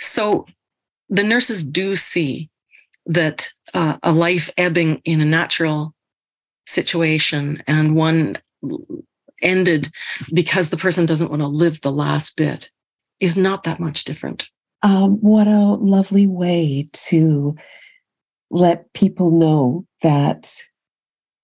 So 0.00 0.46
the 1.08 1.24
nurses 1.24 1.62
do 1.62 1.94
see 1.94 2.50
that 3.06 3.50
uh, 3.72 3.96
a 4.02 4.12
life 4.12 4.50
ebbing 4.58 5.00
in 5.04 5.20
a 5.20 5.24
natural 5.24 5.94
situation 6.66 7.62
and 7.66 7.94
one 7.94 8.36
ended 9.40 9.90
because 10.34 10.68
the 10.68 10.76
person 10.76 11.06
doesn't 11.06 11.30
want 11.30 11.42
to 11.42 11.48
live 11.48 11.80
the 11.80 11.92
last 11.92 12.36
bit 12.36 12.70
is 13.20 13.36
not 13.36 13.64
that 13.64 13.80
much 13.80 14.04
different. 14.04 14.48
Um, 14.82 15.16
what 15.16 15.48
a 15.48 15.74
lovely 15.74 16.26
way 16.26 16.88
to 16.92 17.56
let 18.50 18.92
people 18.92 19.30
know 19.30 19.84
that 20.02 20.54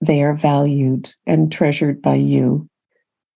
they 0.00 0.22
are 0.22 0.34
valued 0.34 1.12
and 1.26 1.50
treasured 1.50 2.00
by 2.00 2.14
you 2.14 2.68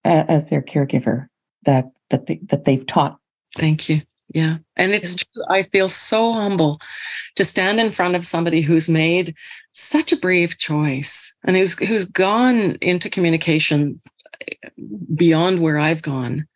as 0.04 0.48
their 0.48 0.62
caregiver 0.62 1.26
that 1.64 1.86
that 2.10 2.26
they, 2.26 2.40
that 2.44 2.64
they've 2.64 2.86
taught. 2.86 3.18
Thank 3.56 3.88
you. 3.88 4.00
Yeah. 4.32 4.58
And 4.76 4.92
it's 4.92 5.16
true. 5.16 5.44
I 5.48 5.62
feel 5.62 5.88
so 5.88 6.32
humble 6.32 6.80
to 7.36 7.44
stand 7.44 7.80
in 7.80 7.90
front 7.90 8.14
of 8.14 8.26
somebody 8.26 8.60
who's 8.60 8.88
made 8.88 9.34
such 9.72 10.12
a 10.12 10.16
brave 10.16 10.58
choice 10.58 11.34
and 11.44 11.56
who's 11.56 11.78
who's 11.78 12.04
gone 12.04 12.76
into 12.80 13.10
communication 13.10 14.00
beyond 15.14 15.60
where 15.60 15.78
I've 15.78 16.02
gone. 16.02 16.46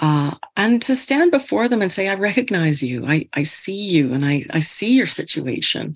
Uh, 0.00 0.34
and 0.56 0.80
to 0.82 0.96
stand 0.96 1.30
before 1.30 1.68
them 1.68 1.82
and 1.82 1.92
say, 1.92 2.08
I 2.08 2.14
recognize 2.14 2.82
you, 2.82 3.06
I, 3.06 3.28
I 3.34 3.42
see 3.42 3.74
you, 3.74 4.12
and 4.14 4.24
I, 4.24 4.46
I 4.50 4.60
see 4.60 4.94
your 4.94 5.06
situation. 5.06 5.94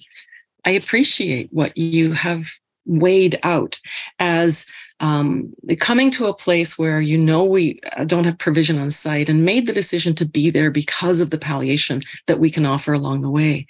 I 0.65 0.71
appreciate 0.73 1.49
what 1.53 1.77
you 1.77 2.13
have 2.13 2.49
weighed 2.87 3.41
out 3.43 3.81
as 4.19 4.67
um, 5.01 5.53
coming 5.81 6.11
to 6.13 6.27
a 6.27 6.35
place 6.35 6.79
where 6.79 7.01
you 7.01 7.19
know 7.19 7.45
we 7.45 7.81
don't 8.07 8.25
have 8.25 8.39
provision 8.39 8.79
on 8.79 8.91
site 8.91 9.29
and 9.29 9.45
made 9.45 9.67
the 9.67 9.73
decision 9.73 10.15
to 10.15 10.25
be 10.25 10.51
there 10.51 10.71
because 10.71 11.21
of 11.21 11.31
the 11.31 11.39
palliation 11.39 12.01
that 12.27 12.39
we 12.39 12.49
can 12.49 12.65
offer 12.65 12.93
along 12.93 13.23
the 13.23 13.31
way. 13.31 13.67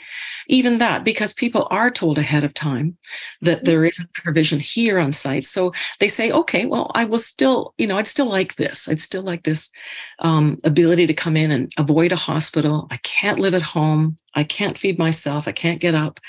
Even 0.49 0.79
that, 0.79 1.03
because 1.03 1.33
people 1.33 1.66
are 1.70 1.91
told 1.91 2.18
ahead 2.18 2.45
of 2.45 2.53
time 2.53 2.97
that 3.41 3.64
there 3.64 3.85
is 3.85 3.99
a 3.99 4.22
provision 4.22 4.61
here 4.61 4.99
on 4.99 5.12
site. 5.12 5.47
So 5.47 5.72
they 5.99 6.09
say, 6.09 6.31
okay, 6.31 6.66
well, 6.66 6.91
I 6.95 7.05
will 7.05 7.18
still, 7.18 7.75
you 7.79 7.87
know, 7.87 7.97
I'd 7.97 8.07
still 8.07 8.29
like 8.29 8.57
this. 8.57 8.87
I'd 8.87 9.01
still 9.01 9.22
like 9.22 9.45
this 9.45 9.70
um, 10.18 10.59
ability 10.62 11.07
to 11.07 11.14
come 11.14 11.37
in 11.37 11.51
and 11.51 11.72
avoid 11.79 12.12
a 12.12 12.16
hospital. 12.16 12.87
I 12.91 12.99
can't 12.99 13.41
live 13.41 13.55
at 13.55 13.62
home. 13.62 14.18
I 14.35 14.45
can't 14.45 14.77
feed 14.77 14.99
myself. 14.99 15.49
I 15.49 15.53
can't 15.53 15.81
get 15.81 15.95
up, 15.95 16.20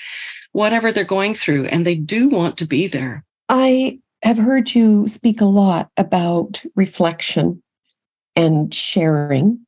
whatever 0.54 0.92
they're 0.92 1.04
going 1.04 1.34
through. 1.34 1.66
And 1.66 1.86
they 1.86 1.96
do 1.96 2.30
want 2.30 2.58
to 2.58 2.66
be 2.66 2.88
there. 2.88 3.26
I 3.50 4.00
have 4.26 4.38
heard 4.38 4.74
you 4.74 5.08
speak 5.08 5.40
a 5.40 5.46
lot 5.46 5.90
about 5.98 6.62
reflection 6.76 7.62
and 8.36 8.74
sharing. 8.74 9.60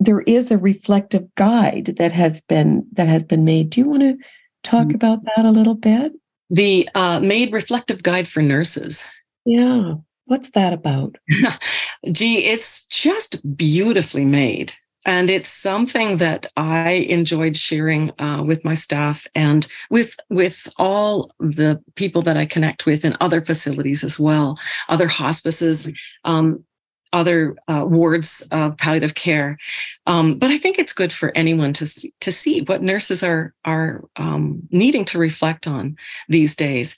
There 0.00 0.22
is 0.22 0.50
a 0.50 0.58
reflective 0.58 1.32
guide 1.36 1.86
that 1.98 2.12
has 2.12 2.40
been 2.42 2.86
that 2.92 3.06
has 3.06 3.22
been 3.22 3.44
MAID. 3.44 3.70
Do 3.70 3.80
you 3.80 3.88
want 3.88 4.02
to 4.02 4.18
talk 4.64 4.86
mm-hmm. 4.86 4.96
about 4.96 5.20
that 5.24 5.44
a 5.44 5.50
little 5.50 5.74
bit? 5.74 6.12
The 6.50 6.88
uh, 6.94 7.20
made 7.20 7.52
reflective 7.52 8.02
guide 8.02 8.26
for 8.26 8.42
nurses. 8.42 9.04
Yeah. 9.44 9.94
What's 10.24 10.50
that 10.50 10.72
about? 10.72 11.16
Gee, 12.12 12.44
it's 12.44 12.86
just 12.86 13.56
beautifully 13.56 14.24
made. 14.24 14.72
And 15.06 15.30
it's 15.30 15.48
something 15.48 16.18
that 16.18 16.50
I 16.56 17.06
enjoyed 17.08 17.56
sharing 17.56 18.12
uh, 18.20 18.42
with 18.42 18.64
my 18.64 18.74
staff 18.74 19.26
and 19.34 19.66
with 19.88 20.16
with 20.28 20.68
all 20.76 21.32
the 21.40 21.82
people 21.94 22.22
that 22.22 22.36
I 22.36 22.44
connect 22.44 22.86
with 22.86 23.04
in 23.04 23.16
other 23.20 23.40
facilities 23.40 24.04
as 24.04 24.20
well, 24.20 24.58
other 24.88 25.08
hospices, 25.08 25.88
um, 26.24 26.64
other 27.12 27.56
uh, 27.66 27.84
wards 27.86 28.46
of 28.50 28.76
palliative 28.76 29.14
care. 29.14 29.58
Um, 30.06 30.38
but 30.38 30.50
I 30.50 30.56
think 30.56 30.78
it's 30.78 30.92
good 30.92 31.12
for 31.12 31.36
anyone 31.36 31.72
to 31.74 31.86
see, 31.86 32.12
to 32.20 32.30
see 32.30 32.60
what 32.62 32.82
nurses 32.82 33.22
are 33.22 33.54
are 33.64 34.04
um, 34.16 34.68
needing 34.70 35.04
to 35.06 35.18
reflect 35.18 35.66
on 35.66 35.96
these 36.28 36.54
days. 36.54 36.96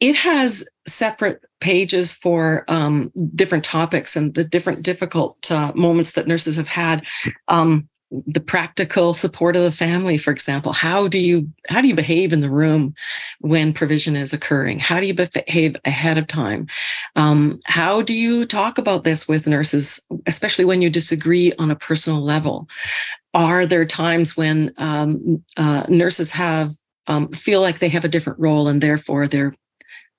It 0.00 0.16
has 0.16 0.68
separate 0.86 1.42
pages 1.60 2.12
for 2.12 2.64
um, 2.68 3.12
different 3.34 3.64
topics 3.64 4.16
and 4.16 4.34
the 4.34 4.44
different 4.44 4.82
difficult 4.82 5.50
uh, 5.50 5.72
moments 5.74 6.12
that 6.12 6.26
nurses 6.26 6.56
have 6.56 6.68
had. 6.68 7.06
Um, 7.48 7.88
the 8.26 8.40
practical 8.40 9.12
support 9.12 9.56
of 9.56 9.62
the 9.62 9.72
family 9.72 10.16
for 10.16 10.30
example. 10.30 10.72
How 10.72 11.08
do 11.08 11.18
you 11.18 11.50
how 11.68 11.80
do 11.80 11.88
you 11.88 11.94
behave 11.94 12.32
in 12.32 12.40
the 12.40 12.50
room 12.50 12.94
when 13.40 13.72
provision 13.72 14.16
is 14.16 14.32
occurring? 14.32 14.78
How 14.78 15.00
do 15.00 15.06
you 15.06 15.14
behave 15.14 15.76
ahead 15.84 16.18
of 16.18 16.26
time? 16.26 16.66
Um, 17.16 17.60
how 17.64 18.02
do 18.02 18.14
you 18.14 18.46
talk 18.46 18.78
about 18.78 19.04
this 19.04 19.26
with 19.26 19.46
nurses 19.46 20.00
especially 20.26 20.64
when 20.64 20.82
you 20.82 20.90
disagree 20.90 21.52
on 21.58 21.70
a 21.70 21.76
personal 21.76 22.22
level? 22.22 22.68
Are 23.32 23.66
there 23.66 23.84
times 23.84 24.36
when 24.36 24.72
um, 24.78 25.42
uh, 25.56 25.84
nurses 25.88 26.30
have 26.30 26.72
um, 27.06 27.28
feel 27.32 27.60
like 27.60 27.80
they 27.80 27.88
have 27.88 28.04
a 28.04 28.08
different 28.08 28.38
role 28.38 28.68
and 28.68 28.80
therefore 28.80 29.26
they're 29.26 29.54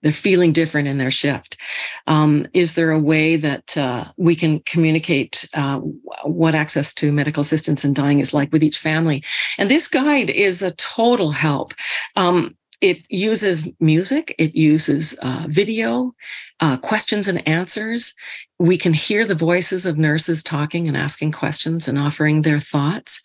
they're 0.06 0.14
feeling 0.14 0.54
different 0.54 0.88
in 0.88 1.00
their 1.00 1.10
shift. 1.10 1.58
Um, 2.06 2.46
is 2.54 2.76
there 2.76 2.92
a 2.92 3.00
way 3.00 3.38
that 3.38 3.76
uh, 3.76 4.06
we 4.18 4.36
can 4.36 4.60
communicate 4.60 5.50
uh, 5.56 5.80
what 6.24 6.54
access 6.54 6.94
to 6.94 7.12
medical 7.12 7.42
assistance 7.42 7.84
in 7.84 7.96
dying 7.96 8.20
is 8.20 8.32
like 8.32 8.54
with 8.54 8.64
each 8.64 8.78
family? 8.78 9.24
And 9.58 9.68
this 9.68 9.88
guide 9.88 10.30
is 10.30 10.62
a 10.62 10.74
total 10.74 11.32
help. 11.32 11.74
Um, 12.16 12.56
it 12.82 13.06
uses 13.10 13.70
music, 13.80 14.36
it 14.38 14.56
uses 14.56 15.14
uh, 15.22 15.46
video, 15.48 16.14
uh, 16.60 16.78
questions 16.78 17.28
and 17.28 17.48
answers. 17.48 18.14
We 18.60 18.78
can 18.78 18.94
hear 18.94 19.26
the 19.26 19.36
voices 19.36 19.86
of 19.86 19.98
nurses 19.98 20.42
talking 20.42 20.88
and 20.88 20.96
asking 20.96 21.34
questions 21.34 21.88
and 21.88 21.98
offering 21.98 22.42
their 22.42 22.60
thoughts. 22.60 23.22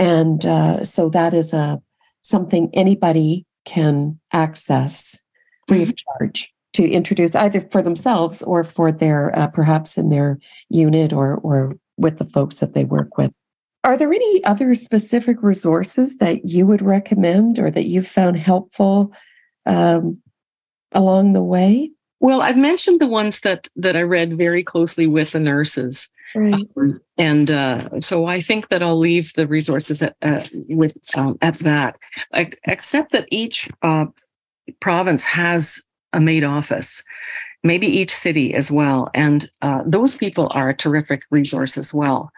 And 0.02 0.48
uh, 0.48 0.84
so 0.84 1.10
that 1.10 1.32
is 1.32 1.54
a 1.54 1.80
something 2.24 2.72
anybody 2.74 3.46
can 3.66 4.20
access 4.34 5.20
free 5.68 5.82
mm-hmm. 5.82 5.92
of 5.92 5.96
charge 5.96 6.52
to 6.74 6.90
introduce 6.90 7.36
either 7.36 7.62
for 7.72 7.84
themselves 7.84 8.42
or 8.42 8.64
for 8.64 8.92
their 8.92 9.38
uh, 9.38 9.48
perhaps 9.48 10.00
in 10.00 10.10
their 10.10 10.40
unit 10.70 11.14
or 11.14 11.36
or 11.36 11.76
with 11.98 12.18
the 12.18 12.26
folks 12.26 12.56
that 12.56 12.74
they 12.74 12.84
work 12.84 13.16
with. 13.18 13.32
Are 13.84 13.96
there 13.96 14.12
any 14.12 14.44
other 14.44 14.74
specific 14.74 15.44
resources 15.44 16.18
that 16.18 16.46
you 16.46 16.66
would 16.66 16.82
recommend 16.82 17.60
or 17.60 17.70
that 17.70 17.86
you've 17.86 18.08
found 18.08 18.38
helpful 18.38 19.14
um, 19.68 20.20
along 20.94 21.34
the 21.34 21.44
way? 21.44 21.92
Well, 22.20 22.42
I've 22.42 22.58
mentioned 22.58 23.02
the 23.02 23.08
ones 23.08 23.42
that 23.42 23.68
that 23.76 23.96
I 23.96 24.02
read 24.02 24.36
very 24.36 24.64
closely 24.64 25.06
with 25.06 25.34
the 25.34 25.40
nurses. 25.40 26.10
Right. 26.36 26.68
Um, 26.78 27.00
and 27.18 27.52
uh, 27.52 28.00
so 28.00 28.26
I 28.26 28.42
think 28.42 28.70
that 28.70 28.82
I'll 28.82 29.00
leave 29.00 29.34
the 29.34 29.48
resources 29.48 30.02
at, 30.02 30.16
with 30.70 30.94
um, 31.16 31.38
at 31.42 31.56
that, 31.60 31.98
I, 32.34 32.52
except 32.66 33.12
that 33.12 33.28
each 33.32 33.70
uh, 33.82 34.06
province 34.80 35.26
has 35.26 35.82
a 36.14 36.20
MAID 36.20 36.44
office 36.44 37.04
maybe 37.64 37.88
each 37.88 38.14
city 38.14 38.54
as 38.54 38.72
well. 38.72 39.10
And 39.14 39.50
uh, 39.62 39.84
those 39.86 40.16
people 40.16 40.48
are 40.52 40.70
a 40.70 40.76
terrific 40.76 41.24
resource 41.30 41.78
as 41.78 41.94
well, 41.94 42.32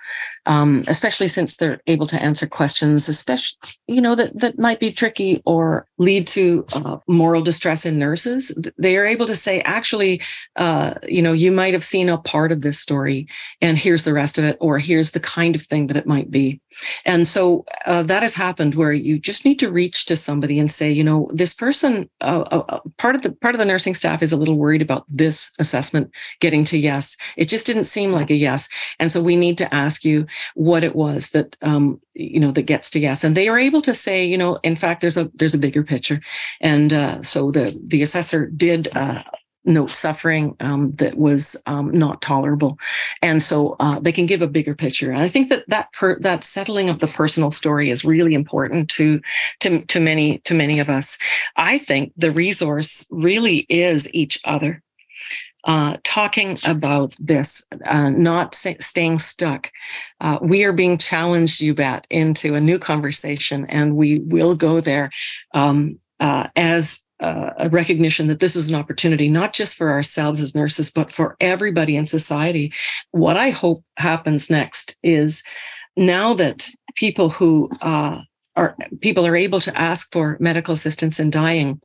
um, 0.45 0.83
especially 0.87 1.27
since 1.27 1.55
they're 1.55 1.81
able 1.87 2.05
to 2.07 2.21
answer 2.21 2.47
questions, 2.47 3.07
especially 3.07 3.57
you 3.87 4.01
know 4.01 4.15
that 4.15 4.37
that 4.39 4.59
might 4.59 4.79
be 4.79 4.91
tricky 4.91 5.41
or 5.45 5.85
lead 5.97 6.27
to 6.27 6.65
uh, 6.73 6.97
moral 7.07 7.41
distress 7.41 7.85
in 7.85 7.97
nurses. 7.99 8.51
They 8.77 8.97
are 8.97 9.05
able 9.05 9.25
to 9.25 9.35
say, 9.35 9.61
actually, 9.61 10.21
uh, 10.55 10.95
you 11.07 11.21
know, 11.21 11.33
you 11.33 11.51
might 11.51 11.73
have 11.73 11.85
seen 11.85 12.09
a 12.09 12.17
part 12.17 12.51
of 12.51 12.61
this 12.61 12.79
story, 12.79 13.27
and 13.61 13.77
here's 13.77 14.03
the 14.03 14.13
rest 14.13 14.37
of 14.37 14.43
it, 14.43 14.57
or 14.59 14.79
here's 14.79 15.11
the 15.11 15.19
kind 15.19 15.55
of 15.55 15.61
thing 15.61 15.87
that 15.87 15.97
it 15.97 16.07
might 16.07 16.29
be. 16.29 16.59
And 17.05 17.27
so 17.27 17.65
uh, 17.85 18.03
that 18.03 18.23
has 18.23 18.33
happened 18.33 18.75
where 18.75 18.93
you 18.93 19.19
just 19.19 19.45
need 19.45 19.59
to 19.59 19.71
reach 19.71 20.05
to 20.05 20.15
somebody 20.15 20.59
and 20.59 20.71
say, 20.71 20.91
you 20.91 21.03
know, 21.03 21.29
this 21.31 21.53
person, 21.53 22.09
uh, 22.21 22.43
uh, 22.51 22.79
part 22.97 23.15
of 23.15 23.21
the 23.21 23.31
part 23.31 23.55
of 23.55 23.59
the 23.59 23.65
nursing 23.65 23.95
staff 23.95 24.21
is 24.21 24.33
a 24.33 24.37
little 24.37 24.57
worried 24.57 24.81
about 24.81 25.05
this 25.13 25.51
assessment 25.59 26.11
getting 26.39 26.63
to 26.65 26.77
yes. 26.77 27.15
It 27.37 27.49
just 27.49 27.65
didn't 27.65 27.85
seem 27.85 28.11
like 28.11 28.29
a 28.29 28.35
yes, 28.35 28.67
and 28.99 29.11
so 29.11 29.21
we 29.21 29.35
need 29.35 29.57
to 29.59 29.73
ask 29.73 30.03
you 30.03 30.25
what 30.55 30.83
it 30.83 30.95
was 30.95 31.29
that 31.31 31.55
um, 31.61 32.01
you 32.13 32.39
know 32.39 32.51
that 32.51 32.63
gets 32.63 32.89
to 32.91 32.99
yes. 32.99 33.23
And 33.23 33.35
they 33.37 33.47
are 33.47 33.59
able 33.59 33.81
to 33.81 33.93
say, 33.93 34.25
you 34.25 34.37
know, 34.37 34.57
in 34.63 34.75
fact, 34.75 35.01
there's 35.01 35.17
a 35.17 35.29
there's 35.35 35.53
a 35.53 35.59
bigger 35.59 35.83
picture, 35.83 36.21
and 36.61 36.93
uh, 36.93 37.21
so 37.23 37.51
the 37.51 37.79
the 37.85 38.01
assessor 38.01 38.47
did 38.47 38.95
uh, 38.95 39.23
note 39.65 39.91
suffering 39.91 40.55
um, 40.59 40.91
that 40.93 41.17
was 41.17 41.55
um, 41.65 41.91
not 41.91 42.21
tolerable, 42.21 42.77
and 43.21 43.41
so 43.41 43.75
uh, 43.79 43.99
they 43.99 44.11
can 44.11 44.25
give 44.25 44.41
a 44.41 44.47
bigger 44.47 44.75
picture. 44.75 45.11
And 45.11 45.21
I 45.21 45.27
think 45.27 45.49
that 45.49 45.63
that 45.67 45.91
per- 45.93 46.19
that 46.19 46.43
settling 46.43 46.89
of 46.89 46.99
the 46.99 47.07
personal 47.07 47.51
story 47.51 47.89
is 47.89 48.05
really 48.05 48.33
important 48.33 48.89
to 48.91 49.21
to 49.61 49.81
to 49.85 49.99
many 49.99 50.39
to 50.39 50.53
many 50.53 50.79
of 50.79 50.89
us. 50.89 51.17
I 51.55 51.77
think 51.77 52.13
the 52.17 52.31
resource 52.31 53.05
really 53.09 53.65
is 53.69 54.11
each 54.13 54.39
other. 54.43 54.81
Uh, 55.65 55.95
talking 56.03 56.57
about 56.65 57.15
this, 57.19 57.63
uh, 57.85 58.09
not 58.09 58.53
staying 58.53 59.17
stuck. 59.17 59.71
Uh, 60.19 60.37
we 60.41 60.65
are 60.65 60.73
being 60.73 60.97
challenged, 60.97 61.61
you 61.61 61.73
bet, 61.73 62.05
into 62.09 62.53
a 62.55 62.59
new 62.59 62.77
conversation, 62.77 63.65
and 63.69 63.95
we 63.95 64.19
will 64.19 64.55
go 64.55 64.81
there 64.81 65.09
um, 65.53 65.97
uh, 66.19 66.47
as 66.57 66.99
uh, 67.21 67.51
a 67.57 67.69
recognition 67.69 68.27
that 68.27 68.41
this 68.41 68.57
is 68.57 68.67
an 68.67 68.75
opportunity, 68.75 69.29
not 69.29 69.53
just 69.53 69.75
for 69.75 69.89
ourselves 69.89 70.41
as 70.41 70.53
nurses, 70.53 70.91
but 70.91 71.09
for 71.09 71.37
everybody 71.39 71.95
in 71.95 72.05
society. 72.05 72.73
What 73.11 73.37
I 73.37 73.49
hope 73.49 73.85
happens 73.95 74.49
next 74.49 74.97
is 75.01 75.43
now 75.95 76.33
that 76.33 76.69
people 76.95 77.29
who 77.29 77.69
are 77.81 78.75
people 78.99 79.25
are 79.25 79.35
able 79.35 79.61
to 79.61 79.79
ask 79.79 80.11
for 80.11 80.37
medical 80.39 80.73
assistance 80.73 81.19
in 81.19 81.29
dying 81.29 81.81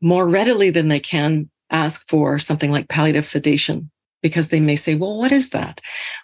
more 0.00 0.28
readily 0.28 0.70
than 0.70 0.88
they 0.88 1.00
can 1.00 1.48
ask 1.70 2.08
for 2.08 2.38
something 2.38 2.70
like 2.70 2.88
palliative 2.88 3.26
sedation 3.26 3.90
because 4.22 4.48
they 4.48 4.60
may 4.60 4.76
say, 4.76 4.94
well, 4.94 5.16
what 5.16 5.32
is 5.32 5.50
that? 5.50 5.80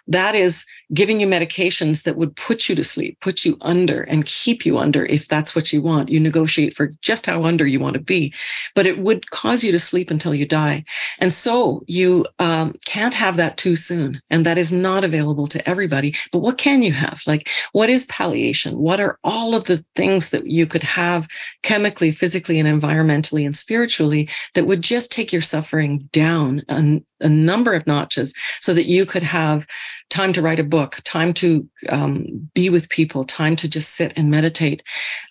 That 0.07 0.35
is 0.35 0.65
giving 0.93 1.19
you 1.19 1.27
medications 1.27 2.03
that 2.03 2.17
would 2.17 2.35
put 2.35 2.69
you 2.69 2.75
to 2.75 2.83
sleep, 2.83 3.19
put 3.21 3.45
you 3.45 3.57
under, 3.61 4.03
and 4.03 4.25
keep 4.25 4.65
you 4.65 4.77
under 4.77 5.05
if 5.05 5.27
that's 5.27 5.55
what 5.55 5.71
you 5.71 5.81
want. 5.81 6.09
You 6.09 6.19
negotiate 6.19 6.73
for 6.73 6.91
just 7.01 7.25
how 7.25 7.43
under 7.43 7.65
you 7.65 7.79
want 7.79 7.95
to 7.95 8.01
be, 8.01 8.33
but 8.75 8.85
it 8.85 8.99
would 8.99 9.29
cause 9.31 9.63
you 9.63 9.71
to 9.71 9.79
sleep 9.79 10.11
until 10.11 10.35
you 10.35 10.45
die. 10.45 10.83
And 11.19 11.33
so 11.33 11.83
you 11.87 12.25
um, 12.39 12.75
can't 12.85 13.13
have 13.13 13.37
that 13.37 13.57
too 13.57 13.75
soon. 13.75 14.21
And 14.29 14.45
that 14.45 14.57
is 14.57 14.71
not 14.71 15.03
available 15.03 15.47
to 15.47 15.69
everybody. 15.69 16.15
But 16.31 16.39
what 16.39 16.57
can 16.57 16.83
you 16.83 16.93
have? 16.93 17.21
Like, 17.25 17.49
what 17.71 17.89
is 17.89 18.05
palliation? 18.05 18.77
What 18.77 18.99
are 18.99 19.17
all 19.23 19.55
of 19.55 19.65
the 19.65 19.83
things 19.95 20.29
that 20.29 20.47
you 20.47 20.65
could 20.65 20.83
have 20.83 21.27
chemically, 21.63 22.11
physically, 22.11 22.59
and 22.59 22.81
environmentally 22.81 23.45
and 23.45 23.55
spiritually 23.55 24.29
that 24.53 24.67
would 24.67 24.81
just 24.81 25.11
take 25.11 25.31
your 25.31 25.41
suffering 25.41 26.09
down 26.11 26.61
and 26.69 27.03
a 27.21 27.29
number 27.29 27.73
of 27.73 27.84
notches 27.87 28.33
so 28.61 28.73
that 28.73 28.85
you 28.85 29.05
could 29.05 29.23
have 29.23 29.67
time 30.09 30.33
to 30.33 30.41
write 30.41 30.59
a 30.59 30.63
book, 30.63 30.99
time 31.03 31.33
to 31.33 31.67
um, 31.89 32.49
be 32.53 32.69
with 32.69 32.89
people, 32.89 33.23
time 33.23 33.55
to 33.55 33.67
just 33.67 33.95
sit 33.95 34.13
and 34.15 34.29
meditate, 34.29 34.83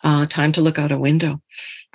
uh, 0.02 0.26
time 0.26 0.52
to 0.52 0.60
look 0.60 0.78
out 0.78 0.92
a 0.92 0.98
window. 0.98 1.40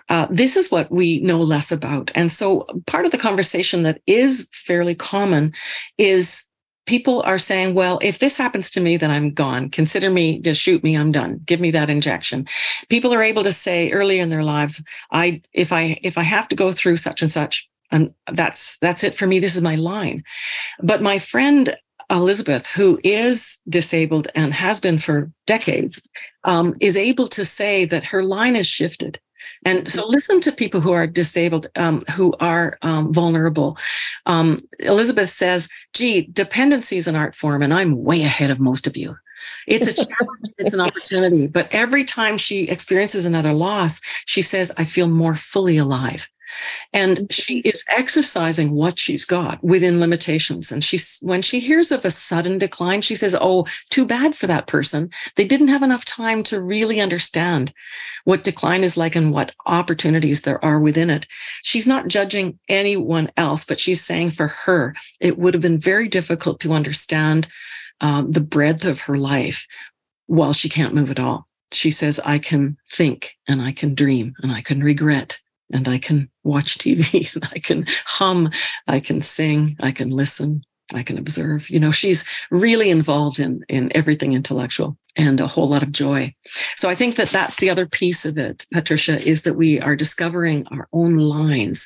Uh, 0.10 0.28
this 0.30 0.58
is 0.58 0.72
what 0.72 0.92
we 0.92 1.20
know 1.20 1.42
less 1.42 1.72
about. 1.72 2.12
And 2.16 2.32
so 2.32 2.66
part 2.88 3.06
of 3.06 3.12
the 3.12 3.18
conversation 3.18 3.84
that 3.84 4.02
is 4.08 4.50
fairly 4.52 4.96
common 4.96 5.54
is 5.98 6.50
people 6.90 7.22
are 7.22 7.38
saying, 7.38 7.76
well, 7.76 8.00
if 8.02 8.18
this 8.18 8.36
happens 8.36 8.72
to 8.72 8.82
me, 8.82 8.98
then 8.98 9.12
I'm 9.12 9.32
gone. 9.32 9.70
Consider 9.70 10.10
me, 10.10 10.40
just 10.40 10.60
shoot 10.60 10.84
me, 10.84 10.98
I'm 10.98 11.12
done. 11.12 11.40
Give 11.46 11.60
me 11.60 11.70
that 11.70 11.92
injection. 11.92 12.48
People 12.90 13.14
are 13.14 13.22
able 13.22 13.44
to 13.44 13.54
say 13.54 13.92
earlier 13.92 14.24
in 14.24 14.30
their 14.30 14.44
lives, 14.44 14.84
I 15.12 15.44
if 15.54 15.72
I 15.72 16.00
if 16.02 16.18
I 16.18 16.24
have 16.24 16.48
to 16.48 16.56
go 16.56 16.72
through 16.72 16.98
such 16.98 17.22
and 17.22 17.32
such, 17.32 17.70
and 17.92 18.14
that's 18.34 18.78
that's 18.80 19.04
it 19.04 19.14
for 19.14 19.28
me 19.28 19.40
this 19.40 19.56
is 19.56 19.62
my 19.62 19.76
line 19.76 20.24
but 20.82 21.02
my 21.02 21.18
friend 21.18 21.76
elizabeth 22.10 22.66
who 22.68 23.00
is 23.04 23.60
disabled 23.68 24.28
and 24.36 24.54
has 24.54 24.80
been 24.80 24.98
for 24.98 25.32
decades 25.46 26.02
um, 26.46 26.76
is 26.80 26.96
able 26.96 27.28
to 27.28 27.44
say 27.44 27.86
that 27.86 28.04
her 28.04 28.24
line 28.24 28.56
has 28.56 28.68
shifted 28.68 29.20
and 29.66 29.88
so 29.88 30.02
mm-hmm. 30.02 30.12
listen 30.12 30.42
to 30.42 30.52
people 30.52 30.82
who 30.82 30.92
are 30.92 31.08
disabled 31.08 31.68
um, 31.76 32.02
who 32.12 32.34
are 32.40 32.78
um, 32.82 33.14
vulnerable 33.14 33.78
um, 34.26 34.60
elizabeth 34.80 35.30
says 35.30 35.70
gee 35.94 36.22
dependency 36.22 36.98
is 36.98 37.08
an 37.08 37.16
art 37.16 37.36
form 37.36 37.62
and 37.62 37.74
i'm 37.74 38.04
way 38.04 38.24
ahead 38.24 38.50
of 38.50 38.60
most 38.60 38.88
of 38.88 38.98
you 38.98 39.16
it's 39.68 39.88
a 39.88 39.94
challenge, 39.94 40.48
it's 40.58 40.74
an 40.74 40.80
opportunity. 40.80 41.48
But 41.48 41.68
every 41.72 42.04
time 42.04 42.38
she 42.38 42.64
experiences 42.64 43.26
another 43.26 43.54
loss, 43.54 44.02
she 44.26 44.42
says, 44.42 44.72
I 44.78 44.84
feel 44.84 45.08
more 45.08 45.36
fully 45.36 45.78
alive. 45.78 46.30
And 46.94 47.32
she 47.32 47.60
mm-hmm. 47.60 47.70
is 47.70 47.84
exercising 47.90 48.72
what 48.72 49.00
she's 49.00 49.26
got 49.26 49.64
within 49.64 50.00
limitations. 50.00 50.72
And 50.72 50.84
she's 50.84 51.20
when 51.22 51.42
she 51.42 51.60
hears 51.60 51.92
of 51.92 52.06
a 52.06 52.12
sudden 52.12 52.58
decline, 52.58 53.02
she 53.02 53.16
says, 53.16 53.36
Oh, 53.40 53.68
too 53.90 54.06
bad 54.06 54.36
for 54.36 54.48
that 54.48 54.68
person. 54.68 55.10
They 55.36 55.46
didn't 55.46 55.68
have 55.70 55.84
enough 55.84 56.06
time 56.06 56.44
to 56.44 56.62
really 56.62 57.00
understand 57.00 57.74
what 58.26 58.44
decline 58.44 58.84
is 58.84 58.98
like 58.98 59.16
and 59.16 59.32
what 59.32 59.54
opportunities 59.66 60.42
there 60.42 60.64
are 60.64 60.80
within 60.80 61.10
it. 61.10 61.26
She's 61.64 61.88
not 61.88 62.08
judging 62.08 62.60
anyone 62.68 63.32
else, 63.38 63.64
but 63.66 63.80
she's 63.80 64.04
saying 64.04 64.32
for 64.32 64.48
her, 64.48 64.96
it 65.20 65.38
would 65.38 65.54
have 65.54 65.62
been 65.62 65.80
very 65.80 66.08
difficult 66.08 66.60
to 66.62 66.74
understand 66.74 67.48
um, 68.02 68.32
the 68.32 68.42
breadth 68.42 68.86
of 68.86 69.02
her 69.02 69.18
life 69.18 69.68
while 70.28 70.54
she 70.54 70.70
can't 70.70 70.94
move 70.94 71.12
at 71.12 71.20
all. 71.20 71.48
She 71.72 71.92
says, 71.92 72.20
I 72.24 72.40
can 72.40 72.78
think 72.92 73.36
and 73.48 73.62
I 73.62 73.72
can 73.72 73.94
dream 73.94 74.34
and 74.42 74.52
I 74.52 74.62
can 74.62 74.82
regret 74.84 75.40
and 75.72 75.88
I 75.88 75.98
can 75.98 76.30
watch 76.44 76.78
TV 76.78 77.34
and 77.34 77.50
I 77.54 77.60
can 77.60 77.86
hum, 78.06 78.52
I 78.88 79.00
can 79.00 79.22
sing, 79.22 79.78
I 79.80 79.92
can 79.92 80.10
listen, 80.10 80.64
I 80.94 81.04
can 81.04 81.18
observe. 81.18 81.70
You 81.70 81.80
know, 81.80 81.92
she's 81.92 82.24
really 82.52 82.90
involved 82.90 83.40
in 83.40 83.64
in 83.70 83.92
everything 83.96 84.34
intellectual 84.34 84.98
and 85.16 85.40
a 85.40 85.48
whole 85.48 85.68
lot 85.68 85.84
of 85.84 85.92
joy. 85.92 86.34
So 86.78 86.90
I 86.90 86.96
think 86.96 87.16
that 87.16 87.30
that's 87.30 87.58
the 87.58 87.70
other 87.70 87.86
piece 87.86 88.26
of 88.26 88.38
it, 88.38 88.66
Patricia, 88.74 89.18
is 89.28 89.44
that 89.44 89.56
we 89.56 89.80
are 89.80 89.96
discovering 89.96 90.66
our 90.68 90.88
own 90.94 91.18
lines, 91.18 91.86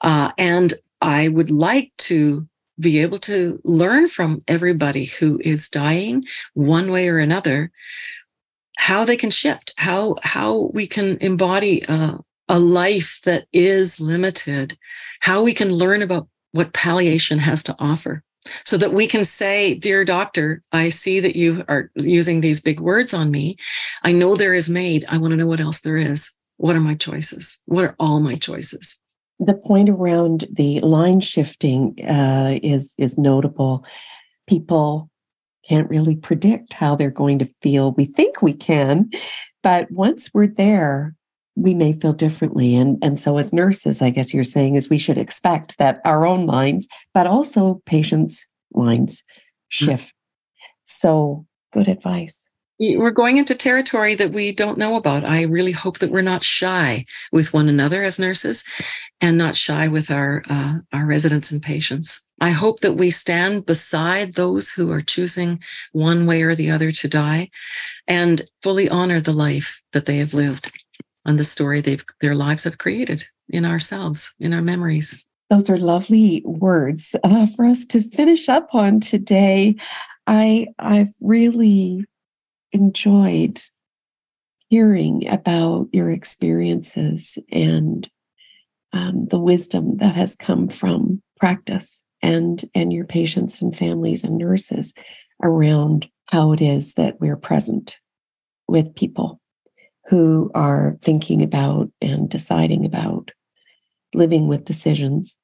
uh, 0.00 0.32
and 0.38 0.74
I 1.00 1.28
would 1.28 1.50
like 1.50 1.92
to 1.98 2.46
be 2.80 2.98
able 2.98 3.18
to 3.18 3.60
learn 3.64 4.08
from 4.08 4.42
everybody 4.48 5.04
who 5.04 5.40
is 5.44 5.68
dying 5.68 6.24
one 6.54 6.90
way 6.90 7.08
or 7.08 7.18
another 7.18 7.70
how 8.78 9.04
they 9.04 9.16
can 9.16 9.30
shift 9.30 9.72
how 9.76 10.16
how 10.22 10.70
we 10.72 10.86
can 10.86 11.18
embody 11.20 11.84
uh, 11.86 12.16
a 12.52 12.58
life 12.58 13.18
that 13.24 13.46
is 13.54 13.98
limited, 13.98 14.78
how 15.20 15.42
we 15.42 15.54
can 15.54 15.72
learn 15.72 16.02
about 16.02 16.28
what 16.52 16.74
palliation 16.74 17.38
has 17.38 17.62
to 17.62 17.74
offer 17.78 18.22
so 18.66 18.76
that 18.76 18.92
we 18.92 19.06
can 19.06 19.24
say, 19.24 19.74
Dear 19.74 20.04
doctor, 20.04 20.60
I 20.70 20.90
see 20.90 21.18
that 21.18 21.34
you 21.34 21.64
are 21.66 21.90
using 21.96 22.42
these 22.42 22.60
big 22.60 22.78
words 22.78 23.14
on 23.14 23.30
me. 23.30 23.56
I 24.02 24.12
know 24.12 24.36
there 24.36 24.52
is 24.52 24.68
MAID. 24.68 25.06
I 25.08 25.16
want 25.16 25.30
to 25.30 25.36
know 25.38 25.46
what 25.46 25.60
else 25.60 25.80
there 25.80 25.96
is. 25.96 26.30
What 26.58 26.76
are 26.76 26.80
my 26.80 26.94
choices? 26.94 27.60
What 27.64 27.86
are 27.86 27.96
all 27.98 28.20
my 28.20 28.34
choices? 28.34 29.00
The 29.40 29.54
point 29.54 29.88
around 29.88 30.44
the 30.52 30.80
line 30.80 31.20
shifting 31.20 31.96
uh, 32.06 32.58
is 32.62 32.94
is 32.98 33.16
notable. 33.16 33.86
People 34.46 35.08
can't 35.66 35.88
really 35.88 36.16
predict 36.16 36.74
how 36.74 36.96
they're 36.96 37.10
going 37.10 37.38
to 37.38 37.48
feel. 37.62 37.92
We 37.92 38.04
think 38.04 38.42
we 38.42 38.52
can, 38.52 39.10
but 39.62 39.90
once 39.90 40.34
we're 40.34 40.48
there, 40.48 41.14
we 41.54 41.74
may 41.74 41.92
feel 41.92 42.12
differently. 42.12 42.74
And, 42.74 42.98
and 43.02 43.20
so, 43.20 43.38
as 43.38 43.52
nurses, 43.52 44.00
I 44.02 44.10
guess 44.10 44.32
you're 44.32 44.44
saying 44.44 44.76
is 44.76 44.88
we 44.88 44.98
should 44.98 45.18
expect 45.18 45.78
that 45.78 46.00
our 46.04 46.26
own 46.26 46.46
lines, 46.46 46.88
but 47.14 47.26
also 47.26 47.82
patients' 47.86 48.46
lines 48.72 49.22
mm. 49.22 49.22
shift. 49.68 50.06
Mm-hmm. 50.06 50.68
So, 50.84 51.46
good 51.72 51.88
advice. 51.88 52.48
We're 52.78 53.10
going 53.12 53.36
into 53.36 53.54
territory 53.54 54.16
that 54.16 54.32
we 54.32 54.50
don't 54.50 54.78
know 54.78 54.96
about. 54.96 55.24
I 55.24 55.42
really 55.42 55.70
hope 55.70 55.98
that 55.98 56.10
we're 56.10 56.20
not 56.20 56.42
shy 56.42 57.04
with 57.30 57.52
one 57.52 57.68
another 57.68 58.02
as 58.02 58.18
nurses 58.18 58.64
and 59.20 59.38
not 59.38 59.54
shy 59.54 59.86
with 59.86 60.10
our, 60.10 60.42
uh, 60.48 60.78
our 60.92 61.06
residents 61.06 61.52
and 61.52 61.62
patients. 61.62 62.24
I 62.40 62.50
hope 62.50 62.80
that 62.80 62.94
we 62.94 63.12
stand 63.12 63.66
beside 63.66 64.34
those 64.34 64.70
who 64.72 64.90
are 64.90 65.00
choosing 65.00 65.60
one 65.92 66.26
way 66.26 66.42
or 66.42 66.56
the 66.56 66.72
other 66.72 66.90
to 66.90 67.06
die 67.06 67.50
and 68.08 68.42
fully 68.62 68.88
honor 68.88 69.20
the 69.20 69.32
life 69.32 69.80
that 69.92 70.06
they 70.06 70.16
have 70.18 70.34
lived 70.34 70.72
on 71.26 71.36
the 71.36 71.44
story 71.44 71.80
they've 71.80 72.04
their 72.20 72.34
lives 72.34 72.64
have 72.64 72.78
created 72.78 73.24
in 73.48 73.64
ourselves, 73.64 74.34
in 74.40 74.52
our 74.52 74.62
memories. 74.62 75.24
Those 75.50 75.68
are 75.68 75.78
lovely 75.78 76.42
words 76.44 77.14
uh, 77.24 77.46
for 77.54 77.64
us 77.66 77.84
to 77.86 78.02
finish 78.10 78.48
up 78.48 78.68
on 78.72 79.00
today. 79.00 79.76
I 80.26 80.68
I've 80.78 81.12
really 81.20 82.04
enjoyed 82.72 83.60
hearing 84.68 85.28
about 85.28 85.88
your 85.92 86.10
experiences 86.10 87.36
and 87.50 88.08
um, 88.94 89.26
the 89.26 89.38
wisdom 89.38 89.98
that 89.98 90.14
has 90.14 90.34
come 90.36 90.68
from 90.68 91.22
practice 91.38 92.02
and 92.22 92.64
and 92.74 92.92
your 92.92 93.04
patients 93.04 93.60
and 93.60 93.76
families 93.76 94.24
and 94.24 94.38
nurses 94.38 94.94
around 95.42 96.08
how 96.30 96.52
it 96.52 96.62
is 96.62 96.94
that 96.94 97.20
we're 97.20 97.36
present 97.36 97.98
with 98.68 98.94
people 98.94 99.41
who 100.06 100.50
are 100.54 100.96
thinking 101.02 101.42
about 101.42 101.90
and 102.00 102.28
deciding 102.28 102.84
about 102.84 103.30
living 104.14 104.48
with 104.48 104.64
decisions 104.64 105.38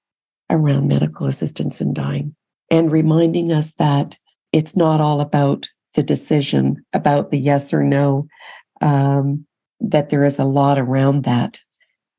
around 0.50 0.88
medical 0.88 1.26
assistance 1.26 1.80
in 1.80 1.92
dying 1.94 2.34
and 2.70 2.92
reminding 2.92 3.52
us 3.52 3.72
that 3.74 4.16
it's 4.52 4.76
not 4.76 5.00
all 5.00 5.20
about 5.20 5.68
the 5.94 6.02
decision 6.02 6.84
about 6.92 7.30
the 7.30 7.38
yes 7.38 7.72
or 7.72 7.82
no 7.82 8.26
um, 8.80 9.46
that 9.80 10.10
there 10.10 10.24
is 10.24 10.38
a 10.38 10.44
lot 10.44 10.78
around 10.78 11.24
that 11.24 11.58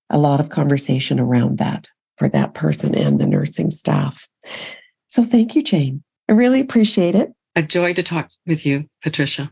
a 0.10 0.18
lot 0.18 0.40
of 0.40 0.50
conversation 0.50 1.20
around 1.20 1.58
that 1.60 1.88
for 2.18 2.28
that 2.30 2.54
person 2.54 2.96
and 2.96 3.20
the 3.20 3.26
nursing 3.26 3.72
staff. 3.72 4.28
So 5.08 5.24
thank 5.24 5.56
you, 5.56 5.64
Jane. 5.64 6.04
I 6.28 6.34
really 6.34 6.60
appreciate 6.60 7.16
it. 7.16 7.32
A 7.56 7.64
joy 7.64 7.94
to 7.94 8.04
talk 8.04 8.30
with 8.46 8.66
you, 8.66 8.86
Patricia. 9.02 9.52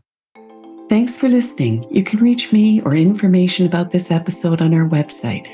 Thanks 0.88 1.18
for 1.18 1.28
listening. 1.28 1.86
You 1.90 2.02
can 2.02 2.20
reach 2.20 2.50
me 2.50 2.80
or 2.80 2.94
information 2.94 3.66
about 3.66 3.90
this 3.90 4.10
episode 4.10 4.62
on 4.62 4.72
our 4.72 4.88
website, 4.88 5.46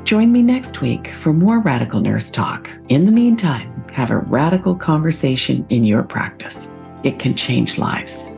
Join 0.03 0.33
me 0.33 0.41
next 0.41 0.81
week 0.81 1.13
for 1.13 1.31
more 1.31 1.59
Radical 1.59 2.01
Nurse 2.01 2.29
Talk. 2.29 2.69
In 2.89 3.05
the 3.05 3.13
meantime, 3.13 3.85
have 3.93 4.11
a 4.11 4.17
radical 4.17 4.75
conversation 4.75 5.65
in 5.69 5.85
your 5.85 6.03
practice. 6.03 6.67
It 7.03 7.17
can 7.17 7.33
change 7.33 7.77
lives. 7.77 8.29